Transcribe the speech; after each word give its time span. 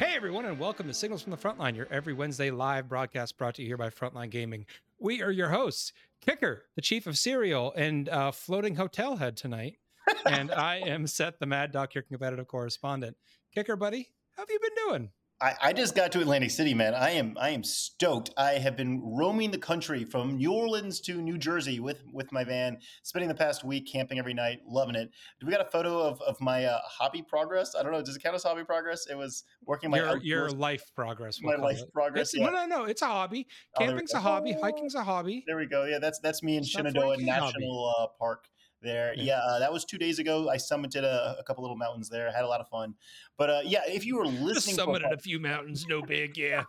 Hey 0.00 0.16
everyone, 0.16 0.46
and 0.46 0.58
welcome 0.58 0.86
to 0.86 0.94
Signals 0.94 1.20
from 1.20 1.32
the 1.32 1.36
Frontline, 1.36 1.76
your 1.76 1.86
every 1.90 2.14
Wednesday 2.14 2.50
live 2.50 2.88
broadcast 2.88 3.36
brought 3.36 3.56
to 3.56 3.62
you 3.62 3.68
here 3.68 3.76
by 3.76 3.90
Frontline 3.90 4.30
Gaming. 4.30 4.64
We 4.98 5.20
are 5.20 5.30
your 5.30 5.50
hosts, 5.50 5.92
Kicker, 6.22 6.64
the 6.74 6.80
chief 6.80 7.06
of 7.06 7.18
cereal 7.18 7.74
and 7.76 8.08
uh, 8.08 8.30
floating 8.30 8.76
hotel 8.76 9.16
head 9.16 9.36
tonight, 9.36 9.76
and 10.24 10.50
I 10.56 10.76
am 10.76 11.06
Seth, 11.06 11.38
the 11.38 11.44
Mad 11.44 11.70
Doc, 11.70 11.94
your 11.94 12.00
competitive 12.02 12.48
correspondent. 12.48 13.18
Kicker, 13.54 13.76
buddy, 13.76 14.08
how 14.36 14.44
have 14.44 14.48
you 14.48 14.58
been 14.58 14.88
doing? 14.88 15.10
I, 15.42 15.54
I, 15.62 15.72
just 15.72 15.94
got 15.94 16.12
to 16.12 16.20
Atlantic 16.20 16.50
City, 16.50 16.74
man. 16.74 16.94
I 16.94 17.10
am 17.12 17.36
I 17.40 17.50
am 17.50 17.64
stoked. 17.64 18.30
I 18.36 18.52
have 18.52 18.76
been 18.76 19.00
roaming 19.02 19.50
the 19.50 19.58
country 19.58 20.04
from 20.04 20.36
New 20.36 20.52
Orleans 20.52 21.00
to 21.02 21.20
New 21.20 21.38
Jersey 21.38 21.80
with 21.80 22.02
with 22.12 22.30
my 22.30 22.44
van, 22.44 22.78
spending 23.02 23.28
the 23.28 23.34
past 23.34 23.64
week 23.64 23.90
camping 23.90 24.18
every 24.18 24.34
night, 24.34 24.60
loving 24.66 24.94
it. 24.94 25.10
Do 25.40 25.46
we 25.46 25.52
got 25.52 25.62
a 25.62 25.70
photo 25.70 26.00
of, 26.00 26.20
of 26.22 26.40
my 26.40 26.66
uh, 26.66 26.78
hobby 26.84 27.22
progress? 27.22 27.74
I 27.74 27.82
don't 27.82 27.92
know. 27.92 28.02
Does 28.02 28.16
it 28.16 28.22
count 28.22 28.34
as 28.34 28.42
hobby 28.42 28.64
progress? 28.64 29.06
It 29.06 29.16
was 29.16 29.44
working 29.64 29.90
my 29.90 29.98
your, 29.98 30.18
your 30.18 30.50
life 30.50 30.90
progress. 30.94 31.40
We'll 31.42 31.56
my 31.56 31.64
life 31.64 31.80
it. 31.80 31.92
progress. 31.92 32.34
Yeah. 32.34 32.44
No, 32.44 32.50
no, 32.50 32.66
no. 32.66 32.84
It's 32.84 33.02
a 33.02 33.06
hobby. 33.06 33.46
Oh, 33.76 33.84
Camping's 33.84 34.14
oh, 34.14 34.18
a 34.18 34.20
hobby. 34.20 34.52
Hiking's 34.52 34.94
a 34.94 35.02
hobby. 35.02 35.44
There 35.46 35.56
we 35.56 35.66
go. 35.66 35.86
Yeah, 35.86 36.00
that's 36.00 36.18
that's 36.18 36.42
me 36.42 36.58
in 36.58 36.64
Shenandoah 36.64 37.16
National 37.16 37.94
uh, 37.98 38.06
Park 38.18 38.44
there. 38.82 39.14
Yeah, 39.16 39.38
uh, 39.38 39.58
that 39.58 39.72
was 39.72 39.84
two 39.84 39.98
days 39.98 40.18
ago. 40.18 40.48
I 40.48 40.56
summited 40.56 41.02
a, 41.02 41.36
a, 41.38 41.44
couple 41.44 41.62
little 41.62 41.76
mountains 41.76 42.08
there. 42.08 42.28
I 42.28 42.32
Had 42.32 42.44
a 42.44 42.48
lot 42.48 42.60
of 42.60 42.68
fun. 42.68 42.94
But 43.36 43.50
uh, 43.50 43.60
yeah, 43.64 43.82
if 43.86 44.04
you 44.04 44.16
were 44.16 44.26
listening, 44.26 44.76
Just 44.76 44.78
summited 44.78 45.12
a 45.12 45.18
few 45.18 45.40
mountains, 45.40 45.86
no 45.88 46.02
big. 46.02 46.36
Yeah. 46.36 46.64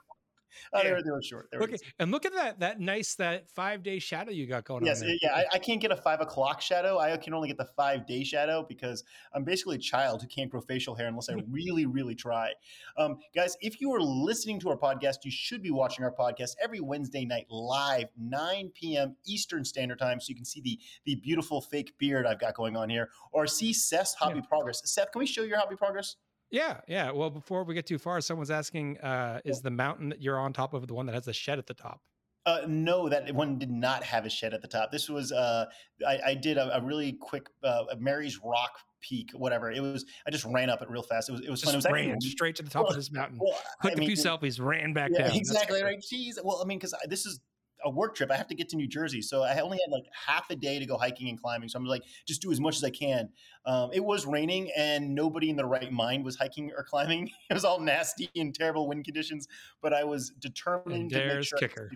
Oh, 0.74 0.80
yeah. 0.80 0.84
they, 0.84 0.92
were, 0.92 1.04
they 1.04 1.12
were 1.12 1.22
short. 1.22 1.50
They 1.52 1.58
were 1.58 1.64
okay, 1.66 1.78
and 2.00 2.12
look 2.12 2.26
at 2.26 2.34
that 2.34 2.60
that 2.60 2.80
nice 2.80 3.16
that 3.16 3.50
five 3.50 3.84
day 3.84 4.00
shadow 4.00 4.32
you 4.32 4.48
got 4.48 4.66
going 4.66 4.86
yes, 4.86 5.02
on. 5.02 5.10
Yes, 5.10 5.20
yeah, 5.22 5.36
I, 5.36 5.46
I, 5.54 5.60
can't 5.60 5.82
get 5.82 5.92
a 5.92 5.96
five 5.96 6.22
o'clock 6.22 6.62
shadow. 6.62 7.00
I 7.00 7.16
can 7.18 7.34
only 7.34 7.48
get 7.48 7.58
the 7.58 7.70
five 7.76 8.06
day 8.06 8.24
shadow 8.24 8.66
because 8.68 9.04
I'm 9.34 9.44
basically 9.44 9.76
a 9.76 9.80
child 9.80 10.22
who 10.22 10.28
can't 10.28 10.50
grow 10.50 10.62
facial 10.62 10.96
hair 10.96 11.08
unless 11.08 11.30
I 11.30 11.36
really, 11.50 11.86
really 11.86 12.16
try. 12.16 12.52
Um, 12.98 13.18
guys, 13.36 13.56
if 13.62 13.82
you 13.82 13.94
are 13.94 14.02
listening 14.02 14.60
to 14.62 14.70
our 14.70 14.78
podcast, 14.78 15.18
you 15.24 15.32
should 15.32 15.62
be 15.62 15.72
watching 15.72 16.04
our 16.04 16.14
podcast 16.14 16.56
every 16.62 16.80
Wednesday 16.80 17.26
night 17.26 17.46
live, 17.50 18.06
9 18.18 18.72
p.m. 18.74 19.16
Eastern 19.26 19.64
Standard 19.66 20.00
Time, 20.00 20.20
so 20.20 20.30
you 20.30 20.36
can 20.36 20.46
see 20.46 20.62
the 20.62 20.80
the 21.06 21.16
beautiful 21.16 21.62
fake 21.62 21.94
beard 21.98 22.26
I've 22.26 22.40
got 22.40 22.56
going 22.56 22.76
on 22.76 22.90
here, 22.90 23.10
or 23.32 23.48
see 23.48 23.74
Seth's 23.74 24.14
hobby 24.14 24.40
yeah. 24.40 24.46
progress. 24.48 24.82
Seth, 24.86 25.12
can 25.12 25.20
we 25.20 25.26
show 25.26 25.44
your 25.44 25.58
hobby 25.58 25.76
progress? 25.76 26.16
Yeah, 26.52 26.82
yeah. 26.88 27.12
Well, 27.12 27.30
before 27.30 27.64
we 27.64 27.74
get 27.74 27.86
too 27.86 27.98
far, 27.98 28.20
someone's 28.22 28.52
asking, 28.52 29.00
uh, 29.00 29.40
is 29.46 29.62
the 29.62 29.72
mountain 29.72 30.10
that 30.10 30.22
you're 30.22 30.38
on 30.38 30.52
top 30.52 30.74
of 30.74 30.86
the 30.88 30.94
one 30.94 31.06
that 31.06 31.14
has 31.14 31.26
the 31.26 31.34
shed 31.34 31.58
at 31.58 31.66
the 31.66 31.74
top? 31.74 32.02
Uh, 32.46 32.62
no, 32.68 33.08
that 33.08 33.34
one 33.36 33.60
did 33.60 33.70
not 33.70 34.04
have 34.04 34.26
a 34.26 34.30
shed 34.30 34.54
at 34.54 34.62
the 34.62 34.68
top. 34.68 34.92
This 34.92 35.08
was 35.08 35.32
uh, 35.32 35.66
I, 36.06 36.20
I 36.28 36.34
did 36.34 36.58
a, 36.58 36.76
a, 36.76 36.82
really 36.82 37.14
quick 37.14 37.48
uh, 37.64 37.84
Mary's 38.00 38.40
Rock 38.44 38.80
peak, 39.00 39.30
whatever. 39.36 39.72
It 39.72 39.80
was 39.80 40.06
I 40.26 40.32
just 40.32 40.46
ran 40.46 40.68
up 40.68 40.82
it 40.82 40.90
real 40.90 41.04
fast. 41.04 41.30
It 41.30 41.34
was 41.34 41.42
it 41.42 41.52
was 41.52 41.62
just 41.62 41.72
fun. 41.72 41.76
It 41.76 41.78
was 41.78 41.86
ran 41.86 42.12
actually, 42.14 42.30
straight 42.32 42.56
to 42.56 42.64
the 42.64 42.70
top 42.72 42.86
well, 42.86 42.92
of 42.92 42.96
this 42.96 43.12
mountain. 43.12 43.38
Well, 43.40 43.56
Clicked 43.82 43.98
I 43.98 44.00
mean, 44.00 44.12
a 44.12 44.16
few 44.16 44.24
selfies, 44.24 44.60
ran 44.60 44.92
back 44.92 45.12
yeah, 45.14 45.28
down. 45.28 45.38
Exactly 45.38 45.84
right. 45.84 46.00
Jeez. 46.00 46.44
Well, 46.44 46.60
I 46.64 46.66
mean, 46.66 46.80
because 46.80 46.96
this 47.08 47.28
is 47.28 47.42
a 47.84 47.90
work 47.90 48.16
trip. 48.16 48.32
I 48.32 48.38
have 48.38 48.48
to 48.48 48.56
get 48.56 48.70
to 48.70 48.76
New 48.76 48.88
Jersey, 48.88 49.22
so 49.22 49.44
I 49.44 49.60
only 49.60 49.80
had 49.86 49.92
like 49.92 50.06
half 50.14 50.50
a 50.50 50.56
day 50.56 50.80
to 50.80 50.86
go 50.86 50.98
hiking 50.98 51.30
and 51.30 51.42
climbing. 51.42 51.70
So 51.70 51.80
I'm 51.80 51.86
like, 51.86 52.04
just 52.28 52.42
do 52.42 52.52
as 52.52 52.60
much 52.60 52.78
as 52.78 52.84
I 52.84 52.90
can. 52.90 53.30
Um, 53.66 53.92
it 53.94 54.04
was 54.04 54.26
raining, 54.26 54.72
and 54.76 55.14
nobody 55.14 55.50
in 55.50 55.56
the 55.56 55.66
right 55.66 55.92
mind 55.92 56.24
was 56.24 56.36
hiking 56.36 56.72
or 56.76 56.84
climbing. 56.84 57.30
It 57.50 57.54
was 57.54 57.66
all 57.66 57.82
nasty 57.82 58.30
and 58.36 58.56
terrible 58.56 58.88
wind 58.88 59.04
conditions, 59.04 59.48
but 59.82 59.94
I 59.94 60.06
was 60.06 60.30
determined 60.40 61.02
and 61.02 61.10
to 61.12 61.36
make 61.36 61.44
sure 61.44 61.58
kicker. 61.58 61.92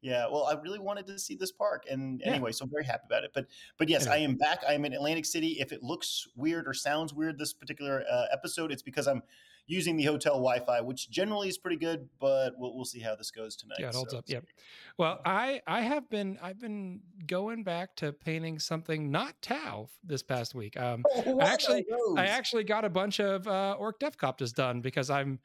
Yeah, 0.00 0.26
well, 0.30 0.44
I 0.44 0.54
really 0.62 0.78
wanted 0.78 1.06
to 1.08 1.18
see 1.18 1.34
this 1.34 1.50
park, 1.50 1.84
and 1.90 2.20
yeah. 2.20 2.30
anyway, 2.30 2.52
so 2.52 2.64
I'm 2.64 2.70
very 2.70 2.84
happy 2.84 3.02
about 3.06 3.24
it. 3.24 3.32
But, 3.34 3.46
but 3.78 3.88
yes, 3.88 4.06
I 4.06 4.18
am 4.18 4.36
back. 4.36 4.62
I 4.68 4.74
am 4.74 4.84
in 4.84 4.92
Atlantic 4.92 5.24
City. 5.24 5.56
If 5.58 5.72
it 5.72 5.82
looks 5.82 6.28
weird 6.36 6.68
or 6.68 6.74
sounds 6.74 7.12
weird 7.12 7.36
this 7.36 7.52
particular 7.52 8.04
uh, 8.10 8.26
episode, 8.32 8.70
it's 8.70 8.82
because 8.82 9.08
I'm 9.08 9.22
using 9.66 9.96
the 9.96 10.04
hotel 10.04 10.34
Wi-Fi, 10.34 10.80
which 10.80 11.10
generally 11.10 11.48
is 11.48 11.58
pretty 11.58 11.76
good, 11.76 12.08
but 12.20 12.54
we'll, 12.56 12.74
we'll 12.74 12.84
see 12.84 13.00
how 13.00 13.16
this 13.16 13.30
goes 13.30 13.56
tonight. 13.56 13.78
Yeah, 13.80 13.88
it 13.88 13.94
holds 13.94 14.12
so, 14.12 14.18
up. 14.18 14.24
Yeah. 14.26 14.40
Well, 14.98 15.20
I 15.24 15.60
I 15.64 15.82
have 15.82 16.10
been 16.10 16.40
I've 16.42 16.58
been 16.58 17.00
going 17.24 17.62
back 17.62 17.94
to 17.96 18.12
painting 18.12 18.58
something 18.58 19.12
not 19.12 19.40
Tau 19.42 19.88
this 20.02 20.24
past 20.24 20.56
week. 20.56 20.76
Um, 20.76 21.04
oh, 21.26 21.38
I 21.38 21.44
actually 21.44 21.86
I 22.16 22.26
actually 22.26 22.64
got 22.64 22.84
a 22.84 22.90
bunch 22.90 23.20
of 23.20 23.46
uh, 23.46 23.76
Orc 23.78 24.00
Deffkoptas 24.00 24.52
done 24.52 24.80
because 24.80 25.08
I'm 25.08 25.38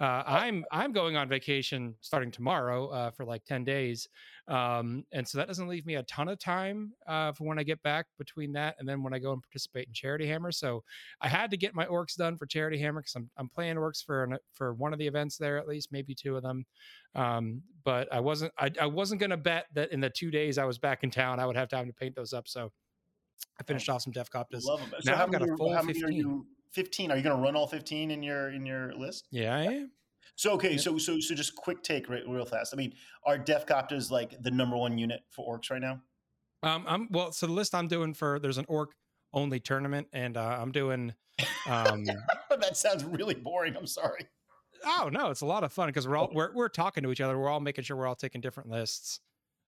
uh, 0.00 0.22
I'm 0.24 0.64
I'm 0.70 0.92
going 0.92 1.16
on 1.16 1.28
vacation 1.28 1.96
starting 2.00 2.30
tomorrow 2.30 2.86
uh, 2.86 3.10
for 3.10 3.24
like 3.24 3.44
ten 3.44 3.64
days. 3.64 4.08
Um, 4.46 5.04
and 5.12 5.26
so 5.26 5.38
that 5.38 5.46
doesn't 5.46 5.68
leave 5.68 5.86
me 5.86 5.94
a 5.94 6.02
ton 6.04 6.28
of 6.28 6.38
time 6.38 6.92
uh, 7.06 7.32
for 7.32 7.44
when 7.44 7.58
I 7.58 7.62
get 7.62 7.80
back 7.84 8.06
between 8.18 8.52
that 8.54 8.74
and 8.78 8.88
then 8.88 9.02
when 9.02 9.14
I 9.14 9.20
go 9.20 9.32
and 9.32 9.40
participate 9.40 9.86
in 9.86 9.92
Charity 9.92 10.26
Hammer. 10.26 10.50
So 10.50 10.82
I 11.20 11.28
had 11.28 11.52
to 11.52 11.56
get 11.56 11.74
my 11.74 11.86
orcs 11.86 12.16
done 12.16 12.36
for 12.36 12.46
Charity 12.46 12.78
Hammer 12.78 13.00
because 13.00 13.14
I'm, 13.14 13.30
I'm 13.36 13.48
playing 13.48 13.76
orcs 13.76 14.04
for 14.04 14.24
an, 14.24 14.38
for 14.54 14.74
one 14.74 14.92
of 14.92 14.98
the 14.98 15.06
events 15.06 15.36
there 15.36 15.56
at 15.56 15.68
least, 15.68 15.92
maybe 15.92 16.16
two 16.16 16.36
of 16.36 16.42
them. 16.42 16.64
Um, 17.14 17.62
but 17.84 18.12
I 18.12 18.20
wasn't 18.20 18.52
I, 18.58 18.70
I 18.80 18.86
wasn't 18.86 19.20
going 19.20 19.30
to 19.30 19.36
bet 19.36 19.66
that 19.74 19.92
in 19.92 20.00
the 20.00 20.10
two 20.10 20.30
days 20.30 20.58
I 20.58 20.64
was 20.64 20.78
back 20.78 21.02
in 21.02 21.10
town 21.10 21.40
I 21.40 21.46
would 21.46 21.56
have 21.56 21.68
time 21.68 21.86
to 21.86 21.92
paint 21.92 22.14
those 22.14 22.32
up. 22.32 22.46
So 22.46 22.70
I 23.58 23.64
finished 23.64 23.88
off 23.88 24.02
some 24.02 24.12
Deffkoptas. 24.12 24.64
Love 24.64 24.80
them. 24.80 24.90
So 25.00 25.12
now 25.12 25.22
I've 25.22 25.32
got 25.32 25.42
a 25.42 25.56
full 25.56 25.76
15. 25.76 26.04
Are 26.04 26.10
you, 26.10 26.46
15. 26.72 27.10
Are 27.10 27.16
you 27.16 27.22
going 27.22 27.36
to 27.36 27.42
run 27.42 27.56
all 27.56 27.66
15 27.66 28.10
in 28.10 28.22
your 28.22 28.50
in 28.50 28.64
your 28.66 28.94
list? 28.94 29.28
Yeah, 29.30 29.54
I 29.54 29.62
am. 29.64 29.90
So 30.36 30.52
okay, 30.52 30.76
so 30.76 30.96
so 30.96 31.20
so 31.20 31.34
just 31.34 31.54
quick 31.54 31.82
take 31.82 32.08
right, 32.08 32.22
real 32.26 32.46
fast. 32.46 32.72
I 32.72 32.76
mean, 32.76 32.94
are 33.26 33.38
Deffkoptas 33.38 34.10
like 34.10 34.40
the 34.40 34.50
number 34.50 34.76
one 34.76 34.96
unit 34.96 35.20
for 35.30 35.58
orcs 35.58 35.70
right 35.70 35.82
now? 35.82 36.00
Um, 36.62 36.84
I'm 36.86 37.08
well. 37.10 37.32
So 37.32 37.46
the 37.46 37.52
list 37.52 37.74
I'm 37.74 37.88
doing 37.88 38.14
for 38.14 38.38
there's 38.38 38.58
an 38.58 38.66
orc 38.68 38.92
only 39.32 39.60
tournament, 39.60 40.08
and 40.12 40.36
uh, 40.36 40.58
I'm 40.60 40.72
doing. 40.72 41.14
Um, 41.66 42.04
that 42.04 42.76
sounds 42.76 43.04
really 43.04 43.34
boring. 43.34 43.76
I'm 43.76 43.86
sorry. 43.86 44.26
Oh 44.84 45.10
no, 45.12 45.30
it's 45.30 45.40
a 45.40 45.46
lot 45.46 45.64
of 45.64 45.72
fun 45.72 45.88
because 45.88 46.06
we're 46.06 46.16
all 46.16 46.30
we're 46.32 46.52
we're 46.54 46.68
talking 46.68 47.02
to 47.02 47.10
each 47.10 47.20
other. 47.20 47.38
We're 47.38 47.48
all 47.48 47.60
making 47.60 47.84
sure 47.84 47.96
we're 47.96 48.06
all 48.06 48.14
taking 48.14 48.40
different 48.40 48.70
lists. 48.70 49.20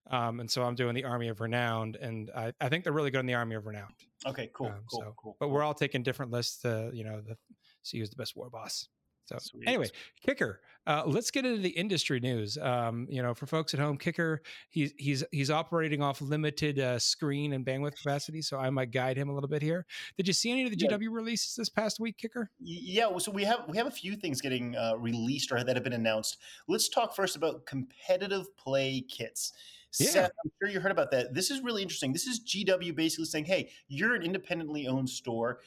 Um, 0.09 0.41
and 0.41 0.51
so 0.51 0.63
I'm 0.63 0.75
doing 0.75 0.95
the 0.95 1.05
Army 1.05 1.29
of 1.29 1.39
Renowned, 1.39 1.95
and 1.95 2.29
I, 2.35 2.51
I 2.59 2.67
think 2.67 2.83
they're 2.83 2.91
really 2.91 3.09
good 3.09 3.21
in 3.21 3.25
the 3.25 3.35
Army 3.35 3.55
of 3.55 3.65
Renowned. 3.65 3.93
Okay, 4.25 4.49
cool, 4.53 4.67
um, 4.67 4.81
cool, 4.89 4.99
so, 4.99 5.15
cool. 5.17 5.37
But 5.39 5.47
we're 5.47 5.63
all 5.63 5.73
taking 5.73 6.03
different 6.03 6.31
lists 6.31 6.61
to 6.63 6.91
you 6.93 7.03
know 7.03 7.21
the, 7.21 7.37
see 7.83 7.99
who's 7.99 8.09
the 8.09 8.17
best 8.17 8.35
war 8.35 8.49
boss. 8.49 8.87
So 9.25 9.37
Sweet. 9.39 9.67
anyway, 9.67 9.89
Kicker. 10.25 10.61
Uh, 10.85 11.03
let's 11.05 11.31
get 11.31 11.45
into 11.45 11.61
the 11.61 11.69
industry 11.69 12.19
news. 12.19 12.57
Um, 12.57 13.07
you 13.09 13.21
know, 13.23 13.33
for 13.33 13.45
folks 13.45 13.73
at 13.73 13.79
home, 13.79 13.97
Kicker 13.97 14.41
he's 14.69 14.93
he's 14.97 15.23
he's 15.31 15.49
operating 15.49 16.01
off 16.01 16.21
limited 16.21 16.77
uh, 16.77 16.99
screen 16.99 17.53
and 17.53 17.65
bandwidth 17.65 17.95
capacity, 17.95 18.41
so 18.41 18.57
I 18.57 18.69
might 18.69 18.91
guide 18.91 19.15
him 19.15 19.29
a 19.29 19.33
little 19.33 19.47
bit 19.47 19.61
here. 19.61 19.85
Did 20.17 20.27
you 20.27 20.33
see 20.33 20.51
any 20.51 20.65
of 20.65 20.71
the 20.71 20.75
GW 20.75 21.01
yeah. 21.01 21.07
releases 21.09 21.55
this 21.55 21.69
past 21.69 21.99
week, 21.99 22.17
Kicker? 22.17 22.49
Yeah, 22.59 23.17
so 23.17 23.31
we 23.31 23.45
have 23.45 23.59
we 23.69 23.77
have 23.77 23.87
a 23.87 23.91
few 23.91 24.15
things 24.15 24.41
getting 24.41 24.75
uh, 24.75 24.95
released 24.97 25.51
or 25.53 25.63
that 25.63 25.75
have 25.75 25.83
been 25.83 25.93
announced. 25.93 26.37
Let's 26.67 26.89
talk 26.89 27.15
first 27.15 27.37
about 27.37 27.65
competitive 27.65 28.55
play 28.57 29.05
kits. 29.09 29.53
Yeah. 29.99 30.09
Seth, 30.09 30.31
I'm 30.43 30.51
sure 30.59 30.71
you 30.71 30.79
heard 30.79 30.91
about 30.91 31.11
that. 31.11 31.33
This 31.33 31.51
is 31.51 31.61
really 31.61 31.83
interesting. 31.83 32.13
This 32.13 32.25
is 32.25 32.43
GW 32.43 32.95
basically 32.95 33.25
saying, 33.25 33.45
hey, 33.45 33.69
you're 33.87 34.15
an 34.15 34.23
independently 34.23 34.87
owned 34.87 35.09
store 35.09 35.59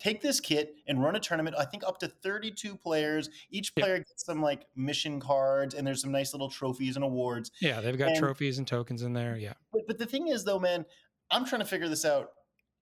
take 0.00 0.20
this 0.20 0.40
kit 0.40 0.74
and 0.88 1.02
run 1.02 1.14
a 1.14 1.20
tournament. 1.20 1.54
I 1.58 1.64
think 1.64 1.84
up 1.86 1.98
to 1.98 2.08
32 2.08 2.76
players. 2.76 3.30
Each 3.50 3.74
player 3.74 3.96
yep. 3.96 4.08
gets 4.08 4.24
some 4.24 4.42
like 4.42 4.66
mission 4.74 5.20
cards, 5.20 5.74
and 5.74 5.86
there's 5.86 6.00
some 6.00 6.10
nice 6.10 6.34
little 6.34 6.50
trophies 6.50 6.96
and 6.96 7.04
awards. 7.04 7.52
Yeah, 7.60 7.80
they've 7.80 7.96
got 7.96 8.08
and, 8.08 8.18
trophies 8.18 8.58
and 8.58 8.66
tokens 8.66 9.02
in 9.02 9.12
there. 9.12 9.36
Yeah. 9.36 9.52
But, 9.72 9.82
but 9.86 9.98
the 9.98 10.06
thing 10.06 10.28
is, 10.28 10.44
though, 10.44 10.58
man, 10.58 10.84
I'm 11.30 11.44
trying 11.44 11.60
to 11.60 11.66
figure 11.66 11.88
this 11.88 12.04
out. 12.04 12.30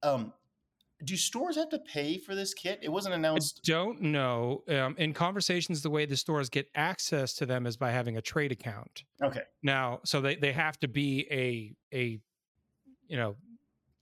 Um, 0.02 0.32
do 1.04 1.16
stores 1.16 1.56
have 1.56 1.68
to 1.70 1.78
pay 1.78 2.18
for 2.18 2.34
this 2.34 2.54
kit? 2.54 2.80
It 2.82 2.88
wasn't 2.88 3.14
announced. 3.14 3.60
I 3.64 3.70
don't 3.70 4.00
know. 4.00 4.64
Um, 4.68 4.96
in 4.98 5.12
conversations, 5.12 5.82
the 5.82 5.90
way 5.90 6.06
the 6.06 6.16
stores 6.16 6.48
get 6.48 6.68
access 6.74 7.34
to 7.34 7.46
them 7.46 7.66
is 7.66 7.76
by 7.76 7.90
having 7.90 8.16
a 8.16 8.22
trade 8.22 8.50
account. 8.50 9.04
Okay. 9.22 9.42
Now, 9.62 10.00
so 10.04 10.20
they, 10.20 10.34
they 10.36 10.52
have 10.52 10.78
to 10.80 10.88
be 10.88 11.26
a 11.30 11.96
a 11.96 12.18
you 13.06 13.16
know 13.16 13.36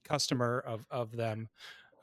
customer 0.03 0.63
of 0.65 0.85
of 0.89 1.15
them. 1.15 1.49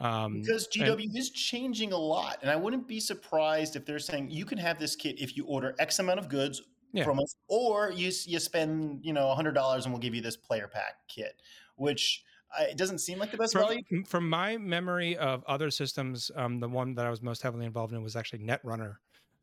Um, 0.04 0.42
because 0.42 0.68
GW 0.68 1.02
and, 1.02 1.16
is 1.16 1.30
changing 1.30 1.92
a 1.92 1.96
lot, 1.96 2.38
and 2.42 2.50
I 2.50 2.56
wouldn't 2.56 2.86
be 2.86 3.00
surprised 3.00 3.74
if 3.74 3.86
they're 3.86 3.98
saying 3.98 4.30
you 4.30 4.44
can 4.44 4.58
have 4.58 4.78
this 4.78 4.94
kit 4.94 5.18
if 5.18 5.34
you 5.34 5.46
order 5.46 5.74
X 5.78 5.98
amount 5.98 6.18
of 6.18 6.28
goods 6.28 6.60
yeah. 6.92 7.04
from 7.04 7.20
us, 7.20 7.34
or 7.48 7.90
you 7.90 8.12
you 8.26 8.38
spend 8.38 9.00
you 9.02 9.14
know 9.14 9.34
hundred 9.34 9.52
dollars 9.52 9.86
and 9.86 9.94
we'll 9.94 10.02
give 10.02 10.14
you 10.14 10.20
this 10.20 10.36
player 10.36 10.68
pack 10.68 10.96
kit, 11.08 11.40
which 11.76 12.22
uh, 12.58 12.64
it 12.64 12.76
doesn't 12.76 12.98
seem 12.98 13.18
like 13.18 13.30
the 13.30 13.38
best 13.38 13.54
from, 13.54 13.62
value. 13.62 14.04
From 14.06 14.28
my 14.28 14.58
memory 14.58 15.16
of 15.16 15.42
other 15.46 15.70
systems, 15.70 16.30
um, 16.36 16.60
the 16.60 16.68
one 16.68 16.94
that 16.96 17.06
I 17.06 17.10
was 17.10 17.22
most 17.22 17.40
heavily 17.40 17.64
involved 17.64 17.94
in 17.94 18.02
was 18.02 18.14
actually 18.14 18.40
Netrunner. 18.40 18.96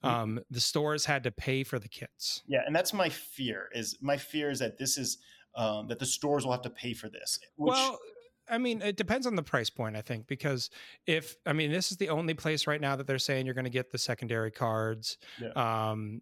Mm-hmm. 0.03 0.07
Um, 0.07 0.39
the 0.51 0.59
stores 0.59 1.05
had 1.05 1.23
to 1.23 1.31
pay 1.31 1.63
for 1.63 1.79
the 1.79 1.87
kits. 1.87 2.43
Yeah, 2.47 2.61
and 2.67 2.75
that's 2.75 2.93
my 2.93 3.09
fear. 3.09 3.69
Is 3.73 3.97
my 3.99 4.17
fear 4.17 4.51
is 4.51 4.59
that 4.59 4.77
this 4.77 4.99
is 4.99 5.17
um, 5.55 5.87
that 5.87 5.97
the 5.97 6.05
stores 6.05 6.45
will 6.45 6.51
have 6.51 6.61
to 6.61 6.69
pay 6.69 6.93
for 6.93 7.09
this. 7.09 7.39
Which, 7.55 7.71
well, 7.71 7.99
I 8.51 8.57
mean, 8.57 8.81
it 8.81 8.97
depends 8.97 9.25
on 9.25 9.35
the 9.35 9.41
price 9.41 9.69
point, 9.69 9.95
I 9.95 10.01
think, 10.01 10.27
because 10.27 10.69
if 11.07 11.37
I 11.45 11.53
mean, 11.53 11.71
this 11.71 11.91
is 11.91 11.97
the 11.97 12.09
only 12.09 12.33
place 12.33 12.67
right 12.67 12.81
now 12.81 12.95
that 12.97 13.07
they're 13.07 13.17
saying 13.17 13.45
you're 13.45 13.55
going 13.55 13.65
to 13.65 13.71
get 13.71 13.91
the 13.91 13.97
secondary 13.97 14.51
cards. 14.51 15.17
Yeah. 15.41 15.49
Um, 15.89 16.21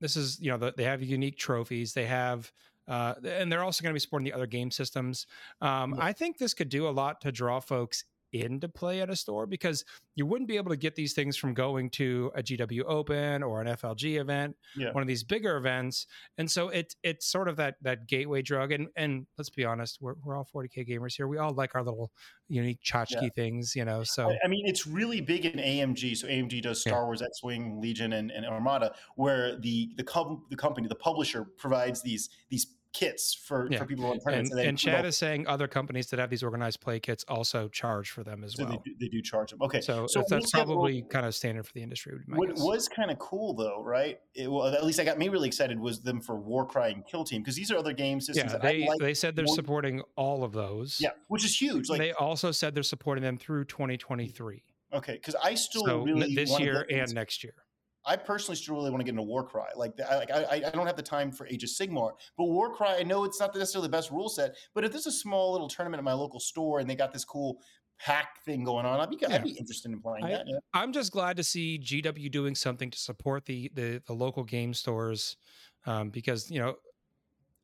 this 0.00 0.16
is, 0.16 0.40
you 0.40 0.50
know, 0.50 0.70
they 0.76 0.84
have 0.84 1.02
unique 1.02 1.38
trophies. 1.38 1.92
They 1.92 2.06
have, 2.06 2.50
uh, 2.88 3.14
and 3.24 3.52
they're 3.52 3.62
also 3.62 3.82
going 3.82 3.92
to 3.92 3.94
be 3.94 4.00
supporting 4.00 4.24
the 4.24 4.32
other 4.32 4.46
game 4.46 4.70
systems. 4.70 5.26
Um, 5.60 5.94
yeah. 5.96 6.04
I 6.04 6.12
think 6.12 6.38
this 6.38 6.54
could 6.54 6.68
do 6.68 6.88
a 6.88 6.90
lot 6.90 7.20
to 7.20 7.32
draw 7.32 7.60
folks 7.60 8.04
into 8.32 8.68
play 8.68 9.00
at 9.00 9.10
a 9.10 9.16
store 9.16 9.46
because 9.46 9.84
you 10.14 10.26
wouldn't 10.26 10.48
be 10.48 10.56
able 10.56 10.70
to 10.70 10.76
get 10.76 10.94
these 10.94 11.12
things 11.12 11.36
from 11.36 11.54
going 11.54 11.90
to 11.90 12.30
a 12.34 12.42
GW 12.42 12.84
Open 12.86 13.42
or 13.42 13.60
an 13.60 13.66
FLG 13.68 14.20
event, 14.20 14.56
yeah. 14.76 14.92
one 14.92 15.02
of 15.02 15.08
these 15.08 15.24
bigger 15.24 15.56
events. 15.56 16.06
And 16.38 16.50
so 16.50 16.68
it 16.68 16.94
it's 17.02 17.26
sort 17.26 17.48
of 17.48 17.56
that 17.56 17.76
that 17.82 18.06
gateway 18.06 18.42
drug. 18.42 18.72
And 18.72 18.88
and 18.96 19.26
let's 19.38 19.50
be 19.50 19.64
honest, 19.64 19.98
we're 20.00 20.14
we're 20.22 20.36
all 20.36 20.46
40k 20.54 20.88
gamers 20.88 21.14
here. 21.14 21.28
We 21.28 21.38
all 21.38 21.52
like 21.52 21.74
our 21.74 21.82
little 21.82 22.10
unique 22.48 22.80
tchotchke 22.84 23.22
yeah. 23.22 23.28
things, 23.34 23.74
you 23.74 23.84
know. 23.84 24.02
So 24.02 24.34
I, 24.44 24.48
mean, 24.48 24.66
it's 24.66 24.86
really 24.86 25.20
big 25.20 25.46
in 25.46 25.58
AMG. 25.58 26.16
So 26.16 26.26
AMG 26.26 26.62
does 26.62 26.80
Star 26.80 27.00
yeah. 27.00 27.04
Wars, 27.04 27.22
X 27.22 27.42
Wing, 27.42 27.80
Legion, 27.80 28.12
and, 28.12 28.30
and 28.30 28.44
Armada, 28.44 28.94
where 29.16 29.58
the 29.58 29.92
the 29.96 30.04
com- 30.04 30.44
the 30.50 30.56
company, 30.56 30.88
the 30.88 30.94
publisher, 30.94 31.44
provides 31.56 32.02
these 32.02 32.30
these 32.48 32.66
kits 32.92 33.34
for, 33.34 33.68
yeah. 33.70 33.78
for 33.78 33.84
people 33.84 34.04
who 34.04 34.10
want 34.10 34.22
And, 34.26 34.50
and 34.52 34.78
Chad 34.78 35.04
is 35.04 35.16
saying 35.16 35.46
other 35.46 35.68
companies 35.68 36.08
that 36.08 36.18
have 36.18 36.30
these 36.30 36.42
organized 36.42 36.80
play 36.80 36.98
kits 36.98 37.24
also 37.28 37.68
charge 37.68 38.10
for 38.10 38.24
them 38.24 38.42
as 38.42 38.54
so 38.54 38.64
well. 38.64 38.72
They 38.72 38.90
do, 38.90 38.96
they 39.00 39.08
do, 39.08 39.22
charge 39.22 39.50
them. 39.50 39.62
Okay, 39.62 39.80
so, 39.80 40.06
so 40.08 40.24
that's 40.28 40.50
probably 40.50 41.02
kind 41.02 41.26
of 41.26 41.34
standard 41.34 41.66
for 41.66 41.72
the 41.72 41.82
industry. 41.82 42.18
What 42.26 42.48
guess. 42.48 42.60
was 42.60 42.88
kind 42.88 43.10
of 43.10 43.18
cool 43.18 43.54
though, 43.54 43.82
right? 43.84 44.20
It, 44.34 44.50
well, 44.50 44.66
at 44.66 44.84
least 44.84 45.00
I 45.00 45.04
got 45.04 45.18
me 45.18 45.28
really 45.28 45.48
excited 45.48 45.78
was 45.78 46.00
them 46.00 46.20
for 46.20 46.36
Warcry 46.36 46.92
and 46.92 47.06
Kill 47.06 47.24
Team 47.24 47.42
because 47.42 47.56
these 47.56 47.70
are 47.70 47.76
other 47.76 47.92
game 47.92 48.20
systems. 48.20 48.52
Yeah, 48.52 48.58
they 48.58 48.86
like 48.86 48.98
they 48.98 49.14
said 49.14 49.36
they're 49.36 49.44
more... 49.44 49.54
supporting 49.54 50.02
all 50.16 50.42
of 50.42 50.52
those. 50.52 50.98
Yeah, 51.00 51.10
which 51.28 51.44
is 51.44 51.60
huge. 51.60 51.88
Like 51.88 52.00
they 52.00 52.12
also 52.12 52.50
said 52.50 52.74
they're 52.74 52.82
supporting 52.82 53.22
them 53.22 53.38
through 53.38 53.64
2023. 53.66 54.62
Okay, 54.92 55.12
because 55.12 55.36
I 55.36 55.54
still 55.54 55.86
so 55.86 56.02
really 56.02 56.34
this 56.34 56.58
year 56.58 56.86
and 56.90 57.14
next 57.14 57.44
year. 57.44 57.54
I 58.04 58.16
personally 58.16 58.56
still 58.56 58.76
really 58.76 58.90
want 58.90 59.00
to 59.00 59.04
get 59.04 59.10
into 59.10 59.22
Warcry. 59.22 59.62
Like, 59.76 59.92
I, 60.08 60.16
like 60.16 60.30
I, 60.30 60.62
I 60.66 60.70
don't 60.70 60.86
have 60.86 60.96
the 60.96 61.02
time 61.02 61.30
for 61.30 61.46
Age 61.46 61.64
of 61.64 61.70
Sigmar, 61.70 62.12
but 62.36 62.44
Warcry, 62.44 62.88
I 62.88 63.02
know 63.02 63.24
it's 63.24 63.38
not 63.38 63.54
necessarily 63.54 63.88
the 63.88 63.92
best 63.92 64.10
rule 64.10 64.28
set. 64.28 64.56
But 64.74 64.84
if 64.84 64.92
there's 64.92 65.06
a 65.06 65.12
small 65.12 65.52
little 65.52 65.68
tournament 65.68 65.98
at 66.00 66.04
my 66.04 66.12
local 66.12 66.40
store 66.40 66.80
and 66.80 66.88
they 66.88 66.94
got 66.94 67.12
this 67.12 67.24
cool 67.24 67.58
pack 67.98 68.42
thing 68.44 68.64
going 68.64 68.86
on, 68.86 69.00
I'd 69.00 69.10
be, 69.10 69.18
yeah. 69.20 69.34
I'd 69.34 69.44
be 69.44 69.50
interested 69.50 69.92
in 69.92 70.00
playing 70.00 70.24
I, 70.24 70.30
that. 70.30 70.44
Yeah. 70.46 70.58
I'm 70.72 70.92
just 70.92 71.12
glad 71.12 71.36
to 71.36 71.44
see 71.44 71.78
GW 71.78 72.30
doing 72.30 72.54
something 72.54 72.90
to 72.90 72.98
support 72.98 73.44
the 73.44 73.70
the, 73.74 74.02
the 74.06 74.14
local 74.14 74.44
game 74.44 74.72
stores, 74.72 75.36
um, 75.86 76.08
because 76.08 76.50
you 76.50 76.58
know, 76.58 76.76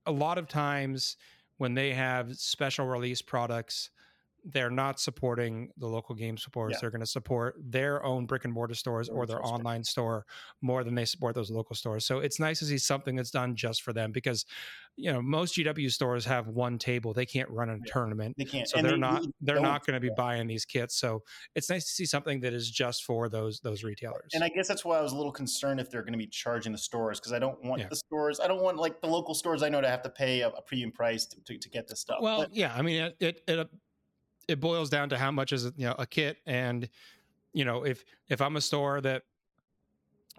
a 0.05 0.13
lot 0.13 0.37
of 0.37 0.49
times 0.49 1.17
when 1.57 1.75
they 1.75 1.95
have 1.95 2.35
special 2.37 2.87
release 2.87 3.23
products 3.23 3.91
they're 4.53 4.71
not 4.71 5.01
supporting 5.01 5.71
the 5.77 5.89
local 5.89 6.15
game 6.15 6.37
stores. 6.37 6.73
Yeah. 6.73 6.79
They're 6.81 6.91
going 6.91 7.01
to 7.01 7.07
support 7.07 7.57
their 7.59 8.05
own 8.05 8.27
brick 8.27 8.45
and 8.45 8.55
mortar 8.55 8.75
stores 8.75 9.09
or 9.09 9.27
their 9.27 9.45
online 9.45 9.83
store 9.83 10.25
more 10.63 10.85
than 10.85 10.95
they 10.95 11.05
support 11.05 11.35
those 11.35 11.51
local 11.51 11.75
stores. 11.75 12.07
So 12.07 12.21
it's 12.21 12.39
nice 12.39 12.61
to 12.61 12.65
see 12.65 12.79
something 12.79 13.17
that's 13.17 13.33
done 13.33 13.57
just 13.57 13.83
for 13.83 13.93
them 13.93 14.13
because, 14.13 14.47
you 14.97 15.13
know, 15.13 15.21
most 15.21 15.57
GW 15.57 15.91
stores 15.91 16.25
have 16.27 16.47
one 16.47 16.79
table. 16.79 17.13
They 17.13 17.27
can't 17.27 17.51
run 17.51 17.71
a 17.71 17.75
yeah. 17.75 17.93
tournament. 17.93 18.37
They 18.39 18.45
can't. 18.45 18.69
So 18.69 18.79
and 18.79 18.87
they're 18.87 18.93
they 18.93 19.01
not 19.01 19.23
they're 19.41 19.61
not 19.61 19.85
going 19.85 19.95
to 19.95 20.01
be 20.01 20.11
buying 20.17 20.47
these 20.47 20.65
kits. 20.65 20.97
So 20.97 21.23
it's 21.57 21.69
nice 21.69 21.85
to 21.85 21.91
see 21.91 22.07
something 22.07 22.41
that 22.41 22.53
is 22.53 22.71
just 22.71 23.05
for 23.05 23.29
those 23.29 23.59
those 23.61 23.83
retailers. 23.83 24.31
And 24.33 24.45
I 24.45 24.49
guess 24.49 24.69
that's 24.69 24.85
why 24.85 24.99
I 24.99 25.03
was 25.03 25.13
a 25.13 25.17
little 25.17 25.33
concerned 25.33 25.81
if 25.81 25.91
they're 25.91 26.03
going 26.03 26.13
to 26.13 26.19
be 26.19 26.29
charging 26.29 26.71
the 26.71 26.79
stores 26.79 27.19
because 27.19 27.33
I 27.33 27.41
don't 27.41 27.63
want 27.65 27.81
yeah. 27.81 27.89
the 27.89 27.97
stores. 27.97 28.39
I 28.39 28.47
don't 28.47 28.63
want 28.63 28.77
like 28.77 29.01
the 29.01 29.09
local 29.09 29.35
stores 29.35 29.65
I 29.65 29.69
know 29.69 29.81
to 29.81 29.89
have 29.89 30.03
to 30.03 30.11
pay 30.11 30.43
a, 30.43 30.49
a 30.49 30.63
premium 30.63 30.93
price 30.93 31.27
to, 31.27 31.41
to, 31.47 31.59
to, 31.59 31.69
get 31.69 31.89
this 31.89 32.01
stuff. 32.01 32.19
Well, 32.21 32.43
but, 32.43 32.55
yeah, 32.55 32.73
I 32.75 32.83
mean 32.83 33.03
it, 33.03 33.17
it, 33.19 33.41
it 33.49 33.69
it 34.49 34.61
boils 34.61 34.91
down 34.91 35.09
to 35.09 35.19
how 35.19 35.31
much 35.31 35.53
is 35.53 35.65
you 35.77 35.87
know 35.87 35.95
a 35.99 36.07
kit 36.07 36.39
and 36.47 36.89
you 37.53 37.65
know 37.65 37.85
if 37.85 38.05
if 38.29 38.41
i'm 38.41 38.57
a 38.57 38.61
store 38.61 39.01
that 39.01 39.23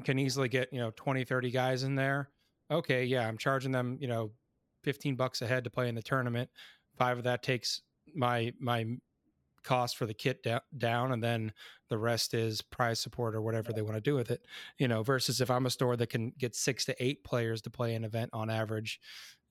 can 0.04 0.20
easily 0.20 0.48
get 0.48 0.72
you 0.72 0.80
know 0.80 0.92
20 0.96 1.24
30 1.24 1.52
guys 1.52 1.84
in 1.84 1.96
there 1.96 2.30
okay 2.70 3.04
yeah 3.04 3.28
i'm 3.28 3.38
charging 3.38 3.72
them 3.72 3.98
you 4.00 4.08
know 4.08 4.32
15 4.88 5.16
bucks 5.16 5.42
a 5.42 5.48
head 5.48 5.66
to 5.66 5.70
play 5.70 5.90
in 5.90 5.96
the 5.96 6.02
tournament. 6.02 6.50
Five 6.98 7.18
of 7.18 7.26
that 7.26 7.44
takes 7.44 7.82
my 8.16 8.54
my 8.58 8.86
cost 9.68 9.98
for 9.98 10.06
the 10.06 10.14
kit 10.14 10.42
da- 10.44 10.60
down 10.78 11.12
and 11.12 11.24
then 11.24 11.52
the 11.90 11.98
rest 11.98 12.34
is 12.34 12.62
prize 12.62 13.00
support 13.00 13.36
or 13.36 13.42
whatever 13.42 13.74
they 13.74 13.82
want 13.82 13.96
to 13.96 14.02
do 14.02 14.16
with 14.16 14.32
it 14.32 14.46
you 14.78 14.88
know 14.88 15.04
versus 15.04 15.42
if 15.42 15.52
i'm 15.52 15.66
a 15.66 15.70
store 15.70 15.96
that 15.96 16.10
can 16.10 16.32
get 16.38 16.56
six 16.56 16.86
to 16.86 16.96
eight 17.04 17.24
players 17.24 17.62
to 17.62 17.70
play 17.70 17.94
an 17.96 18.04
event 18.04 18.30
on 18.34 18.50
average 18.50 19.00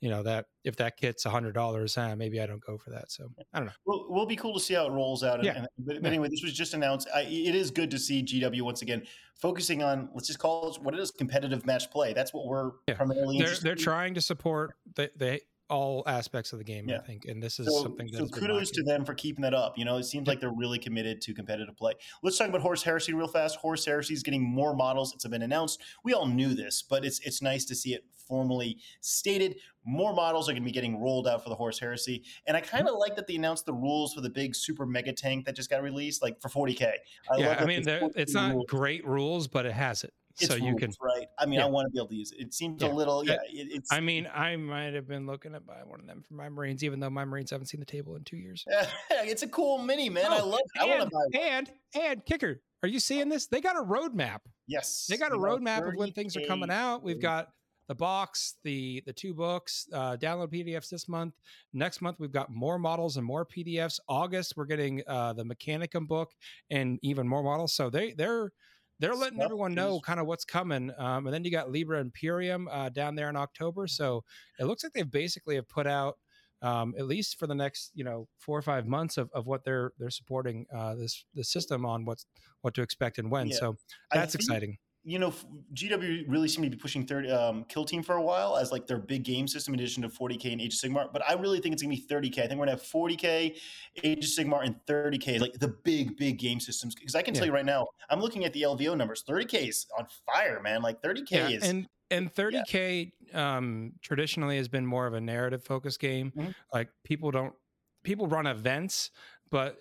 you 0.00 0.10
know 0.10 0.22
that 0.22 0.46
if 0.64 0.76
that 0.76 0.96
kit's 0.96 1.24
a 1.24 1.30
hundred 1.30 1.54
dollars, 1.54 1.96
eh, 1.96 2.14
maybe 2.14 2.40
I 2.40 2.46
don't 2.46 2.64
go 2.64 2.76
for 2.76 2.90
that. 2.90 3.10
So 3.10 3.28
I 3.54 3.58
don't 3.58 3.66
know. 3.66 4.06
we'll, 4.08 4.26
be 4.26 4.36
cool 4.36 4.52
to 4.54 4.60
see 4.60 4.74
how 4.74 4.86
it 4.86 4.90
rolls 4.90 5.24
out. 5.24 5.36
And, 5.36 5.44
yeah. 5.44 5.56
And, 5.56 5.68
but, 5.78 6.02
but, 6.02 6.08
anyway, 6.08 6.28
this 6.28 6.42
was 6.42 6.52
just 6.52 6.74
announced. 6.74 7.08
I, 7.14 7.22
it 7.22 7.54
is 7.54 7.70
good 7.70 7.90
to 7.92 7.98
see 7.98 8.22
GW 8.22 8.62
once 8.62 8.82
again 8.82 9.02
focusing 9.34 9.82
on 9.82 10.08
let's 10.14 10.26
just 10.26 10.38
call 10.38 10.70
it 10.70 10.82
what 10.82 10.94
it 10.94 11.00
is 11.00 11.10
competitive 11.10 11.64
match 11.66 11.90
play. 11.90 12.12
That's 12.12 12.34
what 12.34 12.46
we're 12.46 12.72
yeah. 12.86 12.94
primarily. 12.94 13.38
They're 13.38 13.56
they're 13.56 13.74
trying 13.74 14.14
to 14.14 14.20
support 14.20 14.74
the, 14.96 15.10
the 15.16 15.40
all 15.68 16.02
aspects 16.06 16.52
of 16.52 16.58
the 16.58 16.64
game, 16.64 16.88
yeah. 16.88 16.96
I 16.96 17.00
think. 17.00 17.24
And 17.24 17.42
this 17.42 17.58
is 17.58 17.66
so, 17.66 17.82
something 17.82 18.08
that 18.12 18.18
so 18.18 18.28
kudos 18.28 18.70
to 18.72 18.82
them 18.82 19.04
for 19.04 19.14
keeping 19.14 19.42
that 19.42 19.54
up. 19.54 19.76
You 19.76 19.84
know, 19.84 19.96
it 19.96 20.04
seems 20.04 20.28
like 20.28 20.40
they're 20.40 20.50
really 20.50 20.78
committed 20.78 21.20
to 21.22 21.34
competitive 21.34 21.76
play. 21.76 21.92
Let's 22.22 22.38
talk 22.38 22.48
about 22.48 22.60
Horus 22.60 22.82
Heresy 22.82 23.14
real 23.14 23.28
fast. 23.28 23.56
Horus 23.56 23.84
Heresy 23.84 24.14
is 24.14 24.22
getting 24.22 24.42
more 24.42 24.74
models. 24.74 25.12
It's 25.14 25.26
been 25.26 25.42
announced. 25.42 25.80
We 26.04 26.12
all 26.12 26.26
knew 26.26 26.54
this, 26.54 26.82
but 26.82 27.04
it's 27.04 27.20
it's 27.20 27.42
nice 27.42 27.64
to 27.66 27.74
see 27.74 27.94
it 27.94 28.04
formally 28.26 28.78
stated. 29.00 29.56
More 29.84 30.12
models 30.14 30.48
are 30.48 30.52
going 30.52 30.62
to 30.62 30.66
be 30.66 30.72
getting 30.72 31.00
rolled 31.00 31.28
out 31.28 31.42
for 31.42 31.48
the 31.48 31.54
Horus 31.54 31.78
Heresy, 31.78 32.24
and 32.46 32.56
I 32.56 32.60
kind 32.60 32.82
of 32.82 32.94
mm-hmm. 32.94 33.00
like 33.00 33.16
that 33.16 33.26
they 33.26 33.36
announced 33.36 33.66
the 33.66 33.74
rules 33.74 34.14
for 34.14 34.20
the 34.20 34.30
big 34.30 34.54
super 34.54 34.84
mega 34.86 35.12
tank 35.12 35.46
that 35.46 35.54
just 35.54 35.70
got 35.70 35.82
released, 35.82 36.22
like 36.22 36.40
for 36.40 36.48
40k. 36.48 36.92
I 37.30 37.36
yeah, 37.36 37.56
I 37.60 37.64
mean, 37.64 37.82
it's 37.86 38.34
not 38.34 38.52
rules. 38.52 38.66
great 38.68 39.06
rules, 39.06 39.46
but 39.46 39.66
it 39.66 39.72
has 39.72 40.04
it. 40.04 40.12
It's 40.38 40.50
so 40.50 40.56
you 40.56 40.70
rules, 40.70 40.80
can 40.80 40.92
right. 41.00 41.26
I 41.38 41.46
mean, 41.46 41.60
yeah. 41.60 41.66
I 41.66 41.68
want 41.68 41.86
to 41.86 41.90
be 41.90 41.98
able 41.98 42.08
to 42.08 42.14
use 42.14 42.30
it. 42.32 42.40
It 42.40 42.54
seems 42.54 42.82
yeah. 42.82 42.88
a 42.88 42.92
little, 42.92 43.24
yeah. 43.24 43.36
It, 43.50 43.68
it's. 43.72 43.92
I 43.92 44.00
mean, 44.00 44.28
I 44.34 44.56
might 44.56 44.92
have 44.92 45.08
been 45.08 45.26
looking 45.26 45.52
to 45.52 45.60
buy 45.60 45.80
one 45.84 46.00
of 46.00 46.06
them 46.06 46.22
for 46.26 46.34
my 46.34 46.48
Marines, 46.48 46.84
even 46.84 47.00
though 47.00 47.10
my 47.10 47.24
Marines 47.24 47.50
haven't 47.50 47.66
seen 47.66 47.80
the 47.80 47.86
table 47.86 48.16
in 48.16 48.24
two 48.24 48.36
years. 48.36 48.64
it's 49.10 49.42
a 49.42 49.48
cool 49.48 49.78
mini, 49.78 50.10
man. 50.10 50.26
Oh, 50.28 50.36
I 50.36 50.40
love. 50.40 50.60
It. 50.74 50.80
I 50.80 50.84
want 50.86 51.02
to 51.02 51.10
buy. 51.10 51.40
One. 51.40 51.48
And 51.48 51.70
and 51.94 52.26
kicker, 52.26 52.60
are 52.82 52.88
you 52.88 53.00
seeing 53.00 53.28
this? 53.28 53.46
They 53.46 53.60
got 53.60 53.76
a 53.76 53.82
roadmap. 53.82 54.40
Yes, 54.66 55.06
they 55.08 55.16
got 55.16 55.32
a 55.32 55.36
roadmap 55.36 55.88
of 55.88 55.94
when 55.96 56.12
things 56.12 56.36
are 56.36 56.46
coming 56.46 56.70
out. 56.70 57.02
We've 57.02 57.20
got 57.20 57.48
the 57.88 57.94
box, 57.94 58.56
the 58.64 59.02
the 59.06 59.12
two 59.12 59.34
books, 59.34 59.86
uh, 59.92 60.16
download 60.16 60.52
PDFs 60.52 60.88
this 60.88 61.08
month. 61.08 61.34
Next 61.72 62.02
month 62.02 62.16
we've 62.18 62.32
got 62.32 62.50
more 62.50 62.78
models 62.78 63.16
and 63.16 63.24
more 63.24 63.46
PDFs. 63.46 64.00
August 64.08 64.54
we're 64.56 64.66
getting 64.66 65.02
uh, 65.06 65.32
the 65.32 65.44
Mechanicum 65.44 66.06
book 66.06 66.32
and 66.70 66.98
even 67.02 67.28
more 67.28 67.42
models. 67.42 67.74
So 67.74 67.90
they 67.90 68.12
they're 68.12 68.52
they're 68.98 69.14
letting 69.14 69.40
everyone 69.40 69.74
know 69.74 70.00
kind 70.00 70.20
of 70.20 70.26
what's 70.26 70.44
coming. 70.44 70.90
Um, 70.98 71.26
and 71.26 71.34
then 71.34 71.44
you 71.44 71.50
got 71.50 71.70
Liber 71.70 71.96
Imperium 71.96 72.68
uh, 72.70 72.88
down 72.88 73.14
there 73.14 73.28
in 73.28 73.36
October. 73.36 73.86
So 73.86 74.24
it 74.58 74.64
looks 74.64 74.82
like 74.82 74.92
they've 74.92 75.10
basically 75.10 75.56
have 75.56 75.68
put 75.68 75.86
out 75.86 76.16
um, 76.62 76.94
at 76.98 77.06
least 77.06 77.38
for 77.38 77.46
the 77.46 77.54
next 77.54 77.90
you 77.94 78.02
know 78.02 78.28
four 78.38 78.58
or 78.58 78.62
five 78.62 78.86
months 78.86 79.18
of, 79.18 79.30
of 79.34 79.46
what 79.46 79.64
they're 79.64 79.92
they're 79.98 80.10
supporting 80.10 80.66
uh, 80.74 80.94
this 80.94 81.24
the 81.34 81.44
system 81.44 81.84
on 81.84 82.04
what's 82.04 82.26
what 82.62 82.74
to 82.74 82.82
expect 82.82 83.18
and 83.18 83.30
when. 83.30 83.48
Yeah. 83.48 83.56
So 83.56 83.76
that's 84.10 84.34
exciting 84.34 84.78
you 85.06 85.20
know, 85.20 85.32
GW 85.72 86.24
really 86.26 86.48
seemed 86.48 86.64
to 86.64 86.70
be 86.70 86.76
pushing 86.76 87.06
30 87.06 87.30
um, 87.30 87.64
Kill 87.68 87.84
Team 87.84 88.02
for 88.02 88.16
a 88.16 88.22
while 88.22 88.56
as 88.56 88.72
like 88.72 88.88
their 88.88 88.98
big 88.98 89.22
game 89.22 89.46
system 89.46 89.72
in 89.72 89.78
addition 89.78 90.02
to 90.02 90.08
40k 90.08 90.50
and 90.50 90.60
Age 90.60 90.74
of 90.74 90.80
Sigmar. 90.80 91.12
But 91.12 91.22
I 91.28 91.34
really 91.34 91.60
think 91.60 91.74
it's 91.74 91.82
gonna 91.82 91.94
be 91.94 92.02
30k. 92.02 92.42
I 92.42 92.48
think 92.48 92.58
we're 92.58 92.66
gonna 92.66 92.72
have 92.72 92.82
40k, 92.82 93.56
Age 94.02 94.24
of 94.24 94.30
Sigmar, 94.30 94.66
and 94.66 94.74
30k, 94.88 95.40
like 95.40 95.52
the 95.60 95.68
big, 95.84 96.16
big 96.16 96.38
game 96.40 96.58
systems. 96.58 96.96
Because 96.96 97.14
I 97.14 97.22
can 97.22 97.34
yeah. 97.34 97.38
tell 97.38 97.46
you 97.46 97.54
right 97.54 97.64
now, 97.64 97.86
I'm 98.10 98.18
looking 98.18 98.44
at 98.44 98.52
the 98.52 98.62
LVO 98.62 98.96
numbers. 98.96 99.22
30k 99.28 99.68
is 99.68 99.86
on 99.96 100.08
fire, 100.26 100.60
man. 100.60 100.82
Like 100.82 101.00
30k 101.02 101.30
yeah, 101.30 101.48
is 101.50 101.62
and 101.62 101.86
and 102.10 102.34
30k 102.34 103.12
yeah. 103.32 103.56
um, 103.56 103.92
traditionally 104.02 104.56
has 104.56 104.66
been 104.66 104.84
more 104.84 105.06
of 105.06 105.14
a 105.14 105.20
narrative 105.20 105.62
focused 105.62 106.00
game. 106.00 106.32
Mm-hmm. 106.36 106.50
Like 106.74 106.88
people 107.04 107.30
don't 107.30 107.54
people 108.02 108.26
run 108.26 108.48
events, 108.48 109.12
but 109.52 109.76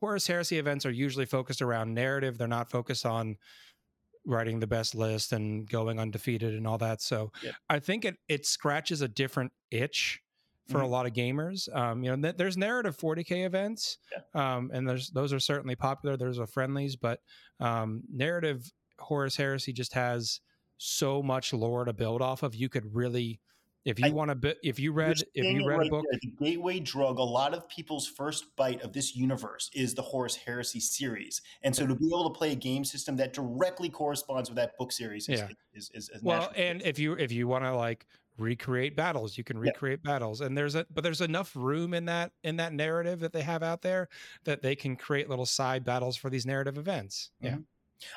Horus 0.00 0.26
Heresy 0.26 0.58
events 0.58 0.84
are 0.84 0.90
usually 0.90 1.24
focused 1.24 1.62
around 1.62 1.94
narrative. 1.94 2.36
They're 2.36 2.48
not 2.48 2.68
focused 2.68 3.06
on 3.06 3.36
writing 4.26 4.60
the 4.60 4.66
best 4.66 4.94
list 4.94 5.32
and 5.32 5.68
going 5.68 5.98
undefeated 5.98 6.54
and 6.54 6.66
all 6.66 6.78
that. 6.78 7.02
So 7.02 7.32
yeah. 7.42 7.52
I 7.68 7.78
think 7.78 8.04
it 8.04 8.16
it 8.28 8.46
scratches 8.46 9.00
a 9.02 9.08
different 9.08 9.52
itch 9.70 10.20
for 10.68 10.78
mm-hmm. 10.78 10.84
a 10.84 10.88
lot 10.88 11.06
of 11.06 11.12
gamers. 11.12 11.74
Um, 11.74 12.02
you 12.02 12.10
know, 12.10 12.22
th- 12.22 12.36
there's 12.36 12.56
narrative 12.56 12.96
40k 12.96 13.44
events, 13.44 13.98
yeah. 14.12 14.56
um, 14.56 14.70
and 14.72 14.88
there's 14.88 15.10
those 15.10 15.32
are 15.32 15.40
certainly 15.40 15.76
popular. 15.76 16.16
There's 16.16 16.38
a 16.38 16.46
friendlies, 16.46 16.96
but 16.96 17.20
um, 17.60 18.02
narrative 18.10 18.72
Horus 18.98 19.36
Heresy 19.36 19.72
just 19.72 19.94
has 19.94 20.40
so 20.78 21.22
much 21.22 21.52
lore 21.52 21.84
to 21.84 21.92
build 21.92 22.22
off 22.22 22.42
of. 22.42 22.54
You 22.54 22.68
could 22.68 22.94
really 22.94 23.40
if 23.84 23.98
you 24.00 24.12
want 24.12 24.40
to, 24.42 24.56
if 24.62 24.78
you 24.78 24.92
read, 24.92 25.16
if 25.34 25.44
you 25.44 25.66
read 25.66 25.78
right 25.78 25.86
a 25.86 25.90
book, 25.90 26.04
there, 26.10 26.18
the 26.22 26.44
gateway 26.44 26.80
drug, 26.80 27.18
a 27.18 27.22
lot 27.22 27.54
of 27.54 27.68
people's 27.68 28.06
first 28.06 28.56
bite 28.56 28.82
of 28.82 28.92
this 28.92 29.14
universe 29.14 29.70
is 29.74 29.94
the 29.94 30.02
Horus 30.02 30.36
Heresy 30.36 30.80
series, 30.80 31.42
and 31.62 31.74
so 31.74 31.86
to 31.86 31.94
be 31.94 32.06
able 32.06 32.30
to 32.30 32.36
play 32.36 32.52
a 32.52 32.56
game 32.56 32.84
system 32.84 33.16
that 33.16 33.32
directly 33.32 33.88
corresponds 33.88 34.48
with 34.48 34.56
that 34.56 34.76
book 34.78 34.92
series, 34.92 35.28
is, 35.28 35.40
yeah. 35.40 35.48
is, 35.74 35.90
is, 35.94 36.10
is 36.10 36.22
well, 36.22 36.50
and 36.56 36.82
if 36.82 36.98
you 36.98 37.14
if 37.14 37.30
you 37.30 37.46
want 37.46 37.64
to 37.64 37.74
like 37.74 38.06
recreate 38.38 38.96
battles, 38.96 39.38
you 39.38 39.44
can 39.44 39.58
recreate 39.58 40.00
yeah. 40.04 40.12
battles, 40.12 40.40
and 40.40 40.56
there's 40.56 40.74
a 40.74 40.86
but 40.92 41.04
there's 41.04 41.20
enough 41.20 41.54
room 41.54 41.94
in 41.94 42.06
that 42.06 42.32
in 42.42 42.56
that 42.56 42.72
narrative 42.72 43.20
that 43.20 43.32
they 43.32 43.42
have 43.42 43.62
out 43.62 43.82
there 43.82 44.08
that 44.44 44.62
they 44.62 44.74
can 44.74 44.96
create 44.96 45.28
little 45.28 45.46
side 45.46 45.84
battles 45.84 46.16
for 46.16 46.30
these 46.30 46.46
narrative 46.46 46.78
events. 46.78 47.30
Yeah. 47.40 47.52
Mm-hmm. 47.52 47.60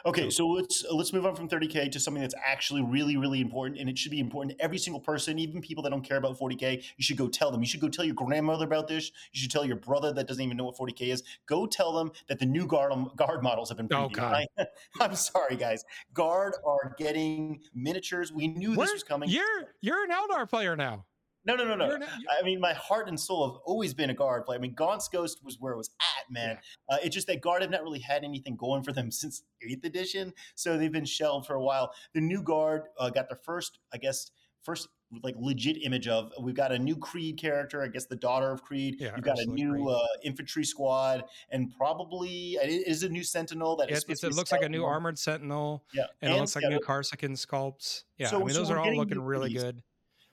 Okay, 0.05 0.29
so 0.29 0.47
let's 0.47 0.85
let's 0.91 1.13
move 1.13 1.25
on 1.25 1.35
from 1.35 1.49
30k 1.49 1.91
to 1.91 1.99
something 1.99 2.21
that's 2.21 2.35
actually 2.43 2.81
really 2.81 3.17
really 3.17 3.41
important, 3.41 3.79
and 3.79 3.89
it 3.89 3.97
should 3.97 4.11
be 4.11 4.19
important 4.19 4.57
to 4.57 4.63
every 4.63 4.77
single 4.77 4.99
person, 4.99 5.39
even 5.39 5.61
people 5.61 5.83
that 5.83 5.89
don't 5.89 6.03
care 6.03 6.17
about 6.17 6.37
40k. 6.37 6.83
You 6.97 7.03
should 7.03 7.17
go 7.17 7.27
tell 7.27 7.51
them. 7.51 7.61
You 7.61 7.67
should 7.67 7.81
go 7.81 7.89
tell 7.89 8.05
your 8.05 8.15
grandmother 8.15 8.65
about 8.65 8.87
this. 8.87 9.11
You 9.33 9.41
should 9.41 9.51
tell 9.51 9.65
your 9.65 9.77
brother 9.77 10.13
that 10.13 10.27
doesn't 10.27 10.43
even 10.43 10.57
know 10.57 10.65
what 10.65 10.77
40k 10.77 11.13
is. 11.13 11.23
Go 11.45 11.65
tell 11.65 11.93
them 11.93 12.11
that 12.27 12.39
the 12.39 12.45
new 12.45 12.67
guard 12.67 12.93
guard 13.15 13.43
models 13.43 13.69
have 13.69 13.77
been. 13.77 13.87
Oh 13.91 14.09
God! 14.09 14.45
I, 14.57 14.65
am 15.03 15.15
sorry, 15.15 15.55
guys. 15.55 15.83
Guard 16.13 16.53
are 16.65 16.95
getting 16.97 17.61
miniatures. 17.73 18.31
We 18.31 18.47
knew 18.47 18.75
Where, 18.75 18.85
this 18.85 18.93
was 18.93 19.03
coming. 19.03 19.29
You're 19.29 19.73
you're 19.81 20.03
an 20.03 20.11
Eldar 20.11 20.49
player 20.49 20.75
now. 20.75 21.05
No, 21.47 21.55
no, 21.55 21.63
no, 21.63 21.75
no. 21.75 22.05
I 22.29 22.43
mean, 22.43 22.59
my 22.59 22.73
heart 22.73 23.07
and 23.07 23.17
soul 23.17 23.49
have 23.49 23.61
always 23.65 23.93
been 23.93 24.09
a 24.09 24.13
guard 24.13 24.45
play. 24.45 24.57
I 24.57 24.59
mean, 24.59 24.73
Gaunt's 24.73 25.07
Ghost 25.07 25.39
was 25.45 25.57
where 25.61 25.71
it 25.71 25.77
was 25.77 25.89
at, 26.01 26.29
man. 26.29 26.57
Yeah. 26.89 26.95
Uh, 26.95 26.97
it's 27.01 27.15
just 27.15 27.27
that 27.27 27.39
guard 27.39 27.61
have 27.61 27.71
not 27.71 27.83
really 27.83 27.99
had 27.99 28.25
anything 28.25 28.57
going 28.57 28.83
for 28.83 28.91
them 28.91 29.09
since 29.11 29.43
eighth 29.61 29.85
edition, 29.85 30.33
so 30.55 30.77
they've 30.77 30.91
been 30.91 31.05
shelved 31.05 31.47
for 31.47 31.53
a 31.55 31.63
while. 31.63 31.93
The 32.13 32.19
new 32.19 32.43
guard 32.43 32.83
uh, 32.99 33.09
got 33.09 33.29
their 33.29 33.39
first, 33.45 33.79
I 33.93 33.97
guess, 33.97 34.31
first 34.61 34.89
like 35.23 35.35
legit 35.39 35.77
image 35.83 36.09
of. 36.09 36.33
We've 36.41 36.53
got 36.53 36.73
a 36.73 36.77
new 36.77 36.97
Creed 36.97 37.37
character, 37.37 37.81
I 37.81 37.87
guess 37.87 38.07
the 38.07 38.17
daughter 38.17 38.51
of 38.51 38.61
Creed. 38.61 38.97
Yeah, 38.99 39.15
You've 39.15 39.23
got 39.23 39.39
a 39.39 39.45
new 39.45 39.87
uh, 39.87 40.05
infantry 40.23 40.65
squad, 40.65 41.23
and 41.49 41.73
probably 41.77 42.57
it 42.61 42.85
is 42.85 43.03
a 43.03 43.09
new 43.09 43.23
Sentinel 43.23 43.77
that 43.77 43.89
it, 43.89 44.03
it 44.09 44.33
looks 44.33 44.51
like 44.51 44.63
a 44.63 44.69
new 44.69 44.83
armored 44.83 45.17
Sentinel. 45.17 45.85
Yeah, 45.93 46.03
and, 46.21 46.29
and 46.29 46.37
it 46.37 46.41
looks 46.41 46.55
like 46.57 46.65
new 46.65 46.79
Kasrkin 46.79 47.31
sculpts. 47.31 48.03
Yeah, 48.17 48.27
so, 48.27 48.41
I 48.41 48.43
mean 48.43 48.53
those 48.53 48.69
are 48.69 48.79
all 48.79 48.93
looking 48.93 49.21
really 49.21 49.53
good. 49.53 49.81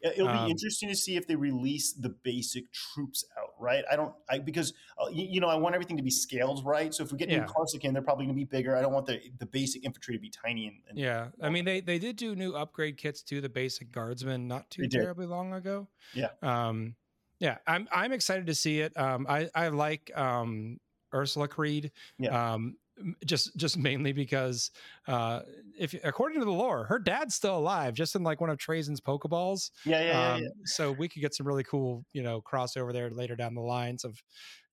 It'll 0.05 0.27
be 0.27 0.33
um, 0.33 0.51
interesting 0.51 0.91
to 0.91 0.95
see 0.95 1.17
if 1.17 1.27
they 1.27 1.35
release 1.35 1.93
the 1.93 2.11
basic 2.11 2.71
troops 2.73 3.25
out, 3.39 3.55
right? 3.59 3.85
I 3.91 3.97
don't, 3.97 4.13
I 4.29 4.39
because 4.39 4.75
uh, 5.01 5.09
you, 5.11 5.27
you, 5.31 5.41
know 5.41 5.49
I 5.49 5.55
want 5.55 5.75
everything 5.75 5.97
to 5.97 6.03
be 6.03 6.11
scaled 6.11 6.65
right. 6.65 6.93
So 6.93 7.03
if 7.03 7.11
we 7.11 7.17
get 7.17 7.31
yeah. 7.31 7.39
new 7.39 7.47
Kasrkin, 7.47 7.95
they're 7.95 8.03
probably 8.03 8.27
going 8.27 8.37
to 8.37 8.39
be 8.41 8.45
bigger. 8.45 8.77
I 8.77 8.83
don't 8.83 8.93
want 8.93 9.07
the 9.07 9.21
the 9.39 9.47
basic 9.47 9.85
infantry 9.85 10.15
to 10.15 10.21
be 10.21 10.31
tiny. 10.31 10.67
And, 10.67 10.77
and 10.91 10.99
yeah, 10.99 11.29
I 11.41 11.49
mean 11.49 11.65
they 11.65 11.81
they 11.81 11.99
did 11.99 12.17
do 12.17 12.35
new 12.37 12.53
upgrade 12.53 12.99
kits 12.99 13.23
to 13.23 13.41
the 13.41 13.49
basic 13.49 13.91
guardsmen 13.93 14.47
not 14.47 14.69
too 14.71 14.87
terribly 14.89 15.27
long 15.27 15.55
ago. 15.55 15.89
Yeah. 16.13 16.29
Um, 16.43 16.97
yeah, 17.39 17.59
I'm 17.67 17.89
I'm 17.91 18.13
excited 18.13 18.47
to 18.47 18.55
see 18.55 18.81
it. 18.81 18.95
Um, 18.99 19.27
I 19.27 19.49
I 19.55 19.69
like 19.69 20.11
um 20.17 20.81
Ursula 21.15 21.49
Creed. 21.49 21.93
Yeah. 22.19 22.55
Um, 22.55 22.77
just 23.25 23.57
just 23.57 23.77
mainly 23.77 24.13
because 24.13 24.71
uh 25.09 25.41
if 25.79 25.95
according 26.05 26.39
to 26.39 26.45
the 26.45 26.53
lore 26.53 26.85
her 26.85 26.99
dad's 26.99 27.35
still 27.35 27.59
alive 27.59 27.95
just 27.95 28.15
in 28.15 28.23
like 28.23 28.41
one 28.41 28.51
of 28.51 28.59
Trazyn's 28.59 29.01
pokeballs 29.01 29.71
yeah 29.85 30.03
yeah, 30.03 30.33
um, 30.33 30.41
yeah, 30.41 30.45
yeah, 30.45 30.51
so 30.65 30.93
we 30.93 31.09
could 31.09 31.21
get 31.21 31.35
some 31.35 31.47
really 31.47 31.65
cool 31.65 32.05
you 32.13 32.23
know 32.23 32.41
crossover 32.41 32.93
there 32.93 33.11
later 33.11 33.37
down 33.37 33.55
the 33.55 33.61
lines 33.61 34.05
of 34.05 34.23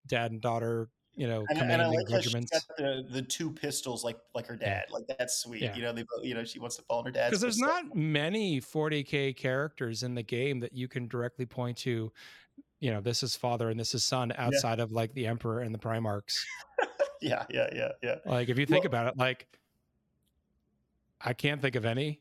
dad 0.08 0.32
and 0.32 0.42
daughter 0.42 0.90
you 1.16 1.28
know 1.28 1.44
and, 1.50 1.60
commanding 1.60 1.88
and 1.88 1.98
I 1.98 2.00
like 2.00 2.10
regiments. 2.10 2.52
the, 2.78 3.06
the 3.10 3.22
two 3.22 3.52
pistols 3.52 4.04
like 4.04 4.18
like 4.34 4.48
her 4.48 4.56
dad 4.56 4.86
like 4.92 5.04
that's 5.08 5.38
sweet 5.42 5.62
yeah. 5.62 5.76
you 5.76 5.82
know 5.82 5.92
they 5.92 6.06
you 6.22 6.34
know 6.34 6.44
she 6.44 6.60
wants 6.60 6.78
to 6.78 6.84
follow 6.84 7.04
her 7.04 7.12
dad 7.12 7.30
because 7.30 7.42
there's 7.42 7.60
not 7.60 7.96
many 7.96 8.62
40k 8.62 9.36
characters 9.36 10.04
in 10.04 10.16
the 10.16 10.24
game 10.24 10.60
that 10.60 10.74
you 10.74 10.88
can 10.88 11.08
directly 11.08 11.46
point 11.46 11.78
to 11.80 12.12
you 12.80 12.92
know 12.92 13.02
this 13.02 13.24
is 13.24 13.36
father 13.36 13.70
and 13.70 13.80
this 13.80 13.94
is 13.94 14.04
son 14.04 14.32
outside 14.38 14.80
of 14.80 14.92
like 14.92 15.14
the 15.14 15.28
emperor 15.28 15.60
and 15.60 15.74
the 15.74 15.80
primarchs 15.80 16.38
yeah, 17.30 17.46
yeah, 17.50 17.70
yeah, 17.74 17.92
yeah. 18.02 18.16
Like 18.26 18.50
if 18.50 18.58
you 18.58 18.66
think 18.66 18.84
well, 18.84 18.92
about 18.92 19.08
it, 19.08 19.18
like 19.18 19.48
I 21.20 21.34
can't 21.34 21.62
think 21.62 21.76
of 21.76 21.86
any. 21.86 22.20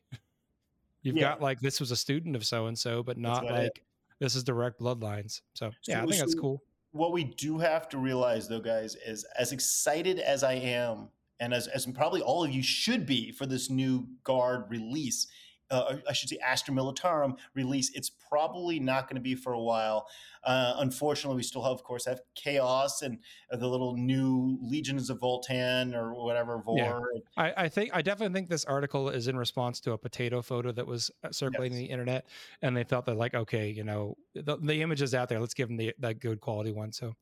You've 1.02 1.16
yeah. 1.16 1.30
got 1.30 1.40
like 1.40 1.61
this 1.61 1.80
was 1.80 1.90
a 1.90 1.97
student 1.97 2.37
of 2.37 2.45
so 2.45 2.66
and 2.66 2.78
so, 2.78 3.02
but 3.02 3.16
not 3.16 3.45
like 3.45 3.78
it. 3.78 3.83
this 4.19 4.35
is 4.35 4.45
direct 4.45 4.78
bloodlines. 4.78 5.40
So, 5.54 5.71
so 5.80 5.92
yeah, 5.92 5.99
I 5.99 6.00
think 6.02 6.14
so 6.14 6.21
that's 6.21 6.35
cool. 6.35 6.62
What 6.92 7.12
we 7.12 7.25
do 7.25 7.59
have 7.59 7.88
to 7.90 7.99
realize 7.99 8.49
though, 8.49 8.61
guys, 8.61 8.97
is 9.07 9.25
as 9.38 9.52
excited 9.52 10.19
as 10.19 10.45
I 10.45 10.54
am, 10.54 11.09
and 11.38 11.54
as, 11.54 11.69
as 11.69 11.87
probably 11.87 12.21
all 12.21 12.45
of 12.45 12.50
you 12.50 12.62
should 12.62 13.07
be 13.07 13.33
for 13.33 13.47
this 13.47 13.71
new 13.71 14.07
guard 14.25 14.64
release, 14.69 15.28
uh, 15.71 15.97
I 16.09 16.12
should 16.12 16.29
say 16.29 16.39
Astra 16.45 16.75
Militarum 16.75 17.37
release, 17.55 17.91
it's 17.95 18.11
probably 18.11 18.81
not 18.81 19.09
going 19.09 19.17
to 19.17 19.23
be 19.23 19.35
for 19.35 19.53
a 19.53 19.61
while. 19.61 20.09
Uh, 20.43 20.75
unfortunately, 20.79 21.37
we 21.37 21.43
still 21.43 21.62
have, 21.62 21.73
of 21.73 21.85
course, 21.85 22.07
have 22.07 22.21
Chaos 22.35 23.03
and 23.03 23.19
uh, 23.53 23.57
the 23.57 23.67
little 23.67 23.95
new 23.97 24.59
Legions 24.62 25.11
of 25.11 25.21
Votann 25.21 25.95
or 25.95 26.15
whatever 26.15 26.62
Vor. 26.65 26.77
Yeah. 26.79 27.00
I, 27.37 27.65
I, 27.65 27.69
think 27.69 27.91
I 27.93 28.00
definitely 28.00 28.35
think 28.35 28.49
this 28.49 28.65
article 28.65 29.11
is 29.11 29.29
in 29.29 29.37
response 29.37 29.81
to 29.81 29.93
a 29.93 29.99
potato 29.99 30.41
photo 30.41 30.73
that 30.73 30.87
was 30.87 31.11
uh, 31.23 31.31
circulating 31.31 31.79
yes. 31.79 31.89
the 31.89 31.93
internet, 31.93 32.27
and 32.62 32.75
they 32.75 32.85
felt 32.85 33.05
that 33.07 33.17
like, 33.17 33.35
okay, 33.35 33.69
you 33.69 33.85
know, 33.85 34.17
the, 34.35 34.57
the 34.57 34.81
image 34.81 35.03
is 35.03 35.15
out 35.15 35.29
there. 35.29 35.41
Let's 35.41 35.55
give 35.55 35.69
them 35.69 35.77
the 35.77 35.93
that 35.99 36.21
good 36.21 36.41
quality 36.41 36.73
one. 36.73 36.93
So, 36.93 37.12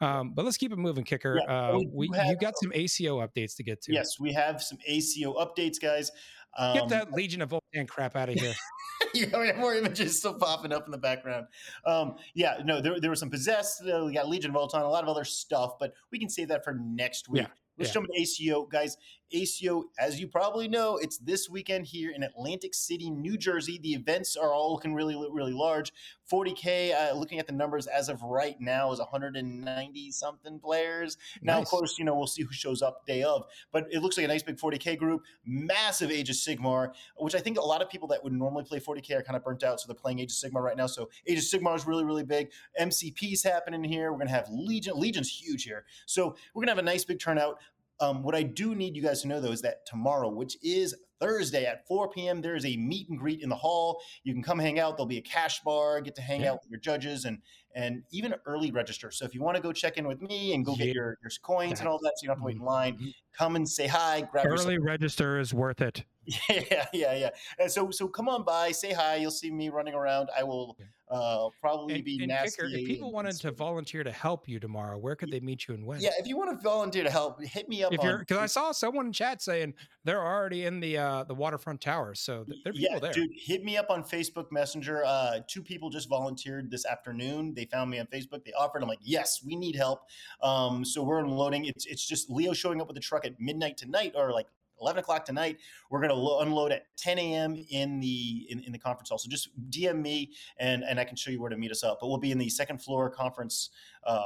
yeah. 0.00 0.20
um, 0.20 0.32
but 0.32 0.44
let's 0.44 0.56
keep 0.56 0.72
it 0.72 0.78
moving, 0.78 1.04
Kicker. 1.04 1.40
Yeah, 1.42 1.72
uh, 1.72 1.80
we, 1.92 2.08
have, 2.14 2.26
you 2.26 2.36
got 2.36 2.54
some 2.56 2.72
ACO 2.74 3.20
updates 3.20 3.56
to 3.56 3.62
get 3.62 3.82
to. 3.82 3.92
Yes, 3.92 4.18
we 4.18 4.32
have 4.32 4.62
some 4.62 4.78
ACO 4.86 5.34
updates, 5.34 5.80
guys. 5.80 6.10
Um, 6.56 6.74
Get 6.74 6.88
that 6.90 7.12
Legion 7.12 7.42
of 7.42 7.50
Votann 7.50 7.88
crap 7.88 8.16
out 8.16 8.28
of 8.28 8.34
here. 8.34 8.52
you 9.14 9.26
know, 9.26 9.40
we 9.40 9.46
have 9.48 9.56
more 9.56 9.74
images 9.74 10.18
still 10.18 10.34
popping 10.34 10.72
up 10.72 10.86
in 10.86 10.92
the 10.92 10.98
background. 10.98 11.46
Um, 11.86 12.16
yeah, 12.34 12.58
no, 12.64 12.80
there, 12.80 13.00
there 13.00 13.10
was 13.10 13.20
some 13.20 13.30
possessed. 13.30 13.82
Uh, 13.82 14.04
we 14.04 14.12
got 14.12 14.28
Legion 14.28 14.54
of 14.54 14.56
Votann, 14.56 14.82
a 14.82 14.88
lot 14.88 15.02
of 15.02 15.08
other 15.08 15.24
stuff, 15.24 15.74
but 15.78 15.94
we 16.10 16.18
can 16.18 16.28
save 16.28 16.48
that 16.48 16.64
for 16.64 16.74
next 16.74 17.28
week. 17.28 17.42
Yeah. 17.42 17.48
Let's 17.78 17.90
yeah. 17.90 17.94
jump 17.94 18.08
into 18.14 18.20
ACO, 18.20 18.66
guys. 18.66 18.96
ACO, 19.32 19.84
as 19.98 20.20
you 20.20 20.28
probably 20.28 20.68
know, 20.68 20.96
it's 20.96 21.18
this 21.18 21.48
weekend 21.48 21.86
here 21.86 22.10
in 22.10 22.22
Atlantic 22.22 22.74
City, 22.74 23.10
New 23.10 23.36
Jersey. 23.36 23.78
The 23.82 23.94
events 23.94 24.36
are 24.36 24.52
all 24.52 24.72
looking 24.72 24.94
really, 24.94 25.14
really 25.30 25.52
large. 25.52 25.92
40K, 26.30 26.94
uh, 26.94 27.14
looking 27.14 27.38
at 27.38 27.46
the 27.46 27.52
numbers 27.52 27.86
as 27.86 28.08
of 28.08 28.22
right 28.22 28.56
now, 28.60 28.92
is 28.92 28.98
190 28.98 30.10
something 30.12 30.58
players. 30.58 31.18
Now, 31.42 31.54
nice. 31.54 31.62
of 31.62 31.68
course, 31.68 31.98
you 31.98 32.04
know, 32.04 32.14
we'll 32.14 32.26
see 32.26 32.42
who 32.42 32.52
shows 32.52 32.82
up 32.82 33.06
day 33.06 33.22
of, 33.22 33.44
but 33.72 33.86
it 33.90 34.00
looks 34.00 34.16
like 34.16 34.24
a 34.24 34.28
nice 34.28 34.42
big 34.42 34.56
40K 34.56 34.98
group. 34.98 35.22
Massive 35.44 36.10
Age 36.10 36.30
of 36.30 36.36
Sigmar, 36.36 36.92
which 37.16 37.34
I 37.34 37.40
think 37.40 37.58
a 37.58 37.62
lot 37.62 37.82
of 37.82 37.90
people 37.90 38.08
that 38.08 38.22
would 38.24 38.32
normally 38.32 38.64
play 38.64 38.80
40K 38.80 39.18
are 39.18 39.22
kind 39.22 39.36
of 39.36 39.44
burnt 39.44 39.62
out. 39.62 39.80
So 39.80 39.86
they're 39.86 39.94
playing 39.94 40.20
Age 40.20 40.32
of 40.32 40.36
Sigmar 40.36 40.62
right 40.62 40.76
now. 40.76 40.86
So 40.86 41.10
Age 41.26 41.38
of 41.38 41.44
Sigmar 41.44 41.76
is 41.76 41.86
really, 41.86 42.04
really 42.04 42.24
big. 42.24 42.50
MCP's 42.80 43.42
happening 43.42 43.84
here. 43.84 44.10
We're 44.10 44.18
going 44.18 44.28
to 44.28 44.34
have 44.34 44.48
Legion. 44.50 44.94
Legion's 44.96 45.30
huge 45.30 45.64
here. 45.64 45.84
So 46.06 46.36
we're 46.54 46.60
going 46.60 46.68
to 46.68 46.72
have 46.72 46.78
a 46.78 46.82
nice 46.82 47.04
big 47.04 47.20
turnout. 47.20 47.58
Um, 48.02 48.24
what 48.24 48.34
I 48.34 48.42
do 48.42 48.74
need 48.74 48.96
you 48.96 49.02
guys 49.02 49.22
to 49.22 49.28
know 49.28 49.40
though 49.40 49.52
is 49.52 49.62
that 49.62 49.86
tomorrow, 49.86 50.28
which 50.28 50.56
is 50.60 50.94
Thursday 51.20 51.66
at 51.66 51.86
4 51.86 52.10
p.m., 52.10 52.42
there 52.42 52.56
is 52.56 52.66
a 52.66 52.76
meet 52.76 53.08
and 53.08 53.16
greet 53.16 53.42
in 53.42 53.48
the 53.48 53.54
hall. 53.54 54.02
You 54.24 54.32
can 54.32 54.42
come 54.42 54.58
hang 54.58 54.80
out. 54.80 54.96
There'll 54.96 55.06
be 55.06 55.18
a 55.18 55.22
cash 55.22 55.60
bar, 55.60 56.00
get 56.00 56.16
to 56.16 56.22
hang 56.22 56.40
yeah. 56.40 56.50
out 56.50 56.58
with 56.64 56.70
your 56.70 56.80
judges, 56.80 57.24
and 57.24 57.38
and 57.76 58.02
even 58.10 58.34
early 58.44 58.72
register. 58.72 59.12
So 59.12 59.24
if 59.24 59.34
you 59.34 59.40
want 59.40 59.56
to 59.56 59.62
go 59.62 59.72
check 59.72 59.98
in 59.98 60.06
with 60.08 60.20
me 60.20 60.52
and 60.52 60.64
go 60.64 60.72
yeah. 60.72 60.86
get 60.86 60.94
your, 60.96 61.16
your 61.22 61.30
coins 61.42 61.78
and 61.78 61.88
all 61.88 61.98
that, 62.02 62.14
so 62.16 62.24
you 62.24 62.26
don't 62.26 62.36
have 62.36 62.42
to 62.42 62.46
wait 62.46 62.56
in 62.56 62.58
mm-hmm. 62.58 62.66
line, 62.66 62.94
mm-hmm. 62.94 63.08
come 63.32 63.54
and 63.54 63.68
say 63.68 63.86
hi. 63.86 64.26
Grab 64.32 64.46
early 64.46 64.78
register 64.78 65.38
is 65.38 65.54
worth 65.54 65.80
it. 65.80 66.04
Yeah, 66.48 66.86
yeah, 66.92 67.14
yeah. 67.14 67.30
And 67.58 67.70
so 67.70 67.90
so 67.90 68.08
come 68.08 68.28
on 68.28 68.44
by, 68.44 68.72
say 68.72 68.92
hi. 68.92 69.16
You'll 69.16 69.30
see 69.30 69.50
me 69.50 69.70
running 69.70 69.94
around. 69.94 70.28
I 70.36 70.42
will 70.42 70.76
uh, 71.12 71.48
probably 71.60 71.96
and, 71.96 72.04
be 72.04 72.18
and 72.18 72.28
nasty. 72.28 72.62
Kicker, 72.62 72.74
if 72.74 72.86
people 72.86 73.12
wanted 73.12 73.36
to 73.40 73.50
volunteer 73.52 74.02
to 74.02 74.10
help 74.10 74.48
you 74.48 74.58
tomorrow, 74.58 74.96
where 74.96 75.14
could 75.14 75.30
they 75.30 75.40
meet 75.40 75.68
you 75.68 75.74
and 75.74 75.86
when? 75.86 76.00
Yeah, 76.00 76.10
if 76.18 76.26
you 76.26 76.36
want 76.36 76.58
to 76.58 76.62
volunteer 76.62 77.04
to 77.04 77.10
help, 77.10 77.42
hit 77.42 77.68
me 77.68 77.84
up. 77.84 77.90
Because 77.90 78.38
I 78.38 78.46
saw 78.46 78.72
someone 78.72 79.06
in 79.06 79.12
chat 79.12 79.42
saying 79.42 79.74
they're 80.04 80.24
already 80.24 80.64
in 80.64 80.80
the 80.80 80.96
uh, 80.98 81.24
the 81.24 81.34
waterfront 81.34 81.80
tower, 81.80 82.14
so 82.14 82.44
there 82.64 82.70
are 82.70 82.72
people 82.72 82.94
yeah, 82.94 82.98
there. 82.98 83.12
Dude, 83.12 83.30
hit 83.36 83.62
me 83.62 83.76
up 83.76 83.90
on 83.90 84.02
Facebook 84.02 84.50
Messenger. 84.50 85.04
Uh, 85.04 85.40
two 85.46 85.62
people 85.62 85.90
just 85.90 86.08
volunteered 86.08 86.70
this 86.70 86.86
afternoon. 86.86 87.52
They 87.54 87.66
found 87.66 87.90
me 87.90 87.98
on 87.98 88.06
Facebook. 88.06 88.44
They 88.44 88.52
offered. 88.52 88.82
I'm 88.82 88.88
like, 88.88 89.00
yes, 89.02 89.44
we 89.44 89.54
need 89.54 89.76
help. 89.76 90.04
Um, 90.42 90.84
so 90.84 91.02
we're 91.02 91.18
unloading. 91.18 91.66
It's 91.66 91.84
it's 91.86 92.06
just 92.06 92.30
Leo 92.30 92.52
showing 92.52 92.80
up 92.80 92.86
with 92.88 92.94
the 92.94 93.02
truck 93.02 93.26
at 93.26 93.38
midnight 93.38 93.76
tonight, 93.76 94.12
or 94.16 94.32
like 94.32 94.46
11 94.82 95.00
o'clock 95.00 95.24
tonight. 95.24 95.58
We're 95.90 96.00
going 96.00 96.10
to 96.10 96.14
lo- 96.14 96.40
unload 96.40 96.72
at 96.72 96.84
10 96.98 97.18
a.m. 97.18 97.64
in 97.70 98.00
the 98.00 98.46
in, 98.50 98.60
in, 98.60 98.72
the 98.72 98.78
conference 98.78 99.08
hall. 99.08 99.18
So 99.18 99.30
just 99.30 99.48
DM 99.70 100.02
me 100.02 100.32
and 100.58 100.82
and 100.84 101.00
I 101.00 101.04
can 101.04 101.16
show 101.16 101.30
you 101.30 101.40
where 101.40 101.50
to 101.50 101.56
meet 101.56 101.70
us 101.70 101.84
up. 101.84 101.98
But 102.00 102.08
we'll 102.08 102.18
be 102.18 102.32
in 102.32 102.38
the 102.38 102.48
second 102.48 102.82
floor 102.82 103.08
conference. 103.08 103.70
Uh, 104.04 104.22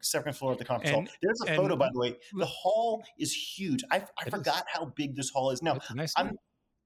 second 0.00 0.34
floor 0.34 0.52
of 0.52 0.58
the 0.58 0.64
conference 0.64 0.96
and, 0.96 1.06
hall. 1.06 1.16
There's 1.22 1.40
a 1.42 1.54
photo, 1.54 1.76
by 1.76 1.88
the 1.92 1.98
way. 2.00 2.16
The 2.32 2.46
hall 2.46 3.04
is 3.16 3.32
huge. 3.32 3.84
I, 3.92 4.02
I 4.18 4.28
forgot 4.28 4.56
is. 4.56 4.64
how 4.72 4.86
big 4.96 5.14
this 5.14 5.30
hall 5.30 5.50
is. 5.52 5.62
Now, 5.62 5.78
nice 5.94 6.12
I'm, 6.16 6.36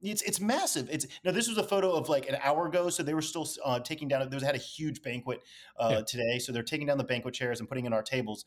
it's 0.02 0.22
it's 0.22 0.40
massive. 0.40 0.88
It's 0.90 1.06
now 1.24 1.30
this 1.30 1.48
was 1.48 1.58
a 1.58 1.62
photo 1.62 1.92
of 1.92 2.08
like 2.08 2.28
an 2.28 2.36
hour 2.42 2.66
ago, 2.66 2.90
so 2.90 3.02
they 3.02 3.14
were 3.14 3.22
still 3.22 3.48
uh, 3.64 3.78
taking 3.80 4.08
down. 4.08 4.28
They 4.28 4.44
had 4.44 4.54
a 4.54 4.58
huge 4.58 5.02
banquet 5.02 5.42
uh, 5.78 5.88
yeah. 5.92 6.00
today, 6.06 6.38
so 6.38 6.52
they're 6.52 6.62
taking 6.62 6.86
down 6.86 6.98
the 6.98 7.04
banquet 7.04 7.34
chairs 7.34 7.60
and 7.60 7.68
putting 7.68 7.86
in 7.86 7.92
our 7.92 8.02
tables. 8.02 8.44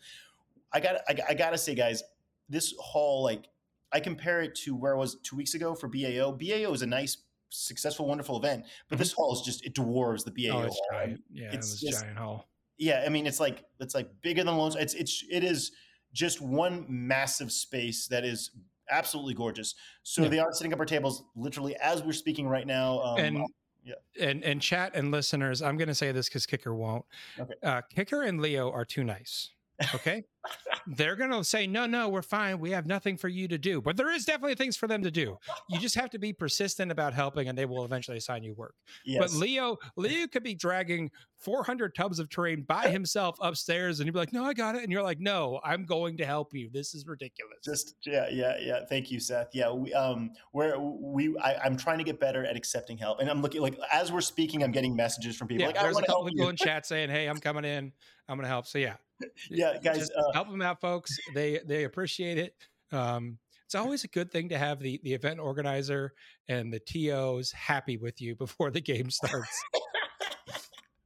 I 0.73 0.79
got 0.81 0.97
I, 1.07 1.17
I 1.29 1.33
gotta 1.33 1.57
say, 1.57 1.73
guys, 1.73 2.03
this 2.49 2.73
hall 2.77 3.23
like 3.23 3.47
I 3.95 4.01
compare 4.01 4.41
it 4.41 4.53
to 4.55 4.75
where 4.75 4.93
I 4.93 4.99
was 4.99 5.15
two 5.23 5.37
weeks 5.37 5.53
ago 5.53 5.73
for 5.73 5.87
BAO. 5.87 6.33
BAO 6.33 6.73
is 6.73 6.81
a 6.81 6.85
nice, 6.85 7.19
successful, 7.47 8.05
wonderful 8.05 8.37
event, 8.37 8.65
but 8.89 8.95
mm-hmm. 8.95 8.99
this 8.99 9.13
hall 9.13 9.33
is 9.33 9.41
just 9.41 9.65
it 9.65 9.73
dwarves 9.73 10.25
the 10.25 10.31
BAO. 10.31 10.57
Oh, 10.57 10.63
it's 10.63 10.75
hall. 10.75 10.87
giant. 10.91 11.21
Yeah, 11.31 11.53
it's 11.53 11.81
it 11.81 11.87
just, 11.87 12.03
giant 12.03 12.17
hall. 12.17 12.49
Yeah, 12.77 13.03
I 13.05 13.09
mean 13.09 13.25
it's 13.25 13.39
like 13.39 13.63
it's 13.79 13.95
like 13.95 14.09
bigger 14.21 14.43
than 14.43 14.57
Lone. 14.57 14.73
It's 14.77 14.95
it's 14.95 15.23
it 15.31 15.45
is 15.45 15.71
just 16.11 16.41
one 16.41 16.85
massive 16.89 17.53
space 17.53 18.07
that 18.07 18.25
is 18.25 18.51
absolutely 18.89 19.33
gorgeous. 19.33 19.75
So 20.03 20.23
yeah. 20.23 20.27
they 20.27 20.39
are 20.39 20.51
setting 20.51 20.73
up 20.73 20.79
our 20.79 20.85
tables 20.85 21.23
literally 21.37 21.77
as 21.77 22.03
we're 22.03 22.11
speaking 22.11 22.49
right 22.49 22.67
now. 22.67 22.99
Um, 22.99 23.17
and 23.17 23.43
yeah. 23.85 23.93
and 24.19 24.43
and 24.43 24.61
chat 24.61 24.91
and 24.93 25.09
listeners, 25.09 25.61
I'm 25.61 25.77
going 25.77 25.87
to 25.87 25.95
say 25.95 26.11
this 26.11 26.27
because 26.27 26.45
Kicker 26.45 26.75
won't. 26.75 27.05
Okay. 27.39 27.53
Uh, 27.63 27.81
Kicker 27.95 28.23
and 28.23 28.41
Leo 28.41 28.69
are 28.71 28.83
too 28.83 29.05
nice. 29.05 29.51
Okay. 29.93 30.23
they're 30.87 31.15
going 31.15 31.31
to 31.31 31.43
say, 31.43 31.67
no, 31.67 31.85
no, 31.85 32.09
we're 32.09 32.21
fine. 32.21 32.59
We 32.59 32.71
have 32.71 32.85
nothing 32.85 33.17
for 33.17 33.27
you 33.27 33.47
to 33.47 33.57
do. 33.57 33.81
But 33.81 33.97
there 33.97 34.11
is 34.11 34.25
definitely 34.25 34.55
things 34.55 34.77
for 34.77 34.87
them 34.87 35.01
to 35.03 35.11
do. 35.11 35.37
You 35.69 35.79
just 35.79 35.95
have 35.95 36.09
to 36.11 36.19
be 36.19 36.33
persistent 36.33 36.91
about 36.91 37.13
helping 37.13 37.49
and 37.49 37.57
they 37.57 37.65
will 37.65 37.83
eventually 37.83 38.17
assign 38.17 38.43
you 38.43 38.53
work. 38.53 38.75
Yes. 39.05 39.19
But 39.19 39.31
Leo, 39.31 39.77
Leo 39.97 40.27
could 40.27 40.43
be 40.43 40.53
dragging 40.53 41.09
400 41.37 41.95
tubs 41.95 42.19
of 42.19 42.29
terrain 42.29 42.63
by 42.63 42.89
himself 42.89 43.37
upstairs 43.41 43.99
and 43.99 44.07
he'd 44.07 44.11
be 44.11 44.19
like, 44.19 44.33
no, 44.33 44.45
I 44.45 44.53
got 44.53 44.75
it. 44.75 44.83
And 44.83 44.91
you're 44.91 45.03
like, 45.03 45.19
no, 45.19 45.59
I'm 45.63 45.85
going 45.85 46.17
to 46.17 46.25
help 46.25 46.53
you. 46.53 46.69
This 46.71 46.93
is 46.93 47.05
ridiculous. 47.07 47.57
Just, 47.63 47.95
yeah, 48.05 48.27
yeah, 48.31 48.57
yeah. 48.59 48.85
Thank 48.87 49.11
you, 49.11 49.19
Seth. 49.19 49.49
Yeah. 49.53 49.71
We, 49.71 49.93
um, 49.93 50.31
where 50.51 50.79
we, 50.79 51.35
I, 51.39 51.55
I'm 51.63 51.75
trying 51.77 51.97
to 51.97 52.03
get 52.03 52.19
better 52.19 52.45
at 52.45 52.55
accepting 52.55 52.97
help. 52.97 53.19
And 53.19 53.29
I'm 53.29 53.41
looking 53.41 53.61
like, 53.61 53.79
as 53.91 54.11
we're 54.11 54.21
speaking, 54.21 54.63
I'm 54.63 54.71
getting 54.71 54.95
messages 54.95 55.35
from 55.35 55.47
people 55.47 55.61
yeah, 55.61 55.67
like, 55.67 55.81
there's 55.81 55.97
a 55.97 56.03
couple 56.03 56.25
people 56.25 56.49
in 56.49 56.55
chat 56.55 56.85
saying, 56.85 57.09
hey, 57.09 57.27
I'm 57.27 57.39
coming 57.39 57.65
in. 57.65 57.91
I'm 58.27 58.37
going 58.37 58.43
to 58.43 58.49
help. 58.49 58.67
So 58.67 58.77
yeah, 58.77 58.95
yeah, 59.49 59.77
guys, 59.83 60.09
uh, 60.11 60.31
help 60.33 60.49
them 60.49 60.61
out, 60.61 60.81
folks. 60.81 61.11
They 61.33 61.59
they 61.65 61.83
appreciate 61.83 62.37
it. 62.37 62.55
Um, 62.91 63.37
it's 63.65 63.75
always 63.75 64.03
a 64.03 64.07
good 64.07 64.31
thing 64.31 64.49
to 64.49 64.57
have 64.57 64.79
the 64.79 64.99
the 65.03 65.13
event 65.13 65.39
organizer 65.39 66.13
and 66.47 66.71
the 66.71 66.79
tos 66.79 67.51
happy 67.51 67.97
with 67.97 68.21
you 68.21 68.35
before 68.35 68.71
the 68.71 68.81
game 68.81 69.09
starts. 69.09 69.63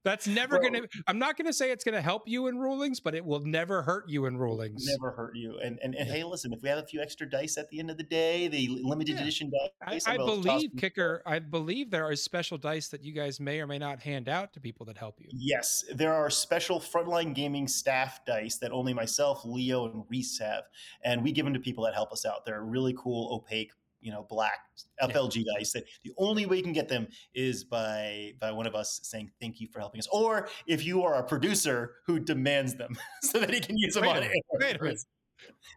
That's 0.10 0.28
never 0.28 0.60
well, 0.60 0.70
going 0.70 0.84
to. 0.84 1.04
I'm 1.08 1.20
not 1.20 1.38
going 1.38 1.46
to 1.46 1.54
say 1.54 1.72
it's 1.72 1.84
going 1.84 1.96
to 1.96 2.01
help 2.01 2.28
you 2.28 2.48
in 2.48 2.58
rulings, 2.58 3.00
but 3.00 3.13
it 3.13 3.24
will 3.24 3.42
never 3.42 3.84
hurt 3.84 4.10
you 4.10 4.25
in 4.25 4.38
rulings. 4.38 4.86
Never 4.88 5.12
hurt 5.12 5.36
you. 5.36 5.60
And 5.63 5.78
and, 5.84 5.94
and 5.94 6.10
hey, 6.10 6.24
listen, 6.30 6.51
if 6.51 6.62
we 6.62 6.70
have 6.70 6.80
a 6.80 6.86
few 6.86 7.01
extra 7.01 7.30
dice 7.30 7.58
at 7.58 7.70
the 7.70 7.80
end 7.80 7.92
of 7.92 7.98
the 7.98 8.04
day, 8.04 8.48
the 8.48 8.80
limited 8.82 9.16
yeah. 9.16 9.22
edition 9.22 9.51
dice, 9.86 10.08
I, 10.08 10.13
I 10.13 10.18
believe 10.18 10.72
kicker. 10.78 11.22
I 11.25 11.39
believe 11.39 11.92
there 11.92 12.06
are 12.06 12.16
special 12.16 12.58
dice 12.58 12.88
that 12.89 13.04
you 13.04 13.13
guys 13.13 13.39
may 13.39 13.60
or 13.62 13.68
may 13.68 13.78
not 13.78 14.01
hand 14.01 14.28
out 14.28 14.54
to 14.54 14.60
people 14.60 14.86
that 14.88 14.98
help 14.98 15.16
you. 15.20 15.28
Yes, 15.32 15.86
there 15.94 16.13
are 16.13 16.30
special 16.30 16.80
frontline 16.80 17.36
gaming 17.36 17.68
staff 17.68 18.25
dice 18.25 18.58
that 18.58 18.72
only 18.72 18.94
myself, 18.94 19.46
Leo, 19.46 19.86
and 19.86 20.04
Reese 20.10 20.39
have, 20.39 20.63
and 21.04 21.24
we 21.24 21.32
give 21.32 21.46
them 21.46 21.54
to 21.54 21.60
people 21.60 21.84
that 21.86 21.94
help 21.94 22.12
us 22.12 22.25
out. 22.25 22.46
They're 22.46 22.63
really 22.63 22.96
cool, 22.98 23.34
opaque 23.34 23.72
you 24.01 24.12
know 24.12 24.25
black 24.29 24.60
FLG 25.01 25.38
yeah. 25.38 25.44
dice 25.58 25.72
that 25.74 25.84
the 26.03 26.12
only 26.18 26.46
way 26.46 26.58
you 26.58 26.63
can 26.63 26.74
get 26.74 26.88
them 26.88 27.08
is 27.34 27.63
by 27.63 28.34
by 28.39 28.51
one 28.51 28.68
of 28.68 28.75
us 28.75 29.00
saying 29.03 29.32
thank 29.41 29.60
you 29.60 29.68
for 29.68 29.79
helping 29.79 30.00
us 30.00 30.08
or 30.12 30.48
if 30.68 30.86
you 30.86 31.03
are 31.03 31.15
a 31.15 31.24
producer 31.24 31.96
who 32.06 32.20
demands 32.20 32.75
them 32.75 32.98
so 33.22 33.39
that 33.39 33.53
he 33.53 33.60
can 33.60 33.77
use 33.77 33.94
them 33.94 34.03
wait 34.03 34.18
on 34.18 34.24
air. 34.24 34.32
Wait 34.53 34.75
a 34.75 34.84
minute. 34.84 35.00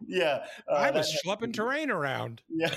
Yeah, 0.05 0.43
uh, 0.69 0.73
I 0.73 0.91
was 0.91 1.17
schlepping 1.25 1.53
terrain 1.53 1.89
around. 1.89 2.41
Yeah. 2.49 2.73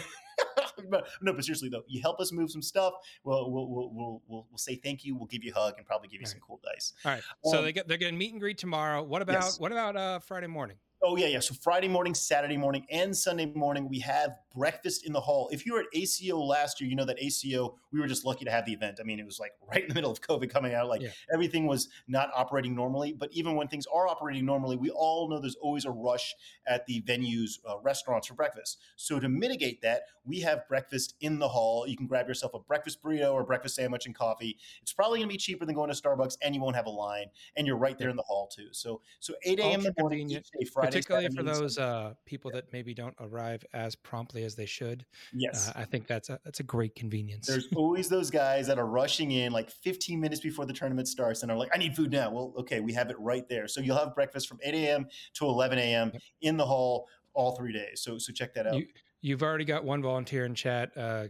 no, 1.23 1.33
but 1.33 1.45
seriously 1.45 1.71
though, 1.71 1.83
you 1.89 2.01
help 2.03 2.21
us 2.21 2.31
move 2.31 2.51
some 2.51 2.63
stuff. 2.63 2.93
We'll 3.25 3.51
we'll 3.51 3.69
we'll 3.69 3.91
we'll, 3.93 4.23
we'll, 4.29 4.47
we'll 4.51 4.59
say 4.59 4.77
thank 4.77 5.05
you. 5.05 5.17
We'll 5.17 5.27
give 5.27 5.43
you 5.43 5.51
a 5.53 5.59
hug 5.59 5.75
and 5.79 5.87
probably 5.87 6.09
give 6.09 6.21
you 6.21 6.27
All 6.27 6.31
some 6.31 6.41
cool 6.47 6.61
dice. 6.63 6.93
All 7.05 7.13
right. 7.13 7.23
Um, 7.45 7.53
so 7.53 7.63
they 7.63 7.73
get 7.73 7.89
they're 7.89 7.97
getting 7.97 8.19
meet 8.19 8.33
and 8.33 8.41
greet 8.41 8.59
tomorrow. 8.59 9.03
What 9.03 9.23
about 9.23 9.43
yes. 9.43 9.59
what 9.59 9.73
about 9.73 9.97
uh, 9.97 10.19
Friday 10.21 10.47
morning? 10.47 10.77
Oh 11.03 11.17
yeah, 11.17 11.27
yeah. 11.27 11.41
So 11.41 11.55
Friday 11.55 11.89
morning, 11.89 12.15
Saturday 12.15 12.57
morning, 12.57 12.87
and 12.91 13.17
Sunday 13.17 13.47
morning, 13.47 13.89
we 13.89 13.99
have 14.01 14.31
breakfast 14.57 15.07
in 15.07 15.13
the 15.13 15.21
hall. 15.21 15.49
If 15.53 15.67
you 15.67 15.75
were 15.75 15.81
at 15.81 15.87
ACO 15.93 16.39
last 16.39 16.81
year, 16.81 16.89
you 16.89 16.97
know 16.97 17.05
that 17.05 17.23
ACO 17.23 17.77
we 17.93 18.01
were 18.01 18.07
just 18.07 18.25
lucky 18.25 18.45
to 18.45 18.51
have 18.51 18.65
the 18.67 18.73
event. 18.73 18.99
I 19.01 19.05
mean, 19.05 19.21
it 19.21 19.27
was 19.27 19.39
like 19.39 19.53
right 19.71 19.83
in 19.83 19.89
the 19.89 19.95
middle 19.95 20.11
of 20.11 20.21
COVID 20.21 20.51
coming 20.51 20.75
out, 20.75 20.89
like 20.89 21.03
yeah. 21.03 21.11
everything 21.33 21.67
was 21.67 21.89
not 22.09 22.31
operating 22.35 22.75
normally. 22.75 23.13
But 23.13 23.31
even 23.33 23.55
when 23.55 23.69
things 23.69 23.87
are 23.87 24.09
operating 24.09 24.45
normally, 24.47 24.77
we 24.77 24.91
all 24.91 25.29
know 25.29 25.41
there's 25.41 25.57
always 25.57 25.85
a 25.85 25.91
rush 25.91 26.35
at 26.67 26.87
the 26.87 27.03
venues, 27.03 27.59
uh, 27.69 27.79
restaurants 27.81 28.27
for 28.27 28.35
breakfast. 28.35 28.79
So 28.97 29.21
to 29.21 29.29
mitigate 29.29 29.83
that, 29.83 30.03
we 30.25 30.41
have 30.41 30.67
breakfast 30.69 31.15
in 31.21 31.39
the 31.39 31.49
hall. 31.49 31.87
You 31.87 31.97
can 31.97 32.07
grab 32.07 32.27
yourself 32.27 32.55
a 32.55 32.59
breakfast 32.59 33.03
burrito 33.03 33.33
or 33.33 33.45
breakfast 33.45 33.77
sandwich 33.77 34.07
and 34.07 34.15
coffee. 34.15 34.57
It's 34.83 34.93
probably 34.93 35.19
going 35.19 35.29
to 35.29 35.33
be 35.33 35.39
cheaper 35.39 35.67
than 35.67 35.75
going 35.75 35.93
to 35.93 35.97
Starbucks, 36.01 36.39
and 36.43 36.55
you 36.55 36.61
won't 36.61 36.77
have 36.77 36.87
a 36.87 36.91
line, 36.91 37.27
and 37.57 37.67
you're 37.67 37.77
right 37.77 37.99
there 37.99 38.09
in 38.09 38.17
the 38.17 38.23
hall 38.23 38.49
too. 38.49 38.69
So 38.73 39.01
so 39.21 39.35
8 39.45 39.61
a.m. 39.61 39.81
in 39.81 39.85
the 39.85 39.95
morning 39.99 40.29
Friday 40.73 40.89
particularly 40.89 41.29
for 41.35 41.43
those 41.43 41.79
uh, 41.79 42.15
people 42.25 42.51
that 42.53 42.73
maybe 42.73 42.95
don't 42.95 43.15
arrive 43.21 43.65
as 43.73 43.95
promptly 43.95 44.45
as 44.47 44.55
they 44.55 44.65
should. 44.65 45.05
Yes, 45.35 45.69
uh, 45.69 45.73
I 45.77 45.85
think 45.85 46.07
that's 46.07 46.31
a 46.31 46.41
that's 46.45 46.61
a 46.61 46.63
great 46.63 46.95
convenience. 46.95 47.47
There's 47.47 47.69
always 47.77 48.09
those 48.09 48.31
guys 48.31 48.67
that 48.69 48.79
are 48.79 48.87
rushing 48.87 49.33
in 49.33 49.53
like 49.53 49.71
15 49.71 50.19
minutes 50.19 50.41
before 50.41 50.65
the 50.65 50.73
tournament 50.73 51.09
starts 51.09 51.43
and 51.43 51.53
are 51.53 51.59
like, 51.59 51.71
"I 51.75 51.79
need 51.79 51.95
food 51.95 52.11
now." 52.11 52.31
Well, 52.31 52.55
okay, 52.59 52.81
we 52.81 52.95
have 52.95 53.11
it 53.11 53.17
right 53.19 53.47
there. 53.49 53.69
So 53.69 53.83
you'll 53.83 53.99
have 53.99 54.15
breakfast 54.15 54.49
from 54.49 54.59
8 54.63 54.75
a.m. 54.75 55.07
to 55.35 55.45
11 55.45 55.79
a.m. 55.79 56.11
Yep. 56.13 56.23
in 56.41 56.57
the 56.57 56.65
hall 56.65 57.07
all 57.35 57.55
three 57.55 57.73
days. 57.73 58.01
So 58.01 58.17
so 58.17 58.33
check 58.33 58.55
that 58.55 58.67
out. 58.67 58.81
You, 59.21 59.35
have 59.35 59.43
already 59.43 59.65
got 59.65 59.85
one 59.85 60.01
volunteer 60.01 60.47
in 60.47 60.55
chat. 60.55 60.97
Uh, 60.97 61.27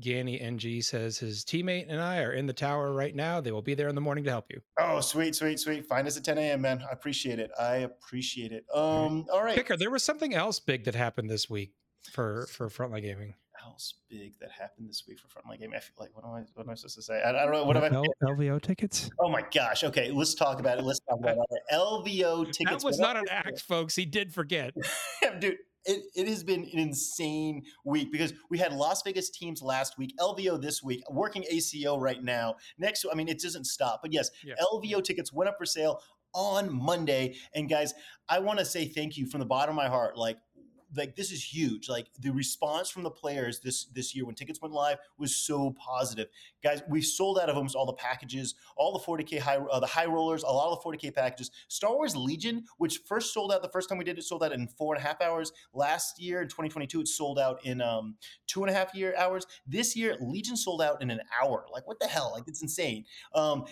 Ganny 0.00 0.42
NG 0.42 0.82
says 0.82 1.18
his 1.18 1.44
teammate 1.44 1.86
and 1.88 2.00
I 2.00 2.22
are 2.22 2.32
in 2.32 2.46
the 2.46 2.52
tower 2.52 2.92
right 2.92 3.14
now. 3.14 3.40
They 3.40 3.52
will 3.52 3.62
be 3.62 3.74
there 3.74 3.88
in 3.88 3.94
the 3.94 4.00
morning 4.00 4.24
to 4.24 4.30
help 4.30 4.46
you. 4.50 4.60
Oh, 4.78 5.00
sweet, 5.00 5.34
sweet, 5.34 5.60
sweet. 5.60 5.86
Find 5.86 6.06
us 6.06 6.16
at 6.16 6.24
10 6.24 6.38
a.m., 6.38 6.62
man. 6.62 6.82
I 6.88 6.92
appreciate 6.92 7.38
it. 7.38 7.50
I 7.58 7.76
appreciate 7.76 8.52
it. 8.52 8.64
Um, 8.74 9.26
all 9.32 9.42
right. 9.42 9.54
Kicker, 9.54 9.76
there 9.76 9.90
was 9.90 10.02
something 10.02 10.34
else 10.34 10.58
big 10.58 10.84
that 10.84 10.94
happened 10.94 11.30
this 11.30 11.48
week 11.48 11.72
for 12.10 12.46
for 12.46 12.68
Frontline 12.68 13.02
Gaming. 13.02 13.34
Else 13.64 13.94
big 14.10 14.38
that 14.40 14.50
happened 14.50 14.88
this 14.88 15.04
week 15.08 15.18
for 15.18 15.28
Frontline 15.28 15.58
Gaming. 15.58 15.76
I 15.76 15.80
feel 15.80 15.94
like 15.98 16.14
what 16.14 16.24
am 16.24 16.32
I 16.32 16.42
what 16.54 16.64
am 16.64 16.70
I 16.70 16.74
supposed 16.74 16.96
to 16.96 17.02
say? 17.02 17.22
I, 17.22 17.30
I 17.30 17.44
don't 17.44 17.52
know. 17.52 17.64
What 17.64 17.76
am 17.76 17.84
I? 17.84 18.26
LVO 18.26 18.60
tickets. 18.60 19.10
Oh 19.20 19.30
my 19.30 19.42
gosh. 19.54 19.84
Okay, 19.84 20.10
let's 20.10 20.34
talk 20.34 20.60
about 20.60 20.78
it. 20.78 20.84
Let's 20.84 21.00
talk 21.08 21.18
about 21.18 21.36
it. 21.36 21.62
LVO 21.72 22.46
tickets. 22.52 22.82
That 22.82 22.86
was 22.86 22.98
not 22.98 23.16
an 23.16 23.24
act, 23.30 23.60
folks. 23.60 23.96
He 23.96 24.04
did 24.04 24.34
forget. 24.34 24.74
Dude, 25.40 25.56
it, 25.86 26.04
it 26.14 26.28
has 26.28 26.42
been 26.42 26.62
an 26.72 26.78
insane 26.78 27.62
week 27.84 28.10
because 28.10 28.32
we 28.50 28.58
had 28.58 28.72
Las 28.72 29.02
Vegas 29.02 29.30
teams 29.30 29.62
last 29.62 29.98
week, 29.98 30.14
LVO 30.18 30.60
this 30.60 30.82
week, 30.82 31.02
working 31.10 31.44
ACO 31.50 31.98
right 31.98 32.22
now. 32.22 32.56
Next, 32.78 33.04
I 33.10 33.14
mean, 33.14 33.28
it 33.28 33.40
doesn't 33.40 33.66
stop. 33.66 34.00
But 34.02 34.12
yes, 34.12 34.30
yeah. 34.44 34.54
LVO 34.72 35.02
tickets 35.04 35.32
went 35.32 35.48
up 35.48 35.56
for 35.58 35.66
sale 35.66 36.00
on 36.34 36.74
Monday. 36.74 37.36
And 37.54 37.68
guys, 37.68 37.94
I 38.28 38.40
want 38.40 38.58
to 38.58 38.64
say 38.64 38.86
thank 38.86 39.16
you 39.16 39.26
from 39.26 39.40
the 39.40 39.46
bottom 39.46 39.70
of 39.70 39.76
my 39.76 39.88
heart. 39.88 40.16
Like, 40.16 40.38
like 40.96 41.16
this 41.16 41.32
is 41.32 41.42
huge. 41.42 41.88
Like 41.88 42.06
the 42.18 42.30
response 42.30 42.90
from 42.90 43.02
the 43.02 43.10
players 43.10 43.60
this 43.60 43.84
this 43.86 44.14
year 44.14 44.24
when 44.24 44.34
tickets 44.34 44.60
went 44.60 44.74
live 44.74 44.98
was 45.18 45.34
so 45.34 45.74
positive. 45.78 46.28
Guys, 46.62 46.82
we 46.88 47.02
sold 47.02 47.38
out 47.38 47.48
of 47.48 47.56
almost 47.56 47.74
all 47.74 47.86
the 47.86 47.92
packages, 47.92 48.54
all 48.76 48.92
the 48.92 48.98
40k 48.98 49.40
high 49.40 49.56
uh, 49.56 49.80
the 49.80 49.86
high 49.86 50.06
rollers, 50.06 50.42
a 50.42 50.46
lot 50.46 50.72
of 50.72 50.82
the 50.82 50.88
40k 50.88 51.14
packages. 51.14 51.50
Star 51.68 51.94
Wars 51.94 52.16
Legion, 52.16 52.64
which 52.78 53.00
first 53.06 53.32
sold 53.32 53.52
out 53.52 53.62
the 53.62 53.68
first 53.68 53.88
time 53.88 53.98
we 53.98 54.04
did 54.04 54.18
it, 54.18 54.22
sold 54.22 54.42
out 54.42 54.52
in 54.52 54.66
four 54.66 54.94
and 54.94 55.04
a 55.04 55.06
half 55.06 55.20
hours. 55.20 55.52
Last 55.72 56.20
year 56.20 56.42
in 56.42 56.48
2022, 56.48 57.00
it 57.00 57.08
sold 57.08 57.38
out 57.38 57.64
in 57.64 57.80
um, 57.80 58.16
two 58.46 58.62
and 58.62 58.70
a 58.70 58.74
half 58.74 58.94
year 58.94 59.14
hours. 59.16 59.46
This 59.66 59.96
year, 59.96 60.16
Legion 60.20 60.56
sold 60.56 60.82
out 60.82 61.02
in 61.02 61.10
an 61.10 61.20
hour. 61.42 61.66
Like 61.72 61.86
what 61.86 61.98
the 62.00 62.06
hell? 62.06 62.32
Like 62.34 62.44
it's 62.46 62.62
insane. 62.62 63.04
Um, 63.34 63.64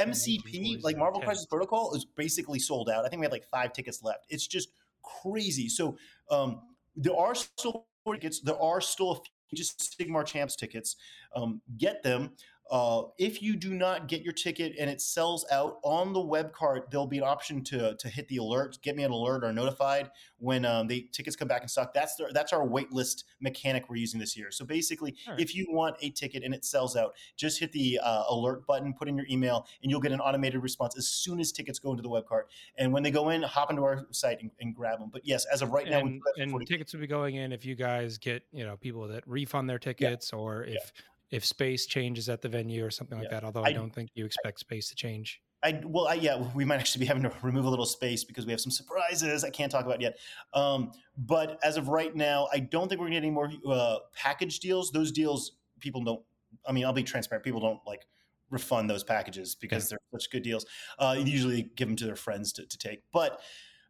MCP, 0.00 0.82
like 0.82 0.96
Marvel 0.96 1.20
Crisis 1.20 1.46
Protocol, 1.46 1.94
is 1.94 2.04
basically 2.04 2.58
sold 2.58 2.90
out. 2.90 3.04
I 3.04 3.08
think 3.08 3.20
we 3.20 3.26
have 3.26 3.32
like 3.32 3.46
five 3.50 3.72
tickets 3.72 4.02
left. 4.02 4.26
It's 4.28 4.46
just 4.46 4.70
crazy. 5.04 5.68
So 5.68 5.96
um, 6.30 6.60
there 6.96 7.16
are 7.16 7.34
still 7.34 7.86
tickets. 8.12 8.40
There 8.40 8.60
are 8.60 8.80
still 8.80 9.12
a 9.12 9.14
few 9.14 9.24
just 9.54 9.96
Sigmar 9.98 10.26
Champs 10.26 10.56
tickets. 10.56 10.96
Um, 11.34 11.60
get 11.78 12.02
them. 12.02 12.32
Uh, 12.70 13.02
if 13.18 13.42
you 13.42 13.56
do 13.56 13.74
not 13.74 14.08
get 14.08 14.22
your 14.22 14.32
ticket 14.32 14.74
and 14.78 14.88
it 14.88 15.00
sells 15.00 15.44
out 15.52 15.78
on 15.82 16.12
the 16.14 16.20
web 16.20 16.52
cart, 16.52 16.90
there'll 16.90 17.06
be 17.06 17.18
an 17.18 17.24
option 17.24 17.62
to 17.62 17.94
to 17.96 18.08
hit 18.08 18.26
the 18.28 18.38
alert, 18.38 18.78
get 18.82 18.96
me 18.96 19.02
an 19.02 19.10
alert 19.10 19.44
or 19.44 19.52
notified 19.52 20.10
when 20.38 20.64
um, 20.64 20.86
the 20.86 21.06
tickets 21.12 21.36
come 21.36 21.46
back 21.46 21.62
in 21.62 21.68
stock. 21.68 21.92
That's 21.92 22.16
the, 22.16 22.30
that's 22.32 22.52
our 22.52 22.66
waitlist 22.66 23.24
mechanic 23.40 23.90
we're 23.90 23.96
using 23.96 24.18
this 24.18 24.36
year. 24.36 24.50
So 24.50 24.64
basically, 24.64 25.14
right. 25.28 25.38
if 25.38 25.54
you 25.54 25.66
want 25.68 25.96
a 26.00 26.10
ticket 26.10 26.42
and 26.42 26.54
it 26.54 26.64
sells 26.64 26.96
out, 26.96 27.14
just 27.36 27.60
hit 27.60 27.70
the 27.72 28.00
uh, 28.02 28.24
alert 28.30 28.66
button, 28.66 28.94
put 28.94 29.08
in 29.08 29.16
your 29.16 29.26
email, 29.30 29.66
and 29.82 29.90
you'll 29.90 30.00
get 30.00 30.12
an 30.12 30.20
automated 30.20 30.62
response 30.62 30.96
as 30.96 31.06
soon 31.06 31.40
as 31.40 31.52
tickets 31.52 31.78
go 31.78 31.90
into 31.90 32.02
the 32.02 32.08
web 32.08 32.26
cart. 32.26 32.48
And 32.78 32.92
when 32.94 33.02
they 33.02 33.10
go 33.10 33.28
in, 33.28 33.42
hop 33.42 33.70
into 33.70 33.82
our 33.82 34.06
site 34.10 34.40
and, 34.40 34.50
and 34.60 34.74
grab 34.74 35.00
them. 35.00 35.10
But 35.12 35.26
yes, 35.26 35.44
as 35.52 35.60
of 35.60 35.70
right 35.70 35.88
now, 35.88 36.00
and, 36.00 36.22
and 36.38 36.66
tickets 36.66 36.94
will 36.94 37.00
be 37.00 37.06
going 37.06 37.34
in 37.34 37.52
if 37.52 37.66
you 37.66 37.74
guys 37.74 38.16
get 38.16 38.42
you 38.52 38.64
know 38.64 38.76
people 38.76 39.06
that 39.08 39.22
refund 39.26 39.68
their 39.68 39.78
tickets 39.78 40.30
yeah. 40.32 40.38
or 40.38 40.64
if. 40.64 40.74
Yeah 40.74 41.00
if 41.30 41.44
space 41.44 41.86
changes 41.86 42.28
at 42.28 42.42
the 42.42 42.48
venue 42.48 42.84
or 42.84 42.90
something 42.90 43.18
like 43.18 43.28
yeah. 43.30 43.40
that. 43.40 43.44
Although 43.44 43.64
I, 43.64 43.68
I, 43.68 43.72
don't 43.72 43.92
think 43.92 44.10
you 44.14 44.24
expect 44.24 44.60
space 44.60 44.88
to 44.90 44.94
change. 44.94 45.40
I 45.62 45.80
well, 45.84 46.06
I, 46.06 46.14
yeah, 46.14 46.46
we 46.54 46.64
might 46.64 46.78
actually 46.78 47.00
be 47.00 47.06
having 47.06 47.22
to 47.22 47.32
remove 47.42 47.64
a 47.64 47.70
little 47.70 47.86
space 47.86 48.22
because 48.22 48.46
we 48.46 48.52
have 48.52 48.60
some 48.60 48.70
surprises 48.70 49.44
I 49.44 49.50
can't 49.50 49.72
talk 49.72 49.86
about 49.86 50.00
yet. 50.00 50.18
Um, 50.52 50.92
but 51.16 51.58
as 51.64 51.76
of 51.76 51.88
right 51.88 52.14
now, 52.14 52.48
I 52.52 52.60
don't 52.60 52.88
think 52.88 53.00
we're 53.00 53.06
gonna 53.06 53.16
get 53.16 53.24
any 53.24 53.30
more 53.30 53.50
uh, 53.68 53.96
package 54.14 54.60
deals. 54.60 54.90
Those 54.90 55.10
deals, 55.10 55.52
people 55.80 56.04
don't. 56.04 56.22
I 56.66 56.72
mean, 56.72 56.84
I'll 56.84 56.92
be 56.92 57.02
transparent. 57.02 57.44
People 57.44 57.60
don't 57.60 57.80
like 57.86 58.06
refund 58.50 58.88
those 58.88 59.02
packages 59.02 59.54
because 59.54 59.84
yeah. 59.90 59.96
they're 60.12 60.20
such 60.20 60.30
good 60.30 60.42
deals. 60.42 60.66
Uh, 60.98 61.16
usually 61.18 61.70
give 61.76 61.88
them 61.88 61.96
to 61.96 62.04
their 62.04 62.16
friends 62.16 62.52
to, 62.54 62.66
to 62.66 62.78
take, 62.78 63.02
but. 63.12 63.40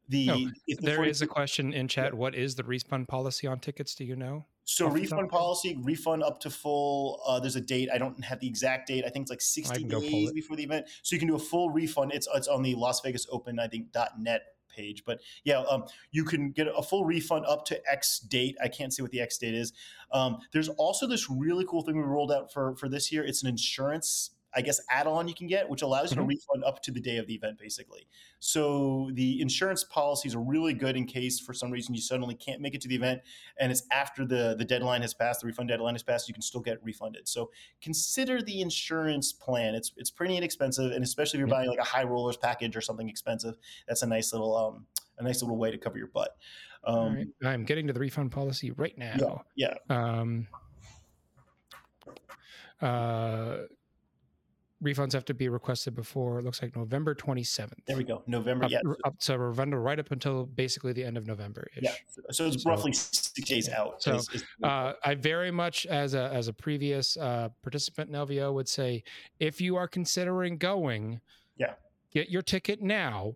The, 0.06 0.26
no, 0.26 0.36
the 0.68 0.76
there 0.82 1.02
is 1.02 1.22
a 1.22 1.26
question 1.26 1.72
in 1.72 1.88
chat. 1.88 2.12
What 2.12 2.34
is 2.34 2.56
the 2.56 2.62
refund 2.62 3.08
policy 3.08 3.46
on 3.46 3.58
tickets? 3.58 3.94
Do 3.94 4.04
you 4.04 4.16
know? 4.16 4.44
So 4.64 4.88
refund 4.88 5.28
policy, 5.28 5.78
refund 5.82 6.22
up 6.22 6.40
to 6.40 6.50
full. 6.50 7.20
Uh, 7.26 7.38
there's 7.38 7.56
a 7.56 7.60
date. 7.60 7.90
I 7.92 7.98
don't 7.98 8.22
have 8.24 8.40
the 8.40 8.46
exact 8.46 8.88
date. 8.88 9.04
I 9.06 9.10
think 9.10 9.24
it's 9.24 9.30
like 9.30 9.42
60 9.42 9.84
days 9.84 10.32
before 10.32 10.56
the 10.56 10.64
event. 10.64 10.86
So 11.02 11.14
you 11.14 11.20
can 11.20 11.28
do 11.28 11.36
a 11.36 11.38
full 11.38 11.70
refund. 11.70 12.12
It's 12.14 12.26
it's 12.34 12.48
on 12.48 12.62
the 12.62 12.74
Las 12.74 13.00
Vegas 13.00 13.26
Open, 13.30 13.58
I 13.58 13.68
think 13.68 13.88
.net 14.18 14.42
page. 14.74 15.04
But 15.04 15.20
yeah, 15.44 15.60
um, 15.60 15.84
you 16.10 16.24
can 16.24 16.50
get 16.50 16.66
a 16.66 16.82
full 16.82 17.04
refund 17.04 17.44
up 17.46 17.64
to 17.66 17.80
X 17.90 18.20
date. 18.20 18.56
I 18.62 18.68
can't 18.68 18.92
say 18.92 19.02
what 19.02 19.12
the 19.12 19.20
X 19.20 19.38
date 19.38 19.54
is. 19.54 19.72
Um, 20.12 20.38
there's 20.52 20.68
also 20.70 21.06
this 21.06 21.28
really 21.30 21.64
cool 21.66 21.82
thing 21.82 21.96
we 21.96 22.02
rolled 22.02 22.32
out 22.32 22.52
for 22.52 22.74
for 22.76 22.88
this 22.88 23.12
year. 23.12 23.24
It's 23.24 23.42
an 23.42 23.48
insurance 23.48 24.30
I 24.56 24.60
guess, 24.60 24.80
add-on 24.90 25.28
you 25.28 25.34
can 25.34 25.46
get, 25.46 25.68
which 25.68 25.82
allows 25.82 26.10
you 26.10 26.16
mm-hmm. 26.16 26.28
to 26.28 26.36
refund 26.36 26.64
up 26.64 26.82
to 26.82 26.92
the 26.92 27.00
day 27.00 27.16
of 27.16 27.26
the 27.26 27.34
event, 27.34 27.58
basically. 27.58 28.06
So 28.40 29.10
the 29.14 29.40
insurance 29.40 29.84
policies 29.84 30.34
are 30.34 30.40
really 30.40 30.74
good 30.74 30.96
in 30.96 31.06
case 31.06 31.40
for 31.40 31.52
some 31.52 31.70
reason 31.70 31.94
you 31.94 32.00
suddenly 32.00 32.34
can't 32.34 32.60
make 32.60 32.74
it 32.74 32.80
to 32.82 32.88
the 32.88 32.94
event, 32.94 33.20
and 33.58 33.72
it's 33.72 33.82
after 33.90 34.24
the 34.24 34.54
the 34.58 34.64
deadline 34.64 35.02
has 35.02 35.14
passed, 35.14 35.40
the 35.40 35.46
refund 35.46 35.68
deadline 35.68 35.94
has 35.94 36.02
passed, 36.02 36.28
you 36.28 36.34
can 36.34 36.42
still 36.42 36.60
get 36.60 36.82
refunded. 36.82 37.26
So 37.28 37.50
consider 37.80 38.42
the 38.42 38.60
insurance 38.60 39.32
plan. 39.32 39.74
It's 39.74 39.92
it's 39.96 40.10
pretty 40.10 40.36
inexpensive, 40.36 40.92
and 40.92 41.02
especially 41.02 41.38
if 41.38 41.40
you're 41.40 41.48
buying 41.48 41.68
like 41.68 41.78
a 41.78 41.84
high 41.84 42.04
rollers 42.04 42.36
package 42.36 42.76
or 42.76 42.80
something 42.80 43.08
expensive, 43.08 43.56
that's 43.88 44.02
a 44.02 44.06
nice 44.06 44.32
little 44.32 44.56
um 44.56 44.86
a 45.18 45.22
nice 45.22 45.42
little 45.42 45.56
way 45.56 45.70
to 45.70 45.78
cover 45.78 45.98
your 45.98 46.08
butt. 46.08 46.36
Um, 46.86 47.14
right. 47.14 47.26
I'm 47.44 47.64
getting 47.64 47.86
to 47.86 47.92
the 47.92 48.00
refund 48.00 48.32
policy 48.32 48.70
right 48.72 48.96
now. 48.98 49.44
Yeah. 49.56 49.74
yeah. 49.88 50.18
Um, 50.20 50.46
uh, 52.80 53.58
refunds 54.84 55.12
have 55.12 55.24
to 55.24 55.34
be 55.34 55.48
requested 55.48 55.94
before 55.94 56.38
it 56.38 56.44
looks 56.44 56.60
like 56.60 56.76
November 56.76 57.14
27th. 57.14 57.72
There 57.86 57.96
we 57.96 58.04
go. 58.04 58.22
November, 58.26 58.66
up, 58.66 58.70
yeah. 58.70 58.80
Up, 59.04 59.14
so 59.18 59.36
November 59.36 59.80
right 59.80 59.98
up 59.98 60.10
until 60.10 60.44
basically 60.44 60.92
the 60.92 61.02
end 61.02 61.16
of 61.16 61.26
November. 61.26 61.66
Yeah. 61.80 61.92
So 62.30 62.46
it's 62.46 62.62
so, 62.62 62.70
roughly 62.70 62.92
six 62.92 63.30
days 63.48 63.68
out. 63.68 64.02
So 64.02 64.20
uh, 64.62 64.92
I 65.02 65.14
very 65.14 65.50
much, 65.50 65.86
as 65.86 66.14
a 66.14 66.30
as 66.32 66.48
a 66.48 66.52
previous 66.52 67.16
uh, 67.16 67.48
participant 67.62 68.10
in 68.10 68.16
LVO, 68.16 68.52
would 68.52 68.68
say 68.68 69.02
if 69.40 69.60
you 69.60 69.76
are 69.76 69.88
considering 69.88 70.58
going, 70.58 71.20
yeah, 71.56 71.74
get 72.12 72.28
your 72.28 72.42
ticket 72.42 72.82
now, 72.82 73.34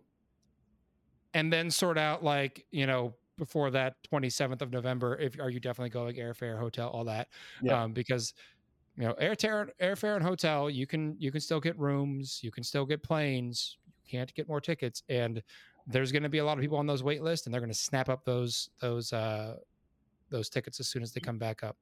and 1.33 1.51
then 1.51 1.71
sort 1.71 1.97
out 1.97 2.23
like 2.23 2.65
you 2.71 2.85
know 2.85 3.15
before 3.39 3.71
that 3.71 3.95
27th 4.11 4.61
of 4.61 4.71
November. 4.71 5.17
If 5.17 5.39
are 5.39 5.49
you 5.49 5.59
definitely 5.59 5.89
going 5.89 6.15
airfare, 6.17 6.59
hotel, 6.59 6.89
all 6.89 7.05
that, 7.05 7.29
yeah. 7.63 7.83
um, 7.83 7.93
because 7.93 8.33
you 8.99 9.07
know 9.07 9.13
airfare 9.13 9.69
airfare 9.81 10.15
and 10.15 10.23
hotel 10.23 10.69
you 10.69 10.85
can 10.85 11.15
you 11.17 11.31
can 11.31 11.39
still 11.39 11.59
get 11.59 11.79
rooms 11.79 12.41
you 12.43 12.51
can 12.51 12.63
still 12.63 12.85
get 12.85 13.01
planes 13.01 13.77
you 13.85 14.17
can't 14.17 14.33
get 14.35 14.47
more 14.47 14.59
tickets 14.59 15.03
and 15.07 15.41
there's 15.87 16.11
going 16.11 16.23
to 16.23 16.29
be 16.29 16.37
a 16.37 16.45
lot 16.45 16.57
of 16.57 16.61
people 16.61 16.77
on 16.77 16.85
those 16.85 17.01
wait 17.01 17.23
lists 17.23 17.47
and 17.47 17.53
they're 17.53 17.61
going 17.61 17.71
to 17.71 17.77
snap 17.77 18.09
up 18.09 18.23
those 18.25 18.69
those 18.81 19.11
uh 19.13 19.55
those 20.29 20.49
tickets 20.49 20.79
as 20.79 20.87
soon 20.87 21.01
as 21.01 21.11
they 21.11 21.19
come 21.19 21.39
back 21.39 21.63
up. 21.63 21.75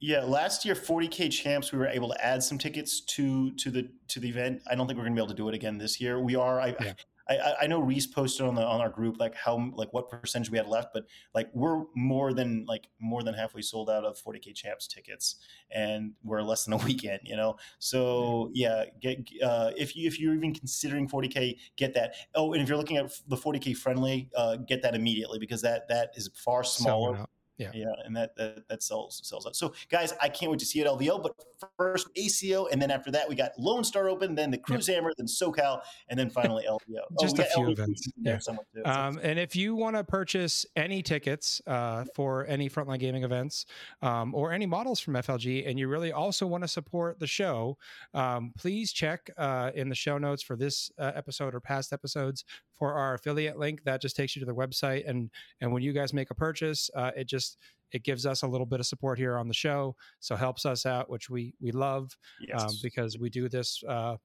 Yeah 0.00 0.22
last 0.22 0.64
year 0.64 0.74
40k 0.74 1.30
champs 1.30 1.72
we 1.72 1.78
were 1.78 1.86
able 1.86 2.10
to 2.10 2.24
add 2.24 2.42
some 2.42 2.58
tickets 2.58 3.00
to 3.00 3.52
to 3.52 3.70
the 3.70 3.88
to 4.08 4.20
the 4.20 4.28
event. 4.28 4.60
I 4.68 4.74
don't 4.74 4.86
think 4.86 4.98
we're 4.98 5.04
going 5.04 5.14
to 5.14 5.20
be 5.20 5.24
able 5.24 5.34
to 5.34 5.42
do 5.42 5.48
it 5.48 5.54
again 5.54 5.78
this 5.78 6.00
year. 6.00 6.20
We 6.20 6.36
are 6.36 6.60
i 6.60 6.74
yeah. 6.80 6.94
I, 7.28 7.54
I 7.62 7.66
know 7.66 7.80
Reese 7.80 8.06
posted 8.06 8.46
on 8.46 8.54
the 8.54 8.62
on 8.62 8.80
our 8.80 8.90
group 8.90 9.18
like 9.18 9.34
how 9.34 9.70
like 9.74 9.92
what 9.92 10.10
percentage 10.10 10.50
we 10.50 10.58
had 10.58 10.66
left, 10.66 10.88
but 10.92 11.04
like 11.34 11.48
we're 11.54 11.84
more 11.94 12.32
than 12.32 12.64
like 12.66 12.88
more 13.00 13.22
than 13.22 13.34
halfway 13.34 13.62
sold 13.62 13.88
out 13.88 14.04
of 14.04 14.20
40k 14.22 14.54
champs 14.54 14.86
tickets, 14.86 15.36
and 15.70 16.12
we're 16.22 16.42
less 16.42 16.64
than 16.64 16.74
a 16.74 16.76
weekend, 16.84 17.20
you 17.24 17.36
know. 17.36 17.56
So 17.78 18.50
yeah, 18.52 18.84
get 19.00 19.26
uh, 19.42 19.72
if 19.76 19.96
you 19.96 20.06
if 20.06 20.20
you're 20.20 20.34
even 20.34 20.54
considering 20.54 21.08
40k, 21.08 21.56
get 21.76 21.94
that. 21.94 22.14
Oh, 22.34 22.52
and 22.52 22.62
if 22.62 22.68
you're 22.68 22.78
looking 22.78 22.98
at 22.98 23.12
the 23.28 23.36
40k 23.36 23.76
friendly, 23.76 24.28
uh, 24.36 24.56
get 24.56 24.82
that 24.82 24.94
immediately 24.94 25.38
because 25.38 25.62
that 25.62 25.88
that 25.88 26.10
is 26.16 26.30
far 26.34 26.62
smaller 26.64 27.26
yeah, 27.58 27.70
yeah, 27.74 27.86
and 28.04 28.16
that, 28.16 28.36
that 28.36 28.66
that 28.68 28.82
sells 28.82 29.20
sells 29.22 29.46
out. 29.46 29.54
So, 29.54 29.74
guys, 29.90 30.12
I 30.20 30.28
can't 30.28 30.50
wait 30.50 30.60
to 30.60 30.66
see 30.66 30.80
it 30.80 30.86
at 30.86 30.92
LVO. 30.92 31.22
But 31.22 31.32
first 31.78 32.08
ACO, 32.16 32.66
and 32.66 32.80
then 32.80 32.90
after 32.90 33.10
that, 33.12 33.28
we 33.28 33.34
got 33.34 33.52
Lone 33.58 33.84
Star 33.84 34.08
Open, 34.08 34.34
then 34.34 34.50
the 34.50 34.58
Cruise 34.58 34.86
Hammer, 34.86 35.12
then 35.16 35.26
SoCal, 35.26 35.80
and 36.08 36.18
then 36.18 36.30
finally 36.30 36.64
LVO. 36.68 37.00
Just 37.20 37.38
oh, 37.38 37.42
a 37.42 37.46
few 37.46 37.70
events. 37.70 38.08
Yeah. 38.20 38.38
Um, 38.84 39.20
and 39.22 39.38
if 39.38 39.54
you 39.54 39.74
want 39.74 39.96
to 39.96 40.04
purchase 40.04 40.66
any 40.76 41.02
tickets 41.02 41.60
uh, 41.66 42.04
for 42.14 42.46
any 42.46 42.68
Frontline 42.68 42.98
Gaming 42.98 43.24
events 43.24 43.66
um, 44.02 44.34
or 44.34 44.52
any 44.52 44.66
models 44.66 45.00
from 45.00 45.14
FLG, 45.14 45.68
and 45.68 45.78
you 45.78 45.88
really 45.88 46.12
also 46.12 46.46
want 46.46 46.64
to 46.64 46.68
support 46.68 47.18
the 47.18 47.26
show, 47.26 47.76
um, 48.14 48.52
please 48.58 48.92
check 48.92 49.30
uh, 49.36 49.70
in 49.74 49.88
the 49.88 49.94
show 49.94 50.18
notes 50.18 50.42
for 50.42 50.56
this 50.56 50.90
uh, 50.98 51.12
episode 51.14 51.54
or 51.54 51.60
past 51.60 51.92
episodes 51.92 52.44
for 52.72 52.94
our 52.94 53.14
affiliate 53.14 53.58
link. 53.58 53.84
That 53.84 54.00
just 54.00 54.16
takes 54.16 54.34
you 54.34 54.40
to 54.40 54.46
the 54.46 54.54
website, 54.54 55.08
and 55.08 55.30
and 55.60 55.72
when 55.72 55.82
you 55.82 55.92
guys 55.92 56.12
make 56.12 56.30
a 56.30 56.34
purchase, 56.34 56.90
uh, 56.94 57.10
it 57.16 57.26
just 57.26 57.43
just 57.44 57.58
it 57.92 58.02
gives 58.02 58.26
us 58.26 58.42
a 58.42 58.46
little 58.46 58.66
bit 58.66 58.80
of 58.80 58.86
support 58.86 59.18
here 59.18 59.38
on 59.38 59.46
the 59.46 59.54
show, 59.54 59.94
so 60.20 60.34
helps 60.34 60.66
us 60.66 60.84
out, 60.84 61.08
which 61.08 61.30
we 61.30 61.54
we 61.60 61.70
love 61.70 62.16
um, 62.40 62.46
yes. 62.48 62.62
um, 62.62 62.70
because 62.82 63.18
we 63.18 63.30
do 63.30 63.48
this 63.48 63.82
uh, 63.88 64.16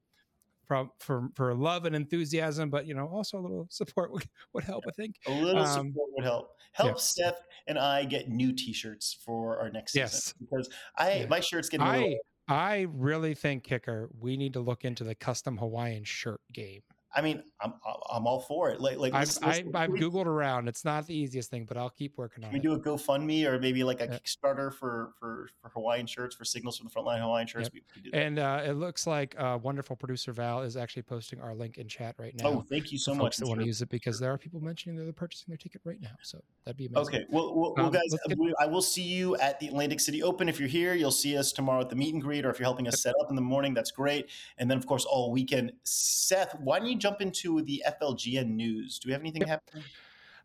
from 0.65 0.89
for 0.99 1.29
for 1.35 1.53
love 1.53 1.85
and 1.85 1.95
enthusiasm, 1.95 2.69
but 2.69 2.87
you 2.87 2.95
know 2.95 3.07
also 3.07 3.37
a 3.39 3.41
little 3.41 3.67
support 3.69 4.11
would, 4.11 4.27
would 4.53 4.63
help. 4.63 4.85
I 4.87 4.91
think 4.91 5.15
a 5.27 5.31
little 5.31 5.61
um, 5.61 5.67
support 5.67 6.09
would 6.15 6.25
help. 6.25 6.55
Help 6.73 6.89
yeah. 6.89 6.95
Seth 6.97 7.41
and 7.67 7.79
I 7.79 8.05
get 8.05 8.29
new 8.29 8.53
T-shirts 8.53 9.17
for 9.25 9.59
our 9.59 9.71
next 9.71 9.95
yes. 9.95 10.13
season 10.13 10.37
because 10.41 10.69
I 10.97 11.13
yeah. 11.13 11.25
my 11.27 11.39
shirt's 11.39 11.69
getting. 11.69 11.85
I, 11.85 12.17
I 12.47 12.87
really 12.91 13.35
think 13.35 13.63
kicker. 13.63 14.09
We 14.19 14.37
need 14.37 14.53
to 14.53 14.59
look 14.59 14.85
into 14.85 15.03
the 15.03 15.15
custom 15.15 15.57
Hawaiian 15.57 16.03
shirt 16.03 16.41
game. 16.53 16.81
I 17.15 17.21
mean, 17.21 17.43
I'm 17.61 17.73
I'm 18.11 18.27
all 18.27 18.41
for 18.41 18.69
it. 18.69 18.79
Like 18.79 18.97
like 18.97 19.13
I've, 19.13 19.37
I've, 19.41 19.75
I've 19.75 19.89
googled 19.91 20.27
around. 20.27 20.67
It's 20.67 20.85
not 20.85 21.07
the 21.07 21.15
easiest 21.15 21.49
thing, 21.49 21.65
but 21.65 21.75
I'll 21.77 21.89
keep 21.89 22.17
working 22.17 22.43
on 22.43 22.51
it. 22.51 22.53
We 22.53 22.59
do 22.59 22.73
a 22.73 22.79
GoFundMe 22.79 23.45
or 23.45 23.59
maybe 23.59 23.83
like 23.83 24.01
a 24.01 24.05
yeah. 24.05 24.17
Kickstarter 24.17 24.73
for 24.73 25.13
for 25.19 25.49
for 25.61 25.69
Hawaiian 25.69 26.05
shirts 26.05 26.35
for 26.35 26.45
signals 26.45 26.77
from 26.77 26.87
the 26.87 26.93
frontline 26.93 27.21
Hawaiian 27.21 27.47
shirts. 27.47 27.69
Yep. 27.73 27.83
We, 28.03 28.11
we 28.11 28.17
and 28.17 28.37
uh, 28.37 28.61
it 28.63 28.73
looks 28.73 29.07
like 29.07 29.35
uh, 29.39 29.57
wonderful 29.61 29.95
producer 29.95 30.33
Val 30.33 30.61
is 30.61 30.77
actually 30.77 31.03
posting 31.03 31.41
our 31.41 31.55
link 31.55 31.77
in 31.77 31.87
chat 31.87 32.15
right 32.19 32.35
now. 32.37 32.47
Oh, 32.47 32.65
thank 32.69 32.91
you 32.91 32.99
so 32.99 33.15
much. 33.15 33.37
That 33.37 33.47
want 33.47 33.59
to 33.61 33.65
use 33.65 33.81
it 33.81 33.89
because 33.89 34.19
there 34.19 34.31
are 34.31 34.37
people 34.37 34.61
mentioning 34.61 34.95
that 34.97 35.03
they're 35.03 35.13
purchasing 35.13 35.45
their 35.47 35.57
ticket 35.57 35.81
right 35.83 36.01
now. 36.01 36.11
So 36.21 36.39
that'd 36.65 36.77
be 36.77 36.85
amazing. 36.85 37.15
Okay, 37.15 37.25
well, 37.29 37.55
well, 37.55 37.73
um, 37.77 37.83
well 37.83 37.91
guys, 37.91 38.15
get... 38.27 38.37
I 38.59 38.67
will 38.67 38.81
see 38.81 39.03
you 39.03 39.35
at 39.37 39.59
the 39.59 39.67
Atlantic 39.67 39.99
City 39.99 40.21
Open. 40.21 40.47
If 40.47 40.59
you're 40.59 40.69
here, 40.69 40.93
you'll 40.93 41.11
see 41.11 41.37
us 41.37 41.51
tomorrow 41.51 41.81
at 41.81 41.89
the 41.89 41.95
meet 41.95 42.13
and 42.13 42.21
greet, 42.21 42.45
or 42.45 42.49
if 42.49 42.59
you're 42.59 42.65
helping 42.65 42.87
us 42.87 43.01
set 43.01 43.15
up 43.21 43.29
in 43.29 43.35
the 43.35 43.41
morning, 43.41 43.73
that's 43.73 43.91
great. 43.91 44.29
And 44.57 44.69
then 44.69 44.77
of 44.77 44.85
course 44.85 45.05
all 45.05 45.31
weekend. 45.31 45.71
Seth, 45.83 46.55
why 46.59 46.79
don't 46.79 46.87
you 46.87 46.98
jump 46.99 47.21
into 47.21 47.61
the 47.61 47.83
FLGN 48.01 48.49
news? 48.49 48.99
Do 48.99 49.07
we 49.07 49.13
have 49.13 49.21
anything 49.21 49.41
yep. 49.41 49.49
happening? 49.49 49.83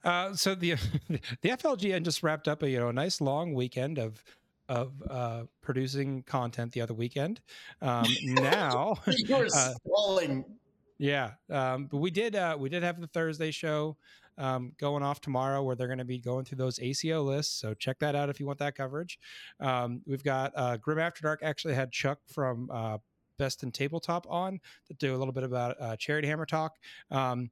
Uh, 0.04 0.34
so 0.34 0.54
the 0.54 0.72
the 1.08 1.48
FLGN 1.48 2.02
just 2.02 2.22
wrapped 2.22 2.48
up 2.48 2.62
a 2.62 2.70
you 2.70 2.78
know 2.78 2.88
a 2.88 2.92
nice 2.92 3.20
long 3.20 3.54
weekend 3.54 3.98
of 3.98 4.22
of 4.68 4.92
uh, 5.10 5.44
producing 5.62 6.22
content 6.22 6.72
the 6.72 6.80
other 6.80 6.94
weekend. 6.94 7.40
Um, 7.82 8.06
now 8.24 8.96
you're 9.06 9.46
uh, 9.54 9.74
Yeah, 10.98 11.32
um, 11.50 11.86
but 11.86 11.98
we 11.98 12.10
did 12.10 12.36
uh, 12.36 12.56
we 12.58 12.68
did 12.68 12.82
have 12.82 13.00
the 13.00 13.06
Thursday 13.06 13.50
show 13.50 13.96
um, 14.38 14.72
going 14.78 15.02
off 15.02 15.20
tomorrow 15.20 15.62
where 15.62 15.76
they're 15.76 15.86
going 15.88 15.98
to 15.98 16.04
be 16.04 16.18
going 16.18 16.44
through 16.44 16.58
those 16.58 16.78
ACO 16.80 17.22
lists. 17.22 17.60
So 17.60 17.74
check 17.74 17.98
that 18.00 18.14
out 18.14 18.28
if 18.28 18.40
you 18.40 18.46
want 18.46 18.58
that 18.58 18.76
coverage. 18.76 19.18
Um, 19.60 20.02
we've 20.06 20.24
got 20.24 20.52
uh, 20.54 20.76
Grim 20.76 20.98
After 20.98 21.22
Dark 21.22 21.40
actually 21.42 21.74
had 21.74 21.92
Chuck 21.92 22.18
from 22.32 22.70
uh, 22.72 22.98
Best 23.38 23.62
in 23.62 23.72
Tabletop 23.72 24.26
on 24.28 24.60
to 24.86 24.94
do 24.94 25.14
a 25.14 25.18
little 25.18 25.32
bit 25.32 25.44
about 25.44 25.76
uh, 25.80 25.96
Charity 25.96 26.28
Hammer 26.28 26.46
talk. 26.46 26.76
Um, 27.10 27.50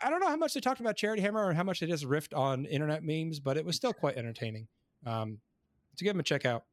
I 0.00 0.10
don't 0.10 0.20
know 0.20 0.28
how 0.28 0.36
much 0.36 0.54
they 0.54 0.60
talked 0.60 0.80
about 0.80 0.96
Charity 0.96 1.22
Hammer 1.22 1.44
or 1.44 1.52
how 1.52 1.62
much 1.62 1.80
they 1.80 1.86
just 1.86 2.04
riffed 2.04 2.36
on 2.36 2.64
internet 2.66 3.02
memes, 3.02 3.40
but 3.40 3.56
it 3.56 3.64
was 3.64 3.76
still 3.76 3.92
quite 3.92 4.16
entertaining. 4.16 4.66
Um, 5.04 5.38
to 5.96 6.04
give 6.04 6.14
them 6.14 6.20
a 6.20 6.24
check 6.24 6.44
out. 6.44 6.64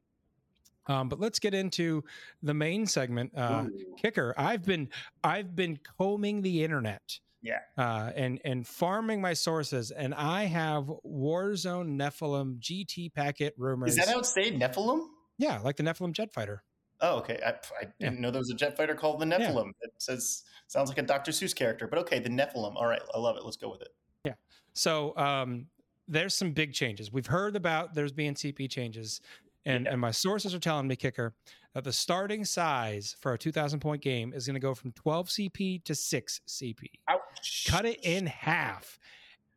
Um, 0.86 1.08
but 1.08 1.20
let's 1.20 1.38
get 1.38 1.54
into 1.54 2.02
the 2.42 2.54
main 2.54 2.86
segment. 2.86 3.32
Uh, 3.36 3.66
kicker. 3.96 4.34
I've 4.36 4.64
been 4.64 4.88
I've 5.22 5.54
been 5.54 5.78
combing 5.98 6.42
the 6.42 6.64
internet. 6.64 7.20
Yeah. 7.40 7.58
Uh, 7.76 8.10
and 8.14 8.40
and 8.44 8.66
farming 8.66 9.20
my 9.20 9.34
sources, 9.34 9.90
and 9.90 10.14
I 10.14 10.44
have 10.44 10.84
Warzone 11.06 11.96
Nephilim 11.96 12.58
GT 12.58 13.12
packet 13.12 13.54
rumors. 13.58 13.90
Is 13.90 13.96
that 13.96 14.08
how 14.08 14.20
it's 14.20 14.32
saying 14.32 14.58
Nephilim? 14.58 15.06
Yeah, 15.38 15.58
like 15.58 15.76
the 15.76 15.82
Nephilim 15.82 16.12
jet 16.12 16.32
fighter. 16.32 16.62
Oh, 17.02 17.16
okay. 17.18 17.38
I, 17.44 17.50
I 17.50 17.84
didn't 17.98 18.14
yeah. 18.14 18.20
know 18.20 18.30
there 18.30 18.40
was 18.40 18.50
a 18.50 18.54
jet 18.54 18.76
fighter 18.76 18.94
called 18.94 19.20
the 19.20 19.24
Nephilim. 19.24 19.66
Yeah. 19.66 19.88
It 19.88 19.92
says 19.98 20.44
sounds 20.68 20.88
like 20.88 20.98
a 20.98 21.02
Dr. 21.02 21.32
Seuss 21.32 21.54
character, 21.54 21.88
but 21.88 21.98
okay, 21.98 22.20
the 22.20 22.30
Nephilim. 22.30 22.76
All 22.76 22.86
right, 22.86 23.02
I 23.14 23.18
love 23.18 23.36
it. 23.36 23.44
Let's 23.44 23.56
go 23.56 23.70
with 23.70 23.82
it. 23.82 23.88
Yeah. 24.24 24.34
So 24.72 25.14
um, 25.16 25.66
there's 26.06 26.34
some 26.34 26.52
big 26.52 26.72
changes. 26.72 27.12
We've 27.12 27.26
heard 27.26 27.56
about 27.56 27.94
there's 27.94 28.12
being 28.12 28.34
CP 28.34 28.70
changes, 28.70 29.20
and 29.66 29.84
yeah. 29.84 29.92
and 29.92 30.00
my 30.00 30.12
sources 30.12 30.54
are 30.54 30.60
telling 30.60 30.86
me, 30.86 30.94
kicker, 30.94 31.34
that 31.74 31.82
the 31.82 31.92
starting 31.92 32.44
size 32.44 33.16
for 33.20 33.32
a 33.32 33.38
2,000 33.38 33.80
point 33.80 34.00
game 34.00 34.32
is 34.32 34.46
going 34.46 34.54
to 34.54 34.60
go 34.60 34.72
from 34.72 34.92
12 34.92 35.28
CP 35.28 35.84
to 35.84 35.94
six 35.96 36.40
CP. 36.46 36.84
Ouch. 37.08 37.66
Cut 37.68 37.84
it 37.84 37.98
in 38.04 38.26
half, 38.26 39.00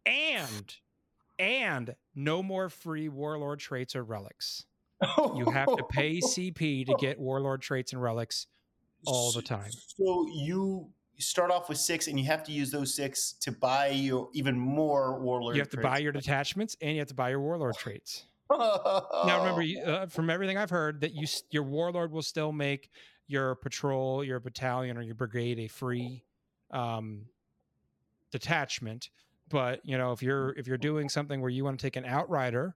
and 0.06 0.76
and 1.38 1.96
no 2.16 2.42
more 2.42 2.70
free 2.70 3.08
warlord 3.08 3.60
traits 3.60 3.96
or 3.96 4.04
relics 4.04 4.66
you 5.36 5.50
have 5.52 5.68
to 5.68 5.84
pay 5.90 6.18
CP 6.20 6.86
to 6.86 6.96
get 7.00 7.20
warlord 7.20 7.62
traits 7.62 7.94
and 7.94 8.02
relics 8.02 8.48
all 9.06 9.32
the 9.32 9.42
time. 9.42 9.72
So 9.72 10.28
you 10.34 10.90
start 11.18 11.52
off 11.52 11.70
with 11.70 11.78
six, 11.78 12.08
and 12.08 12.20
you 12.20 12.26
have 12.26 12.44
to 12.44 12.52
use 12.52 12.72
those 12.72 12.94
six 12.94 13.34
to 13.42 13.52
buy 13.52 13.88
your 13.90 14.30
even 14.34 14.58
more 14.58 15.20
warlord. 15.20 15.56
You 15.56 15.62
have 15.62 15.70
to 15.70 15.82
buy 15.82 16.00
your 16.00 16.12
detachments, 16.12 16.76
and 16.82 16.94
you 16.94 17.00
have 17.00 17.08
to 17.10 17.14
buy 17.14 17.30
your 17.30 17.42
warlord 17.42 17.76
traits. 17.76 18.26
now, 18.52 19.44
remember, 19.44 19.64
uh, 19.90 20.06
from 20.08 20.30
everything 20.30 20.58
I've 20.58 20.70
heard, 20.70 21.02
that 21.02 21.14
you 21.14 21.28
your 21.52 21.64
warlord 21.64 22.12
will 22.12 22.22
still 22.22 22.52
make 22.52 22.90
your 23.28 23.56
patrol, 23.56 24.24
your 24.24 24.40
battalion, 24.40 24.98
or 24.98 25.02
your 25.02 25.16
brigade 25.16 25.60
a 25.60 25.68
free 25.68 26.24
um, 26.72 27.26
detachment. 28.32 29.10
But 29.50 29.82
you 29.84 29.98
know, 29.98 30.12
if 30.12 30.22
you're 30.22 30.52
if 30.54 30.68
you're 30.68 30.78
doing 30.78 31.10
something 31.10 31.42
where 31.42 31.50
you 31.50 31.64
want 31.64 31.80
to 31.80 31.86
take 31.86 31.96
an 31.96 32.06
outrider 32.06 32.76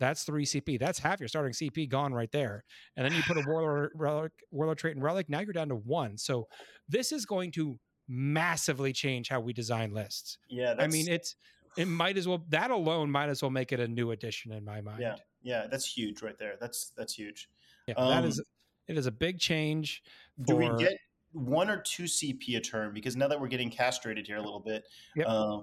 That's 0.00 0.22
three 0.22 0.44
CP. 0.44 0.78
That's 0.78 0.98
half 0.98 1.20
your 1.20 1.28
starting 1.28 1.52
CP 1.52 1.88
gone 1.88 2.12
right 2.12 2.30
there. 2.32 2.64
And 2.96 3.04
then 3.04 3.12
you 3.12 3.22
put 3.22 3.36
a 3.36 3.42
warlord 3.46 3.90
relic, 3.94 4.32
warlord 4.50 4.78
trait 4.78 4.94
and 4.94 5.04
relic. 5.04 5.28
Now 5.28 5.40
you're 5.40 5.52
down 5.52 5.68
to 5.68 5.76
one. 5.76 6.16
So 6.16 6.46
this 6.88 7.12
is 7.12 7.26
going 7.26 7.52
to 7.52 7.78
massively 8.08 8.92
change 8.92 9.28
how 9.28 9.40
we 9.40 9.52
design 9.52 9.92
lists. 9.92 10.38
Yeah, 10.48 10.74
I 10.78 10.86
mean 10.86 11.08
it's 11.08 11.36
it 11.76 11.86
might 11.86 12.16
as 12.16 12.26
well 12.26 12.44
that 12.48 12.70
alone 12.70 13.10
might 13.10 13.28
as 13.28 13.42
well 13.42 13.50
make 13.50 13.72
it 13.72 13.80
a 13.80 13.88
new 13.88 14.10
addition 14.12 14.52
in 14.52 14.64
my 14.64 14.80
mind. 14.80 15.00
Yeah, 15.00 15.16
yeah, 15.42 15.66
that's 15.70 15.84
huge 15.84 16.22
right 16.22 16.38
there. 16.38 16.54
That's 16.60 16.92
that's 16.96 17.14
huge. 17.14 17.48
Yeah, 17.86 17.94
um, 17.96 18.10
that 18.10 18.24
is 18.24 18.42
it 18.88 18.96
is 18.96 19.06
a 19.06 19.12
big 19.12 19.38
change. 19.38 20.02
For, 20.38 20.46
do 20.46 20.56
we 20.56 20.70
get 20.78 20.96
one 21.32 21.68
or 21.68 21.82
two 21.82 22.04
CP 22.04 22.56
a 22.56 22.60
turn? 22.60 22.92
Because 22.94 23.16
now 23.16 23.28
that 23.28 23.40
we're 23.40 23.48
getting 23.48 23.70
castrated 23.70 24.26
here 24.26 24.36
a 24.36 24.42
little 24.42 24.60
bit, 24.60 24.84
yep. 25.14 25.26
Uh, 25.28 25.60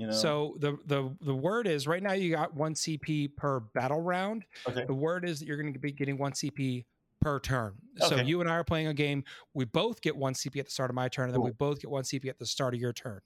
you 0.00 0.06
know. 0.06 0.12
So 0.12 0.56
the 0.58 0.78
the 0.86 1.14
the 1.20 1.34
word 1.34 1.66
is 1.66 1.86
right 1.86 2.02
now 2.02 2.12
you 2.12 2.34
got 2.34 2.54
one 2.54 2.74
CP 2.74 3.36
per 3.36 3.60
battle 3.60 4.00
round. 4.00 4.46
Okay. 4.66 4.84
The 4.86 4.94
word 4.94 5.28
is 5.28 5.40
that 5.40 5.46
you're 5.46 5.60
going 5.60 5.74
to 5.74 5.78
be 5.78 5.92
getting 5.92 6.16
one 6.16 6.32
CP 6.32 6.86
per 7.20 7.38
turn. 7.38 7.74
Okay. 8.02 8.16
So 8.16 8.22
you 8.22 8.40
and 8.40 8.48
I 8.48 8.54
are 8.54 8.64
playing 8.64 8.86
a 8.86 8.94
game. 8.94 9.22
We 9.52 9.66
both 9.66 10.00
get 10.00 10.16
one 10.16 10.32
CP 10.32 10.58
at 10.58 10.64
the 10.64 10.70
start 10.70 10.88
of 10.88 10.96
my 10.96 11.08
turn, 11.08 11.26
and 11.26 11.34
then 11.34 11.42
we 11.42 11.50
both 11.50 11.80
get 11.80 11.90
one 11.90 12.02
CP 12.02 12.30
at 12.30 12.38
the 12.38 12.46
start 12.46 12.72
of 12.72 12.80
your 12.80 12.94
turn. 12.94 13.20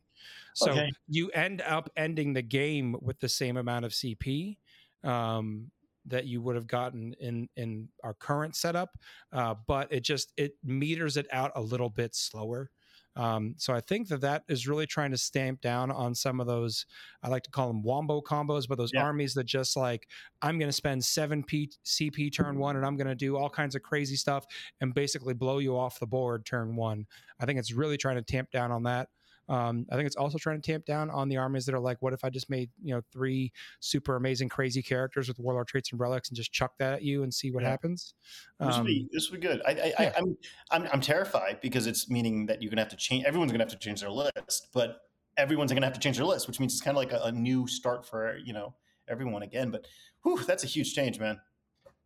So 0.54 0.72
okay. 0.72 0.90
you 1.06 1.30
end 1.30 1.62
up 1.62 1.90
ending 1.96 2.32
the 2.32 2.42
game 2.42 2.96
with 3.00 3.20
the 3.20 3.28
same 3.28 3.56
amount 3.56 3.84
of 3.84 3.92
CP 3.92 4.56
um, 5.04 5.70
that 6.06 6.26
you 6.26 6.42
would 6.42 6.56
have 6.56 6.66
gotten 6.66 7.14
in 7.20 7.48
in 7.56 7.88
our 8.02 8.14
current 8.14 8.56
setup, 8.56 8.98
uh, 9.32 9.54
but 9.68 9.92
it 9.92 10.00
just 10.00 10.32
it 10.36 10.56
meters 10.64 11.16
it 11.16 11.28
out 11.30 11.52
a 11.54 11.60
little 11.60 11.88
bit 11.88 12.16
slower. 12.16 12.70
Um, 13.16 13.54
so 13.58 13.72
I 13.72 13.80
think 13.80 14.08
that 14.08 14.20
that 14.22 14.42
is 14.48 14.66
really 14.66 14.86
trying 14.86 15.12
to 15.12 15.18
stamp 15.18 15.60
down 15.60 15.90
on 15.90 16.14
some 16.14 16.40
of 16.40 16.46
those. 16.46 16.86
I 17.22 17.28
like 17.28 17.44
to 17.44 17.50
call 17.50 17.68
them 17.68 17.82
wombo 17.82 18.20
combos, 18.20 18.66
but 18.68 18.76
those 18.76 18.90
yeah. 18.92 19.02
armies 19.02 19.34
that 19.34 19.44
just 19.44 19.76
like 19.76 20.08
I'm 20.42 20.58
going 20.58 20.68
to 20.68 20.72
spend 20.72 21.04
seven 21.04 21.42
P- 21.42 21.72
CP 21.84 22.34
turn 22.34 22.58
one, 22.58 22.76
and 22.76 22.84
I'm 22.84 22.96
going 22.96 23.06
to 23.08 23.14
do 23.14 23.36
all 23.36 23.48
kinds 23.48 23.74
of 23.74 23.82
crazy 23.82 24.16
stuff 24.16 24.46
and 24.80 24.92
basically 24.94 25.34
blow 25.34 25.58
you 25.58 25.76
off 25.76 26.00
the 26.00 26.06
board 26.06 26.44
turn 26.44 26.76
one. 26.76 27.06
I 27.38 27.46
think 27.46 27.58
it's 27.58 27.72
really 27.72 27.96
trying 27.96 28.16
to 28.16 28.22
tamp 28.22 28.50
down 28.50 28.72
on 28.72 28.82
that. 28.84 29.08
Um, 29.48 29.86
I 29.90 29.96
think 29.96 30.06
it's 30.06 30.16
also 30.16 30.38
trying 30.38 30.60
to 30.60 30.66
tamp 30.66 30.86
down 30.86 31.10
on 31.10 31.28
the 31.28 31.36
armies 31.36 31.66
that 31.66 31.74
are 31.74 31.80
like, 31.80 32.00
what 32.00 32.12
if 32.12 32.24
I 32.24 32.30
just 32.30 32.48
made 32.48 32.70
you 32.82 32.94
know 32.94 33.02
three 33.12 33.52
super 33.80 34.16
amazing 34.16 34.48
crazy 34.48 34.82
characters 34.82 35.28
with 35.28 35.38
warlord 35.38 35.68
traits 35.68 35.90
and 35.92 36.00
relics 36.00 36.28
and 36.28 36.36
just 36.36 36.52
chuck 36.52 36.72
that 36.78 36.94
at 36.94 37.02
you 37.02 37.22
and 37.22 37.32
see 37.32 37.50
what 37.50 37.62
yeah. 37.62 37.70
happens? 37.70 38.14
Um, 38.60 38.68
this 38.68 38.76
would 38.78 38.86
be 38.86 39.08
this 39.12 39.30
would 39.30 39.40
be 39.40 39.46
good. 39.46 39.62
I, 39.66 39.70
I, 39.70 39.74
yeah. 39.74 39.94
I, 39.98 40.04
am 40.04 40.36
I'm, 40.70 40.82
I'm 40.82 40.88
I'm 40.94 41.00
terrified 41.00 41.58
because 41.60 41.86
it's 41.86 42.08
meaning 42.08 42.46
that 42.46 42.62
you're 42.62 42.70
gonna 42.70 42.82
have 42.82 42.90
to 42.90 42.96
change. 42.96 43.24
Everyone's 43.24 43.52
gonna 43.52 43.64
have 43.64 43.72
to 43.72 43.78
change 43.78 44.00
their 44.00 44.10
list, 44.10 44.68
but 44.72 45.00
everyone's 45.36 45.72
gonna 45.72 45.86
have 45.86 45.94
to 45.94 46.00
change 46.00 46.16
their 46.16 46.26
list, 46.26 46.46
which 46.46 46.60
means 46.60 46.72
it's 46.72 46.82
kind 46.82 46.96
of 46.96 47.02
like 47.02 47.12
a, 47.12 47.24
a 47.24 47.32
new 47.32 47.66
start 47.66 48.06
for 48.06 48.38
you 48.38 48.52
know 48.52 48.74
everyone 49.08 49.42
again. 49.42 49.70
But 49.70 49.86
whew, 50.22 50.42
that's 50.44 50.64
a 50.64 50.66
huge 50.66 50.94
change, 50.94 51.18
man. 51.18 51.40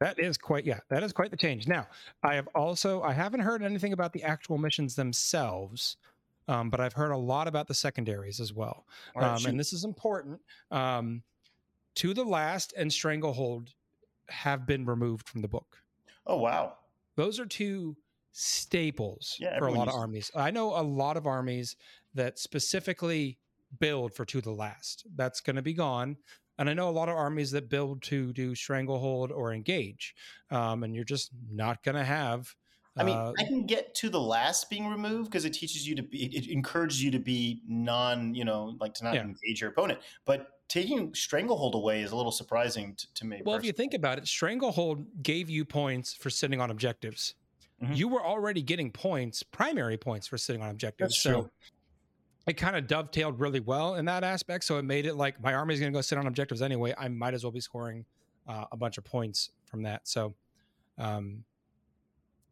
That 0.01 0.18
is 0.18 0.38
quite 0.38 0.64
yeah, 0.64 0.79
that 0.90 1.03
is 1.03 1.12
quite 1.12 1.31
the 1.31 1.37
change. 1.37 1.66
Now, 1.66 1.87
I 2.22 2.35
have 2.35 2.48
also 2.55 3.03
I 3.03 3.12
haven't 3.12 3.40
heard 3.40 3.62
anything 3.62 3.92
about 3.92 4.12
the 4.12 4.22
actual 4.22 4.57
missions 4.57 4.94
themselves. 4.94 5.96
Um, 6.48 6.70
but 6.70 6.80
I've 6.80 6.94
heard 6.94 7.11
a 7.11 7.16
lot 7.16 7.46
about 7.46 7.68
the 7.68 7.74
secondaries 7.74 8.40
as 8.40 8.52
well. 8.52 8.87
Right, 9.14 9.26
um, 9.26 9.46
and 9.46 9.61
this 9.61 9.72
is 9.72 9.84
important. 9.84 10.40
Um, 10.70 11.22
to 11.96 12.14
the 12.14 12.24
last 12.24 12.72
and 12.76 12.92
Stranglehold 12.92 13.70
have 14.28 14.66
been 14.66 14.84
removed 14.84 15.28
from 15.28 15.42
the 15.42 15.48
book. 15.48 15.78
Oh, 16.26 16.38
wow. 16.38 16.74
Those 17.16 17.38
are 17.40 17.46
two 17.46 17.96
staples 18.32 19.37
yeah, 19.40 19.58
for 19.58 19.66
a 19.66 19.72
lot 19.72 19.88
of 19.88 19.94
armies. 19.94 20.30
I 20.34 20.50
know 20.50 20.78
a 20.78 20.82
lot 20.82 21.16
of 21.16 21.26
armies 21.26 21.76
that 22.14 22.38
specifically 22.38 23.38
build 23.80 24.14
for 24.14 24.24
to 24.26 24.40
the 24.40 24.52
last. 24.52 25.06
That's 25.16 25.40
going 25.40 25.56
to 25.56 25.62
be 25.62 25.74
gone. 25.74 26.16
And 26.58 26.68
I 26.68 26.74
know 26.74 26.88
a 26.88 26.90
lot 26.90 27.08
of 27.08 27.16
armies 27.16 27.50
that 27.52 27.68
build 27.68 28.02
to 28.04 28.32
do 28.32 28.54
stranglehold 28.54 29.32
or 29.32 29.52
engage. 29.52 30.14
Um, 30.50 30.82
and 30.82 30.94
you're 30.94 31.04
just 31.04 31.30
not 31.50 31.82
going 31.82 31.94
to 31.94 32.04
have 32.04 32.54
I 32.98 33.04
mean, 33.04 33.16
uh, 33.16 33.32
I 33.38 33.44
can 33.44 33.66
get 33.66 33.94
to 33.96 34.08
the 34.08 34.20
last 34.20 34.68
being 34.70 34.87
removed 34.87 35.30
because 35.30 35.44
it 35.44 35.52
teaches 35.52 35.87
you 35.87 35.94
to 35.96 36.02
be, 36.02 36.24
it 36.37 36.48
encourages 36.48 37.02
you 37.02 37.11
to 37.11 37.18
be 37.18 37.62
non, 37.68 38.34
you 38.34 38.44
know, 38.44 38.76
like 38.80 38.94
to 38.94 39.04
not 39.04 39.14
yeah. 39.14 39.22
engage 39.22 39.61
your 39.61 39.70
opponent. 39.70 40.00
But 40.24 40.48
taking 40.68 41.14
Stranglehold 41.14 41.74
away 41.74 42.02
is 42.02 42.12
a 42.12 42.16
little 42.16 42.32
surprising 42.32 42.94
to, 42.96 43.14
to 43.14 43.26
me. 43.26 43.37
Well, 43.37 43.56
personally. 43.56 43.58
if 43.58 43.64
you 43.66 43.72
think 43.72 43.94
about 43.94 44.18
it, 44.18 44.26
Stranglehold 44.26 45.06
gave 45.22 45.48
you 45.48 45.64
points 45.64 46.14
for 46.14 46.30
sitting 46.30 46.61
on 46.61 46.70
objectives. 46.70 47.34
Mm-hmm. 47.82 47.92
You 47.94 48.08
were 48.08 48.24
already 48.24 48.62
getting 48.62 48.90
points, 48.90 49.42
primary 49.42 49.96
points 49.96 50.26
for 50.26 50.37
sitting 50.37 50.62
on 50.62 50.70
objectives. 50.70 51.14
That's 51.14 51.22
so 51.22 51.42
true. 51.42 51.50
it 52.48 52.54
kind 52.54 52.76
of 52.76 52.87
dovetailed 52.87 53.40
really 53.40 53.61
well 53.61 53.94
in 53.94 54.04
that 54.06 54.24
aspect. 54.24 54.64
So 54.64 54.78
it 54.78 54.84
made 54.84 55.06
it 55.06 55.14
like 55.14 55.40
my 55.42 55.54
army 55.54 55.74
is 55.74 55.80
going 55.80 55.92
to 55.92 55.96
go 55.96 56.00
sit 56.02 56.18
on 56.18 56.26
objectives 56.26 56.61
anyway. 56.61 56.94
I 56.98 57.08
might 57.08 57.34
as 57.34 57.44
well 57.44 57.52
be 57.52 57.61
scoring 57.61 58.04
uh, 58.48 58.64
a 58.72 58.76
bunch 58.76 58.98
of 58.98 59.04
points 59.04 59.50
from 59.66 59.82
that. 59.82 60.08
So, 60.08 60.34
um, 60.98 61.44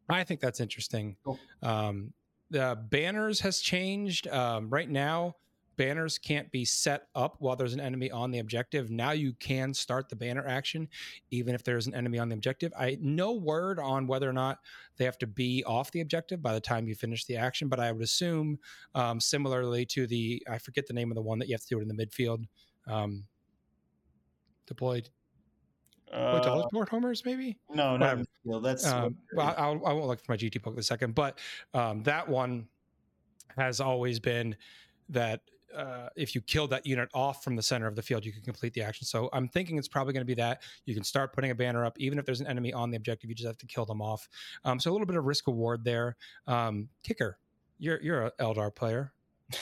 I 0.09 0.25
think 0.25 0.41
that's 0.41 0.61
interesting. 0.61 1.17
Cool. 1.25 1.39
Um, 1.63 2.13
the 2.51 2.79
banners 2.91 3.41
has 3.41 3.61
changed. 3.61 4.29
Um, 4.29 4.71
right 4.71 4.89
now, 4.89 5.35
banners 5.77 6.19
can't 6.19 6.51
be 6.51 6.65
set 6.65 7.09
up 7.15 7.37
while 7.39 7.57
there's 7.57 7.75
an 7.75 7.81
enemy 7.81 8.11
on 8.11 8.31
the 8.31 8.39
objective. 8.39 8.91
Now 8.91 9.11
you 9.13 9.33
can 9.35 9.75
start 9.75 10.09
the 10.09 10.17
banner 10.17 10.47
action, 10.47 10.89
even 11.31 11.55
if 11.55 11.63
there's 11.63 11.87
an 11.87 11.95
enemy 11.95 12.19
on 12.19 12.29
the 12.29 12.35
objective. 12.35 12.73
I 12.79 12.99
no 13.01 13.33
word 13.33 13.79
on 13.79 14.07
whether 14.07 14.29
or 14.29 14.33
not 14.33 14.59
they 14.97 15.05
have 15.05 15.19
to 15.19 15.27
be 15.27 15.63
off 15.65 15.91
the 15.91 16.01
objective 16.01 16.43
by 16.43 16.55
the 16.55 16.61
time 16.61 16.87
you 16.87 16.95
finish 16.95 17.25
the 17.25 17.37
action, 17.37 17.69
but 17.69 17.81
I 17.81 17.93
would 17.93 18.03
assume 18.03 18.59
um, 18.95 19.21
similarly 19.21 19.85
to 19.87 20.07
the 20.07 20.43
I 20.49 20.59
forget 20.59 20.87
the 20.87 20.95
name 20.95 21.11
of 21.11 21.17
the 21.17 21.23
one 21.23 21.39
that 21.39 21.49
you 21.49 21.55
have 21.55 21.63
to 21.63 21.69
do 21.69 21.79
it 21.79 21.83
in 21.83 21.89
the 21.89 22.07
midfield. 22.07 22.45
Um, 22.87 23.25
deployed 24.67 25.11
uh, 26.13 26.41
teleport 26.41 26.89
homers, 26.89 27.25
maybe? 27.25 27.59
No, 27.73 27.97
no, 27.97 28.23
no. 28.45 28.61
That's 28.61 28.87
um, 28.87 29.17
well, 29.35 29.55
I'll, 29.57 29.85
I 29.85 29.93
won't 29.93 30.07
look 30.07 30.25
for 30.25 30.33
my 30.33 30.37
GT 30.37 30.63
book 30.63 30.75
in 30.75 30.81
a 30.81 30.83
second, 30.83 31.15
but 31.15 31.39
um, 31.75 32.03
that 32.05 32.29
one 32.29 32.67
has 33.57 33.81
always 33.81 34.21
been 34.21 34.57
that 35.09 35.41
uh, 35.75 36.09
if 36.17 36.35
you 36.35 36.41
kill 36.41 36.67
that 36.69 36.87
unit 36.87 37.09
off 37.13 37.45
from 37.45 37.57
the 37.57 37.63
center 37.63 37.87
of 37.87 37.95
the 37.97 38.03
field, 38.03 38.25
you 38.25 38.33
can 38.33 38.43
complete 38.43 38.73
the 38.73 38.83
action. 38.83 39.07
So 39.07 39.29
I'm 39.33 39.49
thinking 39.49 39.77
it's 39.77 39.89
probably 39.89 40.13
going 40.13 40.23
to 40.23 40.27
be 40.27 40.35
that 40.35 40.63
you 40.85 40.95
can 40.95 41.05
start 41.05 41.33
putting 41.33 41.51
a 41.51 41.55
banner 41.55 41.85
up, 41.85 41.99
even 41.99 42.19
if 42.19 42.25
there's 42.25 42.41
an 42.41 42.47
enemy 42.47 42.73
on 42.73 42.91
the 42.91 42.97
objective, 42.97 43.29
you 43.29 43.37
just 43.37 43.47
have 43.47 43.59
to 43.59 43.67
kill 43.67 43.85
them 43.85 44.01
off. 44.01 44.29
Um, 44.65 44.81
so 44.81 44.91
a 44.91 44.93
little 44.93 45.07
bit 45.07 45.17
of 45.17 45.25
risk 45.25 45.47
reward 45.47 45.85
there. 45.85 46.17
Um, 46.47 46.89
kicker, 47.03 47.39
you're 47.79 48.01
you're 48.03 48.27
an 48.27 48.31
Eldar 48.41 48.75
player. 48.75 49.13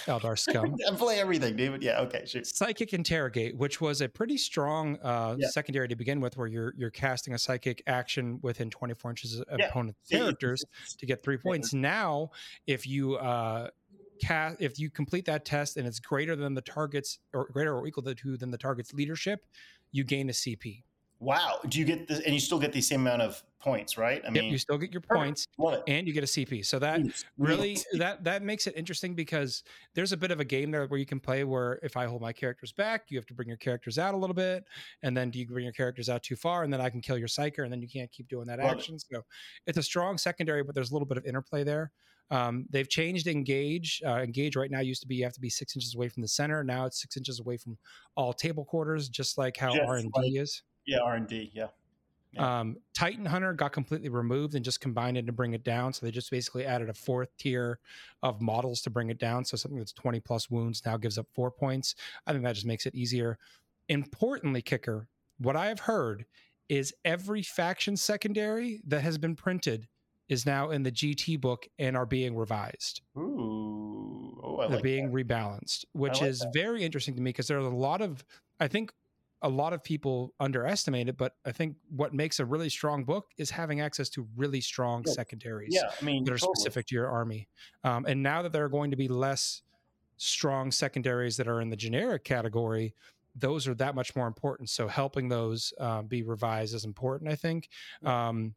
Eldar 0.06 0.38
scum. 0.38 0.76
Play 0.96 1.20
everything, 1.20 1.56
David. 1.56 1.82
Yeah, 1.82 2.00
okay, 2.00 2.24
sure. 2.26 2.42
Psychic 2.44 2.92
interrogate, 2.92 3.56
which 3.56 3.80
was 3.80 4.00
a 4.00 4.08
pretty 4.08 4.36
strong 4.36 4.98
uh, 5.02 5.36
yeah. 5.38 5.48
secondary 5.48 5.88
to 5.88 5.96
begin 5.96 6.20
with, 6.20 6.36
where 6.36 6.46
you're 6.46 6.74
you're 6.76 6.90
casting 6.90 7.34
a 7.34 7.38
psychic 7.38 7.82
action 7.86 8.38
within 8.42 8.70
24 8.70 9.10
inches 9.10 9.40
of 9.40 9.58
yeah. 9.58 9.66
opponent 9.66 9.96
characters 10.10 10.64
to 10.98 11.06
get 11.06 11.22
three 11.22 11.36
points. 11.36 11.72
Yeah. 11.72 11.80
Now, 11.80 12.30
if 12.66 12.86
you 12.86 13.16
uh, 13.16 13.68
cast, 14.20 14.56
if 14.60 14.78
you 14.78 14.90
complete 14.90 15.26
that 15.26 15.44
test 15.44 15.76
and 15.76 15.86
it's 15.86 16.00
greater 16.00 16.34
than 16.34 16.54
the 16.54 16.62
target's 16.62 17.18
or 17.32 17.48
greater 17.52 17.76
or 17.76 17.86
equal 17.86 18.02
to 18.02 18.36
than 18.36 18.50
the 18.50 18.58
target's 18.58 18.94
leadership, 18.94 19.44
you 19.92 20.04
gain 20.04 20.28
a 20.30 20.32
CP. 20.32 20.82
Wow. 21.24 21.60
Do 21.68 21.78
you 21.78 21.84
get 21.84 22.06
this? 22.06 22.20
And 22.20 22.34
you 22.34 22.40
still 22.40 22.58
get 22.58 22.72
the 22.72 22.80
same 22.80 23.00
amount 23.00 23.22
of 23.22 23.42
points, 23.64 23.96
right? 23.96 24.22
I 24.26 24.30
mean, 24.30 24.44
yep, 24.44 24.52
you 24.52 24.58
still 24.58 24.76
get 24.76 24.92
your 24.92 25.00
points 25.00 25.48
and 25.86 26.06
you 26.06 26.12
get 26.12 26.22
a 26.22 26.26
CP. 26.26 26.66
So 26.66 26.78
that 26.78 27.00
really 27.38 27.78
that 27.94 28.22
that 28.24 28.42
makes 28.42 28.66
it 28.66 28.74
interesting 28.76 29.14
because 29.14 29.62
there's 29.94 30.12
a 30.12 30.16
bit 30.16 30.30
of 30.30 30.38
a 30.38 30.44
game 30.44 30.70
there 30.70 30.86
where 30.86 31.00
you 31.00 31.06
can 31.06 31.18
play 31.18 31.44
where 31.44 31.80
if 31.82 31.96
I 31.96 32.04
hold 32.04 32.20
my 32.20 32.32
characters 32.32 32.72
back, 32.72 33.06
you 33.08 33.18
have 33.18 33.26
to 33.26 33.34
bring 33.34 33.48
your 33.48 33.56
characters 33.56 33.98
out 33.98 34.12
a 34.12 34.16
little 34.16 34.34
bit, 34.34 34.64
and 35.02 35.16
then 35.16 35.30
do 35.30 35.38
you 35.38 35.46
bring 35.46 35.64
your 35.64 35.72
characters 35.72 36.10
out 36.10 36.22
too 36.22 36.36
far, 36.36 36.62
and 36.62 36.72
then 36.72 36.80
I 36.80 36.90
can 36.90 37.00
kill 37.00 37.16
your 37.16 37.28
psyker, 37.28 37.64
and 37.64 37.72
then 37.72 37.80
you 37.80 37.88
can't 37.88 38.12
keep 38.12 38.28
doing 38.28 38.46
that 38.46 38.58
Love 38.58 38.72
action. 38.72 38.96
It. 38.96 39.04
So 39.10 39.22
it's 39.66 39.78
a 39.78 39.82
strong 39.82 40.18
secondary, 40.18 40.62
but 40.62 40.74
there's 40.74 40.90
a 40.90 40.94
little 40.94 41.08
bit 41.08 41.16
of 41.16 41.24
interplay 41.24 41.64
there. 41.64 41.90
Um, 42.30 42.66
they've 42.70 42.88
changed 42.88 43.26
engage. 43.26 44.02
Uh, 44.04 44.16
engage 44.16 44.56
right 44.56 44.70
now 44.70 44.80
used 44.80 45.02
to 45.02 45.08
be 45.08 45.16
you 45.16 45.24
have 45.24 45.34
to 45.34 45.40
be 45.40 45.50
six 45.50 45.76
inches 45.76 45.94
away 45.94 46.08
from 46.08 46.22
the 46.22 46.28
center. 46.28 46.64
Now 46.64 46.86
it's 46.86 47.00
six 47.00 47.16
inches 47.16 47.40
away 47.40 47.56
from 47.56 47.78
all 48.16 48.32
table 48.32 48.64
quarters, 48.64 49.08
just 49.08 49.38
like 49.38 49.56
how 49.56 49.78
R 49.86 49.96
and 49.96 50.12
D 50.12 50.38
is. 50.38 50.62
Yeah, 50.86 50.98
R 50.98 51.14
and 51.14 51.26
D. 51.26 51.50
Yeah. 51.54 51.68
yeah. 52.32 52.60
Um, 52.60 52.76
Titan 52.94 53.24
Hunter 53.26 53.52
got 53.52 53.72
completely 53.72 54.08
removed 54.08 54.54
and 54.54 54.64
just 54.64 54.80
combined 54.80 55.16
it 55.16 55.26
to 55.26 55.32
bring 55.32 55.54
it 55.54 55.64
down. 55.64 55.92
So 55.92 56.04
they 56.04 56.12
just 56.12 56.30
basically 56.30 56.64
added 56.66 56.88
a 56.88 56.94
fourth 56.94 57.36
tier 57.38 57.78
of 58.22 58.40
models 58.40 58.82
to 58.82 58.90
bring 58.90 59.10
it 59.10 59.18
down. 59.18 59.44
So 59.44 59.56
something 59.56 59.78
that's 59.78 59.92
20 59.92 60.20
plus 60.20 60.50
wounds 60.50 60.82
now 60.84 60.96
gives 60.96 61.18
up 61.18 61.26
four 61.32 61.50
points. 61.50 61.94
I 62.26 62.32
think 62.32 62.44
that 62.44 62.54
just 62.54 62.66
makes 62.66 62.86
it 62.86 62.94
easier. 62.94 63.38
Importantly, 63.88 64.62
kicker, 64.62 65.08
what 65.38 65.56
I 65.56 65.66
have 65.66 65.80
heard 65.80 66.26
is 66.68 66.94
every 67.04 67.42
faction 67.42 67.96
secondary 67.96 68.80
that 68.86 69.02
has 69.02 69.18
been 69.18 69.36
printed 69.36 69.88
is 70.28 70.46
now 70.46 70.70
in 70.70 70.82
the 70.82 70.90
GT 70.90 71.38
book 71.38 71.68
and 71.78 71.96
are 71.96 72.06
being 72.06 72.34
revised. 72.34 73.02
Ooh, 73.16 74.40
oh, 74.42 74.56
They're 74.60 74.76
like 74.76 74.82
being 74.82 75.12
that. 75.12 75.26
rebalanced, 75.26 75.84
which 75.92 76.20
like 76.20 76.30
is 76.30 76.38
that. 76.40 76.52
very 76.54 76.82
interesting 76.82 77.14
to 77.16 77.20
me 77.20 77.28
because 77.28 77.46
there's 77.46 77.66
a 77.66 77.68
lot 77.68 78.00
of, 78.00 78.24
I 78.58 78.68
think 78.68 78.92
a 79.44 79.48
lot 79.48 79.74
of 79.74 79.84
people 79.84 80.32
underestimate 80.40 81.06
it, 81.06 81.18
but 81.18 81.34
I 81.44 81.52
think 81.52 81.76
what 81.90 82.14
makes 82.14 82.40
a 82.40 82.46
really 82.46 82.70
strong 82.70 83.04
book 83.04 83.26
is 83.36 83.50
having 83.50 83.82
access 83.82 84.08
to 84.10 84.26
really 84.36 84.62
strong 84.62 85.04
yeah. 85.06 85.12
secondaries 85.12 85.68
yeah, 85.70 85.90
I 86.00 86.04
mean, 86.04 86.24
that 86.24 86.32
are 86.32 86.38
totally. 86.38 86.54
specific 86.56 86.86
to 86.86 86.94
your 86.94 87.08
army. 87.08 87.46
Um, 87.84 88.06
and 88.06 88.22
now 88.22 88.40
that 88.40 88.52
there 88.52 88.64
are 88.64 88.70
going 88.70 88.90
to 88.90 88.96
be 88.96 89.06
less 89.06 89.60
strong 90.16 90.70
secondaries 90.70 91.36
that 91.36 91.46
are 91.46 91.60
in 91.60 91.68
the 91.68 91.76
generic 91.76 92.24
category, 92.24 92.94
those 93.36 93.68
are 93.68 93.74
that 93.74 93.94
much 93.94 94.16
more 94.16 94.26
important. 94.26 94.70
So 94.70 94.88
helping 94.88 95.28
those 95.28 95.74
uh, 95.78 96.00
be 96.02 96.22
revised 96.22 96.74
is 96.74 96.86
important, 96.86 97.30
I 97.30 97.36
think. 97.36 97.68
Um, 98.02 98.54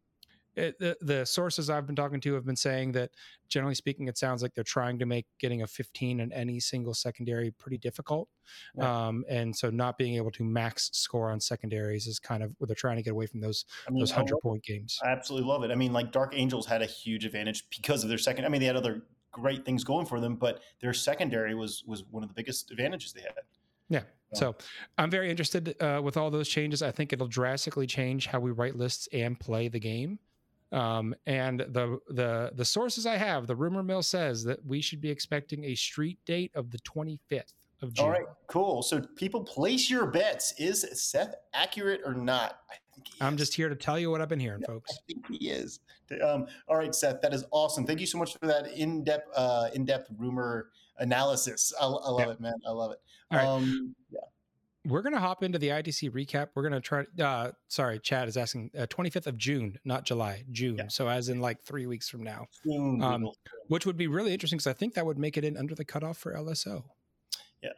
it, 0.58 0.80
the, 0.80 0.98
the 1.02 1.26
sources 1.26 1.70
I've 1.70 1.86
been 1.86 1.96
talking 1.96 2.20
to 2.22 2.34
have 2.34 2.46
been 2.46 2.56
saying 2.56 2.92
that 2.94 3.12
generally 3.48 3.76
speaking, 3.76 4.08
it 4.08 4.18
sounds 4.18 4.42
like 4.42 4.54
they're 4.56 4.64
trying 4.64 4.98
to 5.00 5.06
make 5.06 5.26
getting 5.40 5.62
a 5.62 5.68
15 5.68 6.20
in 6.20 6.34
any 6.34 6.60
single 6.60 6.94
secondary 6.94 7.52
pretty 7.52 7.78
difficult. 7.78 8.28
Um, 8.80 9.24
and 9.30 9.56
so 9.56 9.70
not 9.70 9.98
being 9.98 10.16
able 10.16 10.32
to 10.32 10.44
max 10.44 10.90
score 10.94 11.32
on 11.32 11.40
secondaries 11.40 12.08
is 12.08 12.20
kind 12.20 12.42
of 12.42 12.54
what 12.58 12.68
they're 12.68 12.76
trying 12.76 12.98
to 12.98 13.04
get 13.04 13.12
away 13.12 13.28
from 13.28 13.40
those 13.40 13.66
I 13.88 13.92
mean, 13.92 14.00
those 14.00 14.12
hundred 14.12 14.40
point 14.42 14.64
games. 14.64 15.00
I 15.04 15.10
absolutely 15.10 15.48
love 15.48 15.64
it. 15.64 15.72
I 15.72 15.76
mean, 15.76 15.94
like 15.94 16.12
Dark 16.12 16.34
Angels 16.36 16.66
had 16.66 16.82
a 16.82 16.86
huge 16.86 17.24
advantage 17.26 17.66
because 17.70 18.04
of 18.04 18.10
their 18.10 18.18
second. 18.18 18.46
I 18.46 18.50
mean, 18.50 18.62
they 18.62 18.68
had 18.68 18.76
other 18.76 19.04
great 19.32 19.64
things 19.64 19.84
going 19.84 20.06
for 20.06 20.20
them, 20.20 20.36
but 20.36 20.62
their 20.82 20.94
secondary 20.94 21.54
was 21.54 21.84
was 21.86 22.04
one 22.10 22.24
of 22.24 22.30
the 22.30 22.36
biggest 22.36 22.72
advantages 22.72 23.14
they 23.14 23.22
had. 23.22 23.34
Yeah. 23.90 24.02
So 24.34 24.56
I'm 24.98 25.10
very 25.10 25.30
interested 25.30 25.82
uh, 25.82 26.02
with 26.04 26.18
all 26.18 26.30
those 26.30 26.50
changes. 26.50 26.82
I 26.82 26.92
think 26.92 27.14
it'll 27.14 27.28
drastically 27.28 27.88
change 27.88 28.28
how 28.28 28.42
we 28.42 28.52
write 28.52 28.76
lists 28.76 29.08
and 29.14 29.40
play 29.40 29.70
the 29.70 29.80
game. 29.80 30.20
Um, 30.72 31.16
and 31.26 31.62
the 31.62 32.00
the 32.10 32.52
the 32.56 32.66
sources 32.66 33.06
I 33.06 33.16
have, 33.16 33.48
the 33.48 33.56
rumor 33.56 33.84
mill 33.84 34.04
says 34.04 34.44
that 34.44 34.66
we 34.66 34.82
should 34.82 35.00
be 35.00 35.10
expecting 35.10 35.64
a 35.66 35.76
street 35.76 36.20
date 36.26 36.52
of 36.56 36.72
the 36.72 36.80
25th 36.80 37.54
of 37.82 37.94
June. 37.94 38.06
All 38.06 38.12
right, 38.12 38.26
cool. 38.48 38.84
So 38.84 39.00
people 39.16 39.44
place 39.44 39.90
your 39.90 40.08
bets. 40.08 40.54
Is 40.58 40.86
Seth 40.94 41.36
accurate 41.54 42.02
or 42.06 42.14
not? 42.14 42.60
I 42.70 42.76
think 42.94 43.08
I'm 43.22 43.38
just 43.38 43.54
here 43.54 43.70
to 43.70 43.76
tell 43.76 43.98
you 43.98 44.12
what 44.12 44.22
I've 44.22 44.28
been 44.28 44.40
hearing, 44.42 44.62
yeah, 44.62 44.68
folks. 44.68 44.92
I 44.92 45.00
think 45.08 45.26
he 45.30 45.50
is. 45.50 45.80
Um, 46.22 46.48
all 46.68 46.78
right, 46.78 46.94
Seth, 46.94 47.22
that 47.22 47.34
is 47.34 47.46
awesome. 47.52 47.86
Thank 47.86 48.02
you 48.02 48.06
so 48.06 48.18
much 48.18 48.38
for 48.38 48.48
that 48.48 48.68
in 48.68 49.04
depth 49.06 49.30
uh, 49.38 49.70
in 49.74 49.86
depth 49.86 50.12
rumor 50.18 50.70
analysis. 51.00 51.72
I, 51.80 51.86
I 51.86 51.88
love 51.88 52.20
yeah. 52.20 52.32
it, 52.32 52.42
man. 52.42 52.56
I 52.68 52.72
love 52.72 52.92
it. 52.92 53.00
All 53.32 53.38
right. 53.38 53.48
Um, 53.48 53.96
yeah 54.12 54.20
we're 54.88 55.02
going 55.02 55.14
to 55.14 55.20
hop 55.20 55.44
into 55.44 55.60
the 55.60 55.70
ITC 55.70 56.12
recap. 56.12 56.50
We're 56.56 56.68
going 56.68 56.74
to 56.74 56.82
try. 56.82 57.04
Uh, 57.22 57.52
sorry, 57.68 58.00
Chad 58.00 58.28
is 58.28 58.38
asking 58.38 58.72
uh, 58.78 58.88
25th 58.88 59.28
of 59.28 59.38
June, 59.38 59.78
not 59.84 60.06
July, 60.06 60.46
June. 60.52 60.78
Yeah. 60.78 60.88
So 60.88 61.08
as 61.08 61.30
in 61.30 61.42
like 61.42 61.62
three 61.62 61.86
weeks 61.86 62.10
from 62.10 62.24
now, 62.24 62.48
um, 63.02 63.30
which 63.68 63.86
would 63.86 63.98
be 63.98 64.08
really 64.08 64.34
interesting 64.34 64.58
because 64.58 64.68
I 64.68 64.74
think 64.74 64.94
that 64.94 65.06
would 65.06 65.18
make 65.18 65.38
it 65.38 65.44
in 65.44 65.58
under 65.58 65.76
the 65.76 65.86
cutoff 65.86 66.18
for 66.18 66.34
LSO. 66.34 66.84
Yeah, 67.62 67.70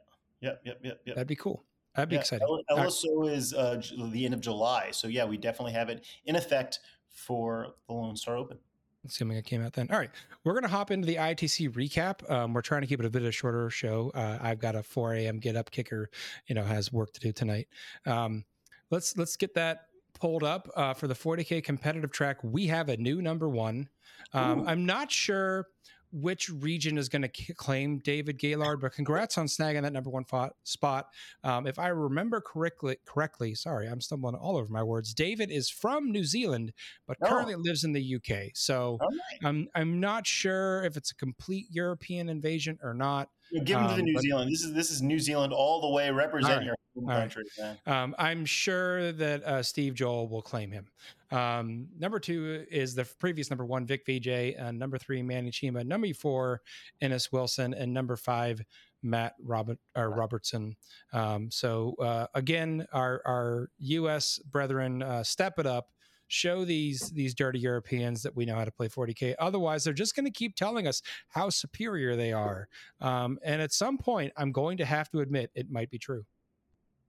yep, 0.41 0.61
yep, 0.63 0.79
yep, 0.83 1.01
yep. 1.05 1.15
That'd 1.15 1.27
be 1.27 1.35
cool. 1.35 1.65
That'd 1.95 2.09
be 2.09 2.15
yeah, 2.15 2.21
exciting. 2.21 2.47
L- 2.47 2.77
LSO 2.77 3.29
is 3.29 3.53
uh, 3.53 3.81
the 4.11 4.23
end 4.23 4.33
of 4.33 4.41
July, 4.41 4.91
so 4.91 5.07
yeah, 5.07 5.25
we 5.25 5.37
definitely 5.37 5.73
have 5.73 5.89
it 5.89 6.05
in 6.25 6.35
effect 6.35 6.79
for 7.09 7.73
the 7.87 7.93
Lone 7.93 8.15
Star 8.15 8.37
Open 8.37 8.59
assuming 9.05 9.37
it 9.37 9.45
came 9.45 9.63
out 9.63 9.73
then. 9.73 9.87
All 9.91 9.97
right, 9.97 10.11
we're 10.43 10.53
gonna 10.53 10.67
hop 10.67 10.91
into 10.91 11.05
the 11.05 11.15
ITC 11.15 11.69
recap. 11.73 12.29
Um, 12.29 12.53
we're 12.53 12.61
trying 12.61 12.81
to 12.81 12.87
keep 12.87 12.99
it 12.99 13.05
a 13.05 13.09
bit 13.09 13.21
of 13.21 13.27
a 13.27 13.31
shorter 13.31 13.69
show. 13.69 14.11
Uh, 14.13 14.37
I've 14.41 14.59
got 14.59 14.75
a 14.75 14.83
4 14.83 15.13
a.m. 15.15 15.39
get 15.39 15.55
up 15.55 15.71
kicker, 15.71 16.09
you 16.47 16.55
know, 16.55 16.63
has 16.63 16.91
work 16.91 17.13
to 17.13 17.19
do 17.19 17.31
tonight. 17.31 17.67
Um, 18.05 18.45
let's 18.91 19.17
let's 19.17 19.35
get 19.35 19.53
that 19.55 19.85
pulled 20.19 20.43
up 20.43 20.69
uh, 20.75 20.93
for 20.93 21.07
the 21.07 21.13
40k 21.13 21.63
competitive 21.63 22.11
track. 22.11 22.37
We 22.43 22.67
have 22.67 22.89
a 22.89 22.97
new 22.97 23.21
number 23.21 23.47
one. 23.47 23.89
Um, 24.33 24.67
I'm 24.67 24.85
not 24.85 25.11
sure 25.11 25.67
which 26.11 26.49
region 26.49 26.97
is 26.97 27.09
going 27.09 27.21
to 27.21 27.53
claim 27.53 27.99
David 27.99 28.37
Gaylord, 28.37 28.81
but 28.81 28.93
congrats 28.93 29.37
on 29.37 29.45
snagging 29.47 29.83
that 29.83 29.93
number 29.93 30.09
one 30.09 30.25
spot. 30.63 31.07
Um, 31.43 31.67
if 31.67 31.77
I 31.77 31.89
remember 31.89 32.41
correctly, 32.41 32.97
correctly, 33.05 33.55
sorry, 33.55 33.87
I'm 33.87 34.01
stumbling 34.01 34.35
all 34.35 34.57
over 34.57 34.71
my 34.71 34.83
words. 34.83 35.13
David 35.13 35.51
is 35.51 35.69
from 35.69 36.11
New 36.11 36.23
Zealand, 36.23 36.73
but 37.07 37.17
oh. 37.21 37.27
currently 37.27 37.55
lives 37.55 37.83
in 37.83 37.93
the 37.93 38.15
UK. 38.15 38.51
So 38.53 38.97
oh, 39.01 39.07
I'm 39.43 39.67
I'm 39.75 39.99
not 39.99 40.25
sure 40.25 40.83
if 40.83 40.97
it's 40.97 41.11
a 41.11 41.15
complete 41.15 41.67
European 41.69 42.29
invasion 42.29 42.79
or 42.81 42.93
not. 42.93 43.29
Yeah, 43.51 43.63
give 43.63 43.77
him 43.77 43.85
um, 43.85 43.97
to 43.97 44.01
New 44.01 44.13
but, 44.13 44.23
Zealand. 44.23 44.51
This 44.51 44.63
is 44.63 44.73
this 44.73 44.91
is 44.91 45.01
New 45.01 45.19
Zealand 45.19 45.53
all 45.53 45.81
the 45.81 45.89
way. 45.89 46.09
Represent 46.11 46.57
right, 46.57 46.65
your 46.65 46.75
home 46.95 47.07
country. 47.07 47.43
Right. 47.59 47.77
Um, 47.87 48.15
I'm 48.17 48.45
sure 48.45 49.11
that 49.13 49.43
uh, 49.43 49.63
Steve 49.63 49.93
Joel 49.93 50.27
will 50.27 50.41
claim 50.41 50.71
him. 50.71 50.87
Um, 51.31 51.87
number 51.97 52.19
two 52.19 52.65
is 52.71 52.95
the 52.95 53.05
previous 53.19 53.49
number 53.49 53.65
one, 53.65 53.85
Vic 53.85 54.03
VJ. 54.05 54.59
Uh, 54.59 54.71
number 54.71 54.97
three, 54.97 55.21
Manny 55.21 55.51
Chima. 55.51 55.85
Number 55.85 56.13
four, 56.13 56.61
Ennis 57.01 57.31
Wilson. 57.31 57.73
And 57.73 57.93
number 57.93 58.15
five, 58.15 58.61
Matt 59.03 59.33
Robert 59.41 59.77
or 59.95 60.09
Robertson. 60.09 60.75
Um, 61.13 61.49
so 61.51 61.95
uh, 61.99 62.27
again, 62.33 62.85
our 62.91 63.21
our 63.25 63.69
U.S. 63.79 64.39
brethren, 64.39 65.01
uh, 65.01 65.23
step 65.23 65.59
it 65.59 65.65
up. 65.65 65.89
Show 66.29 66.63
these 66.63 67.09
these 67.09 67.33
dirty 67.33 67.57
Europeans 67.59 68.21
that 68.21 68.35
we 68.35 68.45
know 68.45 68.55
how 68.55 68.63
to 68.63 68.71
play 68.71 68.87
40k. 68.87 69.33
Otherwise, 69.39 69.83
they're 69.83 69.93
just 69.93 70.15
going 70.15 70.25
to 70.25 70.31
keep 70.31 70.55
telling 70.55 70.87
us 70.87 71.01
how 71.27 71.49
superior 71.49 72.15
they 72.15 72.31
are. 72.31 72.67
Um, 73.01 73.39
and 73.43 73.61
at 73.63 73.73
some 73.73 73.97
point, 73.97 74.31
I'm 74.37 74.51
going 74.51 74.77
to 74.77 74.85
have 74.85 75.09
to 75.09 75.21
admit 75.21 75.49
it 75.55 75.71
might 75.71 75.89
be 75.89 75.97
true. 75.97 76.23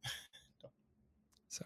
So 1.52 1.64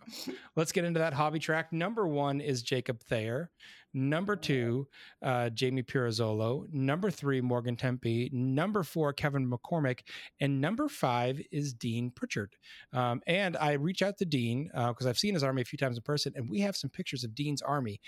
let's 0.56 0.72
get 0.72 0.86
into 0.86 0.98
that 1.00 1.12
hobby 1.12 1.38
track. 1.38 1.70
Number 1.70 2.08
one 2.08 2.40
is 2.40 2.62
Jacob 2.62 3.00
Thayer. 3.02 3.50
Number 3.96 4.34
two, 4.34 4.88
uh, 5.22 5.50
Jamie 5.50 5.84
Pirazzolo. 5.84 6.66
Number 6.72 7.12
three, 7.12 7.40
Morgan 7.40 7.76
Tempe. 7.76 8.28
Number 8.32 8.82
four, 8.82 9.12
Kevin 9.12 9.48
McCormick. 9.48 10.00
And 10.40 10.60
number 10.60 10.88
five 10.88 11.40
is 11.52 11.72
Dean 11.72 12.10
Pritchard. 12.10 12.56
Um, 12.92 13.22
and 13.28 13.56
I 13.56 13.72
reach 13.74 14.02
out 14.02 14.18
to 14.18 14.24
Dean 14.24 14.64
because 14.74 15.06
uh, 15.06 15.08
I've 15.08 15.18
seen 15.18 15.34
his 15.34 15.44
army 15.44 15.62
a 15.62 15.64
few 15.64 15.78
times 15.78 15.96
in 15.96 16.02
person, 16.02 16.32
and 16.34 16.50
we 16.50 16.60
have 16.60 16.76
some 16.76 16.90
pictures 16.90 17.22
of 17.22 17.36
Dean's 17.36 17.62
army. 17.62 18.00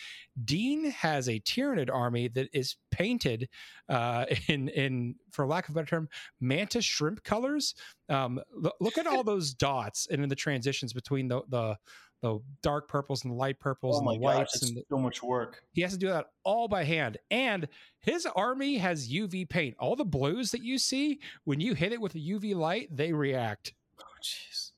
Dean 0.45 0.91
has 0.91 1.29
a 1.29 1.39
Tyranid 1.41 1.89
army 1.93 2.29
that 2.29 2.49
is 2.53 2.77
painted 2.91 3.49
uh, 3.89 4.27
in, 4.49 4.69
in, 4.69 5.15
for 5.31 5.47
lack 5.47 5.69
of 5.69 5.75
a 5.75 5.77
better 5.77 5.87
term, 5.87 6.09
mantis 6.41 6.85
shrimp 6.85 7.23
colors. 7.23 7.75
Um, 8.09 8.41
look 8.81 8.99
at 8.99 9.07
all 9.07 9.23
those 9.25 9.55
dots 9.55 10.09
and 10.11 10.23
in 10.23 10.29
the 10.29 10.35
transitions 10.35 10.93
between 10.93 11.29
the, 11.29 11.43
the 11.49 11.77
the 12.27 12.41
dark 12.63 12.89
purples 12.89 13.25
and 13.25 13.33
the 13.33 13.37
light 13.37 13.61
purples 13.61 13.97
oh 13.97 13.99
and 14.01 14.09
the 14.09 14.21
whites 14.21 14.61
gosh, 14.61 14.69
and 14.69 14.79
the, 14.79 14.85
so 14.91 14.99
much 14.99 15.23
work. 15.23 15.63
He 15.73 15.83
has 15.83 15.93
to 15.93 15.99
do 15.99 16.09
that 16.09 16.27
all 16.45 16.69
by 16.69 16.85
hand. 16.85 17.19
And 17.31 17.69
his 18.01 18.27
army 18.35 18.79
has 18.79 19.09
UV 19.09 19.49
paint. 19.49 19.77
All 19.79 19.97
the 19.97 20.05
blues 20.05 20.51
that 20.51 20.63
you 20.63 20.79
see 20.79 21.21
when 21.45 21.61
you 21.61 21.75
hit 21.75 21.93
it 21.93 22.01
with 22.01 22.15
a 22.15 22.19
UV 22.19 22.55
light, 22.55 22.89
they 22.95 23.13
react. 23.13 23.75
Oh 24.01 24.05
jeez. 24.23 24.73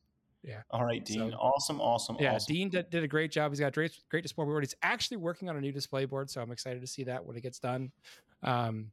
Yeah. 0.44 0.62
All 0.70 0.84
right, 0.84 1.04
Dean. 1.04 1.30
So, 1.30 1.36
awesome, 1.36 1.80
awesome. 1.80 2.16
Yeah, 2.20 2.36
awesome. 2.36 2.54
Dean 2.54 2.68
did, 2.70 2.88
did, 2.90 3.04
a 3.04 3.08
great 3.08 3.30
job. 3.30 3.50
He's 3.50 3.60
got 3.60 3.72
great 3.72 3.92
great 4.10 4.22
display 4.22 4.44
board. 4.44 4.64
He's 4.64 4.74
actually 4.82 5.18
working 5.18 5.48
on 5.48 5.56
a 5.56 5.60
new 5.60 5.72
display 5.72 6.04
board, 6.04 6.30
so 6.30 6.40
I'm 6.40 6.52
excited 6.52 6.80
to 6.80 6.86
see 6.86 7.04
that 7.04 7.24
when 7.24 7.36
it 7.36 7.42
gets 7.42 7.58
done. 7.58 7.90
Um, 8.42 8.92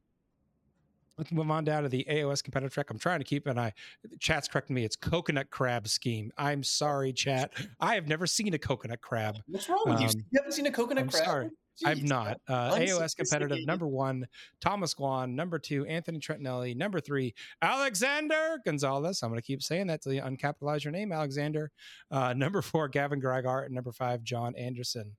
Let's 1.18 1.32
move 1.32 1.50
on 1.50 1.64
down 1.64 1.82
to 1.82 1.88
the 1.88 2.06
AOS 2.10 2.42
competitive 2.42 2.74
track. 2.74 2.90
I'm 2.90 2.98
trying 2.98 3.20
to 3.20 3.24
keep 3.24 3.46
an 3.46 3.58
eye. 3.58 3.72
Chat's 4.20 4.48
correcting 4.48 4.74
me. 4.74 4.84
It's 4.84 4.96
coconut 4.96 5.50
crab 5.50 5.88
scheme. 5.88 6.30
I'm 6.36 6.62
sorry, 6.62 7.12
chat. 7.12 7.52
I 7.80 7.94
have 7.94 8.06
never 8.06 8.26
seen 8.26 8.52
a 8.52 8.58
coconut 8.58 9.00
crab. 9.00 9.36
What's 9.46 9.68
wrong 9.68 9.82
with 9.86 9.96
um, 9.96 10.02
you? 10.02 10.08
You 10.30 10.38
haven't 10.38 10.52
seen 10.52 10.66
a 10.66 10.72
coconut 10.72 11.04
I'm 11.04 11.08
crab? 11.08 11.24
Sorry. 11.24 11.50
Jeez, 11.82 11.88
I've 11.88 12.02
not. 12.04 12.40
Uh, 12.48 12.70
AOS 12.72 13.14
competitive 13.14 13.66
number 13.66 13.86
one, 13.86 14.26
Thomas 14.60 14.94
Guan. 14.94 15.34
Number 15.34 15.58
two, 15.58 15.84
Anthony 15.86 16.18
Trentinelli. 16.18 16.74
Number 16.74 17.00
three, 17.00 17.34
Alexander 17.60 18.60
Gonzalez. 18.64 19.22
I'm 19.22 19.28
going 19.28 19.40
to 19.40 19.46
keep 19.46 19.62
saying 19.62 19.88
that 19.88 20.00
to 20.02 20.14
you 20.14 20.22
uncapitalize 20.22 20.84
your 20.84 20.92
name, 20.92 21.12
Alexander. 21.12 21.70
Uh, 22.10 22.32
number 22.32 22.62
four, 22.62 22.88
Gavin 22.88 23.20
Greigart. 23.20 23.66
And 23.66 23.74
number 23.74 23.92
five, 23.92 24.22
John 24.22 24.54
Anderson. 24.56 25.16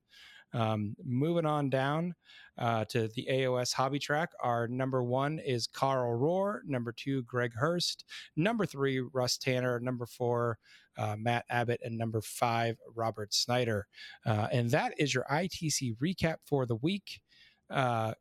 Um, 0.53 0.95
moving 1.03 1.45
on 1.45 1.69
down 1.69 2.15
uh, 2.57 2.85
to 2.85 3.09
the 3.09 3.27
AOS 3.29 3.73
hobby 3.73 3.99
track, 3.99 4.31
our 4.41 4.67
number 4.67 5.03
one 5.03 5.39
is 5.39 5.67
Carl 5.67 6.17
Rohr, 6.17 6.59
number 6.65 6.91
two, 6.91 7.23
Greg 7.23 7.53
Hurst, 7.53 8.05
number 8.35 8.65
three, 8.65 8.99
Russ 8.99 9.37
Tanner, 9.37 9.79
number 9.79 10.05
four, 10.05 10.57
uh, 10.97 11.15
Matt 11.17 11.45
Abbott, 11.49 11.81
and 11.83 11.97
number 11.97 12.21
five, 12.21 12.77
Robert 12.95 13.33
Snyder. 13.33 13.87
Uh, 14.25 14.47
and 14.51 14.71
that 14.71 14.93
is 14.97 15.13
your 15.13 15.25
ITC 15.29 15.97
recap 15.97 16.37
for 16.45 16.65
the 16.65 16.77
week. 16.77 17.21
Uh, 17.69 18.13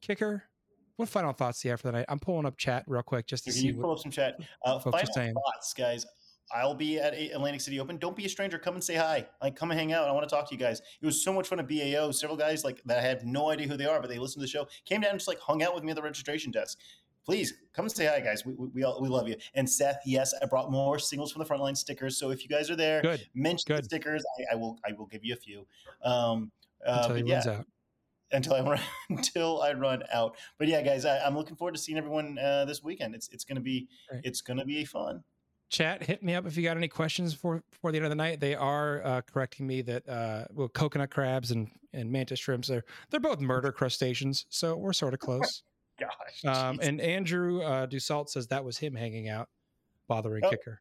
kicker, 0.00 0.44
what 0.96 1.08
final 1.08 1.32
thoughts 1.32 1.60
do 1.60 1.68
you 1.68 1.72
have 1.72 1.80
for 1.80 1.88
the 1.88 1.92
night? 1.92 2.06
I'm 2.08 2.18
pulling 2.18 2.46
up 2.46 2.56
chat 2.56 2.84
real 2.86 3.02
quick 3.02 3.26
just 3.26 3.44
to 3.44 3.50
Can 3.50 3.60
see. 3.60 3.66
You 3.66 3.74
pull 3.74 3.92
up 3.92 3.98
some 3.98 4.10
chat. 4.10 4.38
Uh, 4.64 4.78
final 4.78 5.34
thoughts, 5.34 5.74
guys. 5.74 6.06
I'll 6.54 6.74
be 6.74 6.98
at 6.98 7.14
Atlantic 7.14 7.60
City 7.60 7.80
Open. 7.80 7.96
Don't 7.98 8.16
be 8.16 8.24
a 8.24 8.28
stranger. 8.28 8.58
Come 8.58 8.74
and 8.74 8.84
say 8.84 8.94
hi. 8.94 9.26
Like, 9.42 9.56
come 9.56 9.70
and 9.70 9.78
hang 9.78 9.92
out. 9.92 10.08
I 10.08 10.12
want 10.12 10.28
to 10.28 10.34
talk 10.34 10.48
to 10.48 10.54
you 10.54 10.60
guys. 10.60 10.80
It 11.00 11.06
was 11.06 11.22
so 11.22 11.32
much 11.32 11.48
fun 11.48 11.58
at 11.58 11.68
BAO. 11.68 12.12
Several 12.12 12.36
guys 12.36 12.64
like 12.64 12.82
that 12.84 12.98
I 12.98 13.02
have 13.02 13.24
no 13.24 13.50
idea 13.50 13.66
who 13.66 13.76
they 13.76 13.86
are, 13.86 14.00
but 14.00 14.08
they 14.08 14.18
listened 14.18 14.40
to 14.42 14.46
the 14.46 14.50
show, 14.50 14.68
came 14.84 15.00
down 15.00 15.10
and 15.10 15.18
just 15.18 15.28
like 15.28 15.40
hung 15.40 15.62
out 15.62 15.74
with 15.74 15.82
me 15.82 15.90
at 15.90 15.96
the 15.96 16.02
registration 16.02 16.52
desk. 16.52 16.78
Please 17.24 17.54
come 17.72 17.86
and 17.86 17.92
say 17.92 18.06
hi, 18.06 18.20
guys. 18.20 18.46
We, 18.46 18.52
we, 18.54 18.68
we, 18.68 18.84
all, 18.84 19.02
we 19.02 19.08
love 19.08 19.26
you. 19.26 19.34
And 19.54 19.68
Seth, 19.68 20.00
yes, 20.06 20.32
I 20.40 20.46
brought 20.46 20.70
more 20.70 21.00
Signals 21.00 21.32
from 21.32 21.42
the 21.42 21.48
Frontline 21.48 21.76
stickers. 21.76 22.16
So 22.16 22.30
if 22.30 22.44
you 22.44 22.48
guys 22.48 22.70
are 22.70 22.76
there, 22.76 23.02
Good. 23.02 23.26
mention 23.34 23.64
Good. 23.66 23.80
the 23.80 23.84
stickers. 23.84 24.24
I, 24.38 24.54
I, 24.54 24.56
will 24.56 24.78
I 24.86 24.92
will 24.92 25.06
give 25.06 25.24
you 25.24 25.34
a 25.34 25.36
few. 25.36 25.66
Um, 26.04 26.52
uh, 26.86 27.00
until 27.02 27.16
he 27.16 27.22
yeah, 27.24 27.34
runs 27.34 27.46
out. 27.48 27.66
Until 28.30 28.54
I 28.54 28.60
run 28.70 28.80
until 29.10 29.62
I 29.62 29.72
run 29.72 30.04
out. 30.12 30.36
But 30.58 30.68
yeah, 30.68 30.82
guys, 30.82 31.04
I, 31.04 31.26
am 31.26 31.36
looking 31.36 31.56
forward 31.56 31.74
to 31.74 31.80
seeing 31.80 31.98
everyone 31.98 32.38
uh, 32.38 32.64
this 32.64 32.84
weekend. 32.84 33.16
It's 33.16 33.28
it's 33.30 33.44
gonna 33.44 33.60
be 33.60 33.88
right. 34.12 34.20
it's 34.22 34.40
gonna 34.40 34.64
be 34.64 34.84
fun 34.84 35.24
chat 35.68 36.02
hit 36.02 36.22
me 36.22 36.34
up 36.34 36.46
if 36.46 36.56
you 36.56 36.62
got 36.62 36.76
any 36.76 36.88
questions 36.88 37.34
for 37.34 37.62
for 37.70 37.90
the 37.90 37.98
end 37.98 38.04
of 38.04 38.10
the 38.10 38.16
night 38.16 38.40
they 38.40 38.54
are 38.54 39.04
uh, 39.04 39.20
correcting 39.22 39.66
me 39.66 39.82
that 39.82 40.08
uh, 40.08 40.44
well 40.52 40.68
coconut 40.68 41.10
crabs 41.10 41.50
and 41.50 41.68
and 41.92 42.10
mantis 42.10 42.38
shrimps 42.38 42.70
are 42.70 42.84
they're 43.10 43.20
both 43.20 43.40
murder 43.40 43.72
crustaceans 43.72 44.46
so 44.48 44.76
we're 44.76 44.92
sort 44.92 45.12
of 45.12 45.20
close 45.20 45.62
gosh 45.98 46.44
um, 46.44 46.78
and 46.82 47.00
andrew 47.00 47.62
uh, 47.62 47.86
dussault 47.86 48.28
says 48.28 48.46
that 48.46 48.64
was 48.64 48.78
him 48.78 48.94
hanging 48.94 49.28
out 49.28 49.48
bothering 50.08 50.44
oh. 50.44 50.50
kicker 50.50 50.80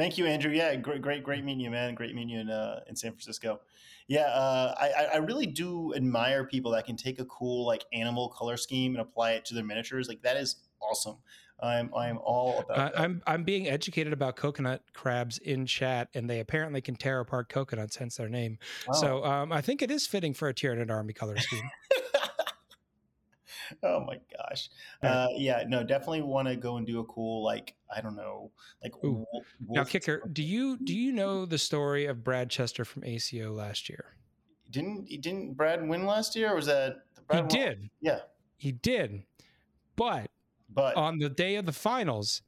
Thank 0.00 0.16
you, 0.16 0.24
Andrew. 0.24 0.50
Yeah, 0.50 0.76
great, 0.76 1.02
great, 1.02 1.22
great 1.22 1.44
meeting 1.44 1.60
you, 1.60 1.70
man. 1.70 1.94
Great 1.94 2.14
meeting 2.14 2.30
you 2.30 2.40
in 2.40 2.48
uh, 2.48 2.80
in 2.88 2.96
San 2.96 3.10
Francisco. 3.10 3.60
Yeah, 4.08 4.28
uh, 4.28 4.74
I, 4.80 5.08
I 5.12 5.16
really 5.18 5.44
do 5.44 5.94
admire 5.94 6.44
people 6.44 6.70
that 6.72 6.86
can 6.86 6.96
take 6.96 7.18
a 7.20 7.26
cool 7.26 7.66
like 7.66 7.84
animal 7.92 8.30
color 8.30 8.56
scheme 8.56 8.94
and 8.94 9.02
apply 9.02 9.32
it 9.32 9.44
to 9.44 9.54
their 9.54 9.62
miniatures. 9.62 10.08
Like 10.08 10.22
that 10.22 10.38
is 10.38 10.56
awesome. 10.80 11.18
I'm 11.62 11.94
I'm 11.94 12.18
all 12.18 12.60
about. 12.60 12.94
Uh, 12.94 12.98
I'm 12.98 13.22
I'm 13.26 13.44
being 13.44 13.68
educated 13.68 14.12
about 14.12 14.36
coconut 14.36 14.82
crabs 14.94 15.38
in 15.38 15.66
chat, 15.66 16.08
and 16.14 16.28
they 16.28 16.40
apparently 16.40 16.80
can 16.80 16.96
tear 16.96 17.20
apart 17.20 17.48
coconuts, 17.48 17.96
hence 17.96 18.16
their 18.16 18.28
name. 18.28 18.58
Oh. 18.88 18.92
So 18.92 19.24
um, 19.24 19.52
I 19.52 19.60
think 19.60 19.82
it 19.82 19.90
is 19.90 20.06
fitting 20.06 20.34
for 20.34 20.48
a 20.48 20.54
Tyranid 20.54 20.90
army 20.90 21.12
color 21.12 21.36
scheme. 21.38 21.70
oh 23.82 24.00
my 24.00 24.18
gosh, 24.36 24.70
uh, 25.02 25.28
yeah, 25.36 25.64
no, 25.66 25.82
definitely 25.82 26.22
want 26.22 26.48
to 26.48 26.56
go 26.56 26.76
and 26.76 26.86
do 26.86 27.00
a 27.00 27.04
cool 27.04 27.44
like 27.44 27.74
I 27.94 28.00
don't 28.00 28.16
know 28.16 28.50
like. 28.82 28.94
Wolf, 29.02 29.26
now, 29.68 29.84
kicker, 29.84 30.22
do 30.32 30.42
you 30.42 30.78
do 30.78 30.96
you 30.96 31.12
know 31.12 31.44
the 31.44 31.58
story 31.58 32.06
of 32.06 32.24
Brad 32.24 32.50
Chester 32.50 32.84
from 32.84 33.04
ACO 33.04 33.52
last 33.52 33.88
year? 33.88 34.16
Didn't 34.70 35.08
didn't 35.20 35.54
Brad 35.54 35.86
win 35.86 36.06
last 36.06 36.36
year? 36.36 36.52
Or 36.52 36.56
was 36.56 36.66
that 36.66 37.02
Brad 37.26 37.52
he 37.52 37.58
won? 37.58 37.66
did? 37.66 37.90
Yeah, 38.00 38.20
he 38.56 38.72
did, 38.72 39.24
but 39.96 40.30
but 40.72 40.96
on 40.96 41.18
the 41.18 41.28
day 41.28 41.56
of 41.56 41.66
the 41.66 41.72
finals, 41.72 42.42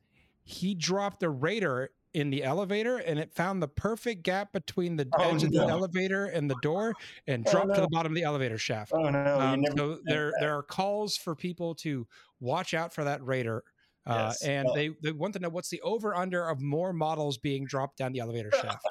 he 0.45 0.75
dropped 0.75 1.23
a 1.23 1.31
raider 1.31 1.91
in 2.15 2.31
the 2.31 2.45
elevator 2.45 2.99
and 2.99 3.19
it 3.19 3.33
found 3.33 3.63
the 3.63 3.69
perfect 3.69 4.23
gap 4.23 4.53
between 4.53 4.97
the 4.97 5.09
oh, 5.19 5.23
edge 5.23 5.43
no. 5.43 5.47
of 5.47 5.53
the 5.53 5.67
elevator 5.67 6.27
and 6.27 6.51
the 6.51 6.57
door 6.63 6.95
and 7.27 7.47
oh, 7.49 7.51
dropped 7.51 7.69
no. 7.69 7.75
to 7.75 7.81
the 7.81 7.89
bottom 7.89 8.13
of 8.13 8.17
the 8.17 8.23
elevator 8.23 8.59
shaft. 8.59 8.93
Oh 8.95 9.09
no! 9.09 9.41
Um, 9.41 9.65
so 9.77 9.99
there 10.05 10.33
there 10.41 10.57
are 10.57 10.63
calls 10.63 11.17
for 11.17 11.35
people 11.35 11.75
to 11.77 12.07
watch 12.41 12.75
out 12.75 12.93
for 12.93 13.05
that 13.05 13.25
raider. 13.25 13.65
Uh, 14.05 14.31
yes. 14.31 14.43
and 14.43 14.69
they, 14.75 14.91
they 15.01 15.13
want 15.13 15.33
to 15.33 15.39
know 15.39 15.49
what's 15.49 15.69
the 15.69 15.81
over 15.83 16.17
under 16.17 16.49
of 16.49 16.61
more 16.61 16.93
models 16.93 17.39
being 17.39 17.65
dropped 17.65 17.97
down 17.97 18.13
the 18.13 18.19
elevator 18.19 18.51
shaft. 18.51 18.85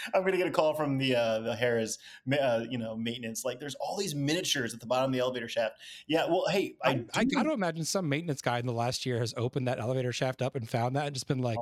I'm 0.14 0.24
gonna 0.24 0.36
get 0.36 0.46
a 0.46 0.50
call 0.50 0.74
from 0.74 0.98
the 0.98 1.14
uh, 1.16 1.40
the 1.40 1.54
Harrah's, 1.54 1.98
uh, 2.40 2.64
you 2.68 2.78
know, 2.78 2.96
maintenance. 2.96 3.44
Like, 3.44 3.60
there's 3.60 3.74
all 3.76 3.96
these 3.96 4.14
miniatures 4.14 4.74
at 4.74 4.80
the 4.80 4.86
bottom 4.86 5.06
of 5.06 5.12
the 5.12 5.20
elevator 5.20 5.48
shaft. 5.48 5.76
Yeah, 6.06 6.26
well, 6.26 6.46
hey, 6.50 6.74
I, 6.82 6.90
I, 6.90 7.20
I 7.20 7.24
got 7.24 7.44
to 7.44 7.52
imagine 7.52 7.84
some 7.84 8.08
maintenance 8.08 8.42
guy 8.42 8.58
in 8.58 8.66
the 8.66 8.72
last 8.72 9.06
year 9.06 9.18
has 9.18 9.34
opened 9.36 9.68
that 9.68 9.80
elevator 9.80 10.12
shaft 10.12 10.42
up 10.42 10.56
and 10.56 10.68
found 10.68 10.96
that 10.96 11.06
and 11.06 11.14
just 11.14 11.26
been 11.26 11.42
like, 11.42 11.58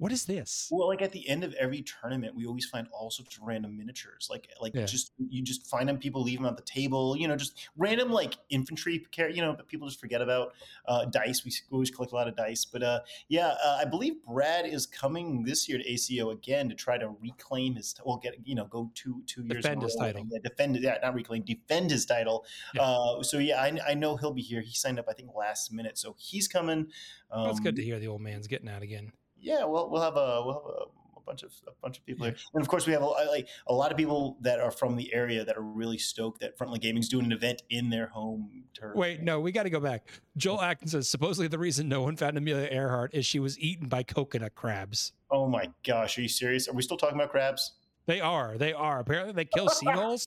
what 0.00 0.12
is 0.12 0.24
this? 0.24 0.66
Well, 0.70 0.88
like 0.88 1.02
at 1.02 1.12
the 1.12 1.28
end 1.28 1.44
of 1.44 1.52
every 1.54 1.82
tournament, 1.82 2.34
we 2.34 2.46
always 2.46 2.64
find 2.64 2.88
all 2.90 3.10
sorts 3.10 3.36
of 3.36 3.42
random 3.42 3.76
miniatures. 3.76 4.28
Like, 4.30 4.48
like 4.58 4.74
yeah. 4.74 4.86
just 4.86 5.12
you 5.18 5.42
just 5.42 5.66
find 5.66 5.86
them. 5.86 5.98
People 5.98 6.22
leave 6.22 6.38
them 6.38 6.46
at 6.46 6.56
the 6.56 6.62
table. 6.62 7.14
You 7.18 7.28
know, 7.28 7.36
just 7.36 7.68
random 7.76 8.10
like 8.10 8.38
infantry. 8.48 9.06
You 9.18 9.42
know, 9.42 9.54
people 9.68 9.86
just 9.86 10.00
forget 10.00 10.22
about. 10.22 10.54
Uh, 10.86 11.04
dice. 11.04 11.44
We 11.44 11.52
always 11.70 11.90
collect 11.90 12.12
a 12.12 12.14
lot 12.14 12.28
of 12.28 12.34
dice. 12.34 12.64
But 12.64 12.82
uh, 12.82 13.00
yeah, 13.28 13.54
uh, 13.62 13.78
I 13.78 13.84
believe 13.84 14.24
Brad 14.24 14.64
is 14.64 14.86
coming 14.86 15.42
this 15.42 15.68
year 15.68 15.76
to 15.76 15.86
ACO 15.86 16.30
again 16.30 16.70
to 16.70 16.74
try 16.74 16.96
to 16.96 17.10
reclaim 17.20 17.74
his. 17.74 17.94
Well, 18.02 18.16
get 18.16 18.36
you 18.42 18.54
know, 18.54 18.64
go 18.64 18.90
two 18.94 19.22
two 19.26 19.42
years. 19.42 19.62
Defend 19.62 19.82
his 19.82 19.96
title. 19.96 20.26
Yeah, 20.30 20.38
defend. 20.42 20.76
Yeah, 20.76 20.96
not 21.02 21.12
reclaim. 21.12 21.42
Defend 21.42 21.90
his 21.90 22.06
title. 22.06 22.46
Yeah. 22.74 22.82
Uh, 22.82 23.22
so 23.22 23.36
yeah, 23.36 23.60
I, 23.60 23.78
I 23.88 23.92
know 23.92 24.16
he'll 24.16 24.32
be 24.32 24.40
here. 24.40 24.62
He 24.62 24.74
signed 24.74 24.98
up, 24.98 25.08
I 25.10 25.12
think, 25.12 25.28
last 25.36 25.74
minute, 25.74 25.98
so 25.98 26.16
he's 26.18 26.48
coming. 26.48 26.86
Um, 27.30 27.42
well, 27.42 27.50
it's 27.50 27.60
good 27.60 27.76
to 27.76 27.82
hear 27.82 27.98
the 27.98 28.08
old 28.08 28.22
man's 28.22 28.46
getting 28.46 28.68
out 28.70 28.80
again 28.80 29.12
yeah, 29.40 29.64
we'll 29.64 29.90
we'll 29.90 30.02
have 30.02 30.16
a 30.16 30.42
we'll 30.44 30.54
have 30.54 30.64
a, 30.64 31.18
a 31.18 31.22
bunch 31.26 31.42
of 31.42 31.52
a 31.66 31.72
bunch 31.82 31.98
of 31.98 32.06
people 32.06 32.26
here, 32.26 32.36
and 32.54 32.62
of 32.62 32.68
course 32.68 32.86
we 32.86 32.92
have 32.92 33.02
a, 33.02 33.06
like 33.06 33.48
a 33.66 33.74
lot 33.74 33.90
of 33.90 33.96
people 33.96 34.36
that 34.40 34.60
are 34.60 34.70
from 34.70 34.96
the 34.96 35.12
area 35.12 35.44
that 35.44 35.56
are 35.56 35.62
really 35.62 35.98
stoked 35.98 36.40
that 36.40 36.58
Frontline 36.58 36.80
Gaming's 36.80 37.08
doing 37.08 37.24
an 37.24 37.32
event 37.32 37.62
in 37.70 37.90
their 37.90 38.06
home 38.06 38.64
turf. 38.74 38.96
Wait, 38.96 39.22
no, 39.22 39.40
we 39.40 39.52
got 39.52 39.64
to 39.64 39.70
go 39.70 39.80
back. 39.80 40.08
Joel 40.36 40.60
Atkins 40.60 40.92
says 40.92 41.08
supposedly 41.08 41.48
the 41.48 41.58
reason 41.58 41.88
no 41.88 42.02
one 42.02 42.16
found 42.16 42.36
Amelia 42.36 42.68
Earhart 42.70 43.14
is 43.14 43.26
she 43.26 43.38
was 43.38 43.58
eaten 43.58 43.88
by 43.88 44.02
coconut 44.02 44.54
crabs. 44.54 45.12
Oh 45.30 45.48
my 45.48 45.70
gosh, 45.84 46.18
are 46.18 46.22
you 46.22 46.28
serious? 46.28 46.68
Are 46.68 46.74
we 46.74 46.82
still 46.82 46.96
talking 46.96 47.16
about 47.16 47.30
crabs? 47.30 47.72
They 48.06 48.20
are. 48.20 48.58
They 48.58 48.72
are. 48.72 49.00
Apparently, 49.00 49.32
they 49.32 49.44
kill 49.44 49.68
seagulls. 49.68 50.26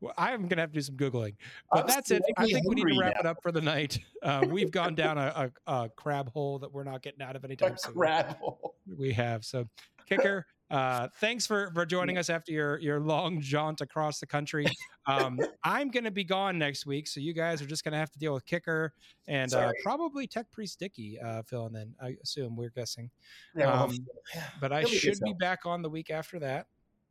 Well, 0.00 0.14
I'm 0.16 0.48
gonna 0.48 0.62
have 0.62 0.70
to 0.70 0.74
do 0.74 0.82
some 0.82 0.96
googling, 0.96 1.34
but 1.70 1.86
that's 1.86 2.10
it. 2.10 2.22
I 2.38 2.46
think 2.46 2.66
we 2.68 2.76
need 2.76 2.92
to 2.92 2.98
wrap 2.98 3.14
now. 3.14 3.20
it 3.20 3.26
up 3.26 3.42
for 3.42 3.52
the 3.52 3.60
night. 3.60 3.98
Uh, 4.22 4.44
we've 4.50 4.70
gone 4.70 4.94
down 4.94 5.16
a, 5.16 5.50
a, 5.66 5.72
a, 5.72 5.88
crab 5.96 6.30
hole 6.30 6.58
that 6.58 6.70
we're 6.70 6.84
not 6.84 7.00
getting 7.00 7.22
out 7.22 7.36
of 7.36 7.42
anytime 7.42 7.74
soon. 7.78 7.94
Crab 7.94 8.36
hole. 8.36 8.74
We 8.98 9.14
have 9.14 9.46
so, 9.46 9.66
kicker. 10.06 10.44
Uh, 10.70 11.08
thanks 11.20 11.46
for 11.46 11.70
for 11.72 11.86
joining 11.86 12.18
us 12.18 12.28
after 12.28 12.52
your 12.52 12.78
your 12.80 13.00
long 13.00 13.40
jaunt 13.40 13.80
across 13.80 14.20
the 14.20 14.26
country. 14.26 14.66
Um, 15.06 15.40
I'm 15.64 15.90
going 15.90 16.04
to 16.04 16.10
be 16.10 16.22
gone 16.22 16.58
next 16.58 16.84
week, 16.84 17.08
so 17.08 17.18
you 17.18 17.32
guys 17.32 17.62
are 17.62 17.66
just 17.66 17.82
going 17.82 17.92
to 17.92 17.98
have 17.98 18.10
to 18.10 18.18
deal 18.18 18.34
with 18.34 18.44
Kicker 18.44 18.92
and 19.26 19.52
uh, 19.54 19.72
probably 19.82 20.26
Tech 20.26 20.46
Priest 20.52 20.78
Dicky 20.78 21.18
uh, 21.18 21.42
filling 21.42 21.74
in. 21.76 21.94
I 22.00 22.16
assume 22.22 22.56
we're 22.56 22.70
guessing. 22.70 23.10
Yeah, 23.56 23.72
um, 23.72 23.96
but 24.60 24.70
I 24.70 24.84
should 24.84 25.18
be 25.20 25.32
back 25.32 25.60
on 25.64 25.80
the 25.80 25.88
week 25.88 26.10
after 26.10 26.38
that 26.40 26.66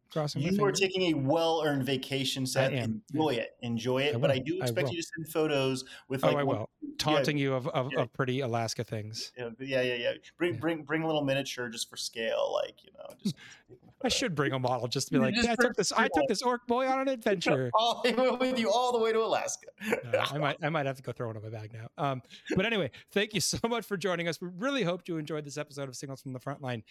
crossing 0.09 0.41
you 0.41 0.63
are 0.63 0.71
taking 0.71 1.13
a 1.13 1.13
well-earned 1.13 1.83
vacation 1.83 2.45
Seth. 2.45 2.71
enjoy 2.71 3.31
yeah. 3.31 3.41
it. 3.41 3.55
Enjoy 3.61 4.01
it. 4.01 4.15
I 4.15 4.17
but 4.17 4.31
i 4.31 4.39
do 4.39 4.59
expect 4.61 4.89
I 4.89 4.91
you 4.91 4.97
to 4.97 5.03
send 5.03 5.29
photos 5.29 5.85
with 6.07 6.23
oh, 6.23 6.27
like 6.27 6.35
oh, 6.35 6.39
I 6.39 6.43
will. 6.43 6.69
taunting 6.97 7.37
yeah, 7.37 7.43
you 7.43 7.53
of, 7.53 7.67
of, 7.69 7.89
yeah. 7.91 8.01
of, 8.01 8.13
pretty 8.13 8.41
alaska 8.41 8.83
things. 8.83 9.31
Yeah 9.37 9.49
yeah 9.59 9.81
yeah, 9.81 10.13
bring 10.37 10.57
bring 10.57 10.83
bring 10.83 11.03
a 11.03 11.05
little 11.05 11.23
miniature 11.23 11.69
just 11.69 11.89
for 11.89 11.97
scale 11.97 12.51
like 12.63 12.83
you 12.83 12.91
know 12.93 13.15
just 13.21 13.35
I 14.01 14.07
should 14.07 14.33
bring 14.33 14.53
a 14.53 14.59
model 14.59 14.87
just 14.87 15.07
to 15.07 15.13
be 15.13 15.19
like, 15.19 15.35
yeah, 15.35 15.51
I 15.51 15.55
took 15.55 15.75
this. 15.75 15.91
I 15.91 16.07
took 16.07 16.27
this 16.27 16.41
orc 16.41 16.65
boy 16.67 16.87
on 16.87 17.01
an 17.01 17.07
adventure. 17.09 17.69
all, 17.73 18.01
he 18.05 18.13
went 18.13 18.39
with 18.39 18.57
you 18.57 18.71
all 18.71 18.93
the 18.93 18.99
way 18.99 19.11
to 19.11 19.19
Alaska. 19.19 19.67
uh, 19.91 20.25
I 20.31 20.37
might, 20.37 20.57
I 20.63 20.69
might 20.69 20.85
have 20.85 20.95
to 20.95 21.03
go 21.03 21.11
throw 21.11 21.29
it 21.31 21.35
in 21.35 21.43
my 21.43 21.49
bag 21.49 21.73
now. 21.73 21.89
Um, 21.97 22.21
but 22.55 22.65
anyway, 22.65 22.91
thank 23.11 23.33
you 23.33 23.41
so 23.41 23.59
much 23.67 23.85
for 23.85 23.97
joining 23.97 24.27
us. 24.27 24.39
We 24.39 24.47
really 24.57 24.83
hope 24.83 25.01
you 25.07 25.17
enjoyed 25.17 25.45
this 25.45 25.57
episode 25.57 25.89
of 25.89 25.95
Signals 25.95 26.21
from 26.21 26.33
the 26.33 26.39
Frontline. 26.39 26.83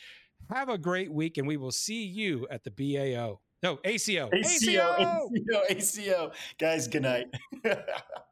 Have 0.53 0.68
a 0.68 0.79
great 0.79 1.11
week, 1.11 1.39
and 1.39 1.49
we 1.49 1.57
will 1.57 1.72
see 1.72 2.05
you 2.05 2.47
at 2.51 2.62
the 2.64 2.70
BAO. 2.70 3.41
No, 3.62 3.79
ACO. 3.85 4.29
ACO. 4.33 4.95
ACO. 4.97 5.31
ACO. 5.35 5.62
ACO. 5.70 6.33
Guys, 6.59 6.87
good 6.87 7.03
night. 7.03 7.26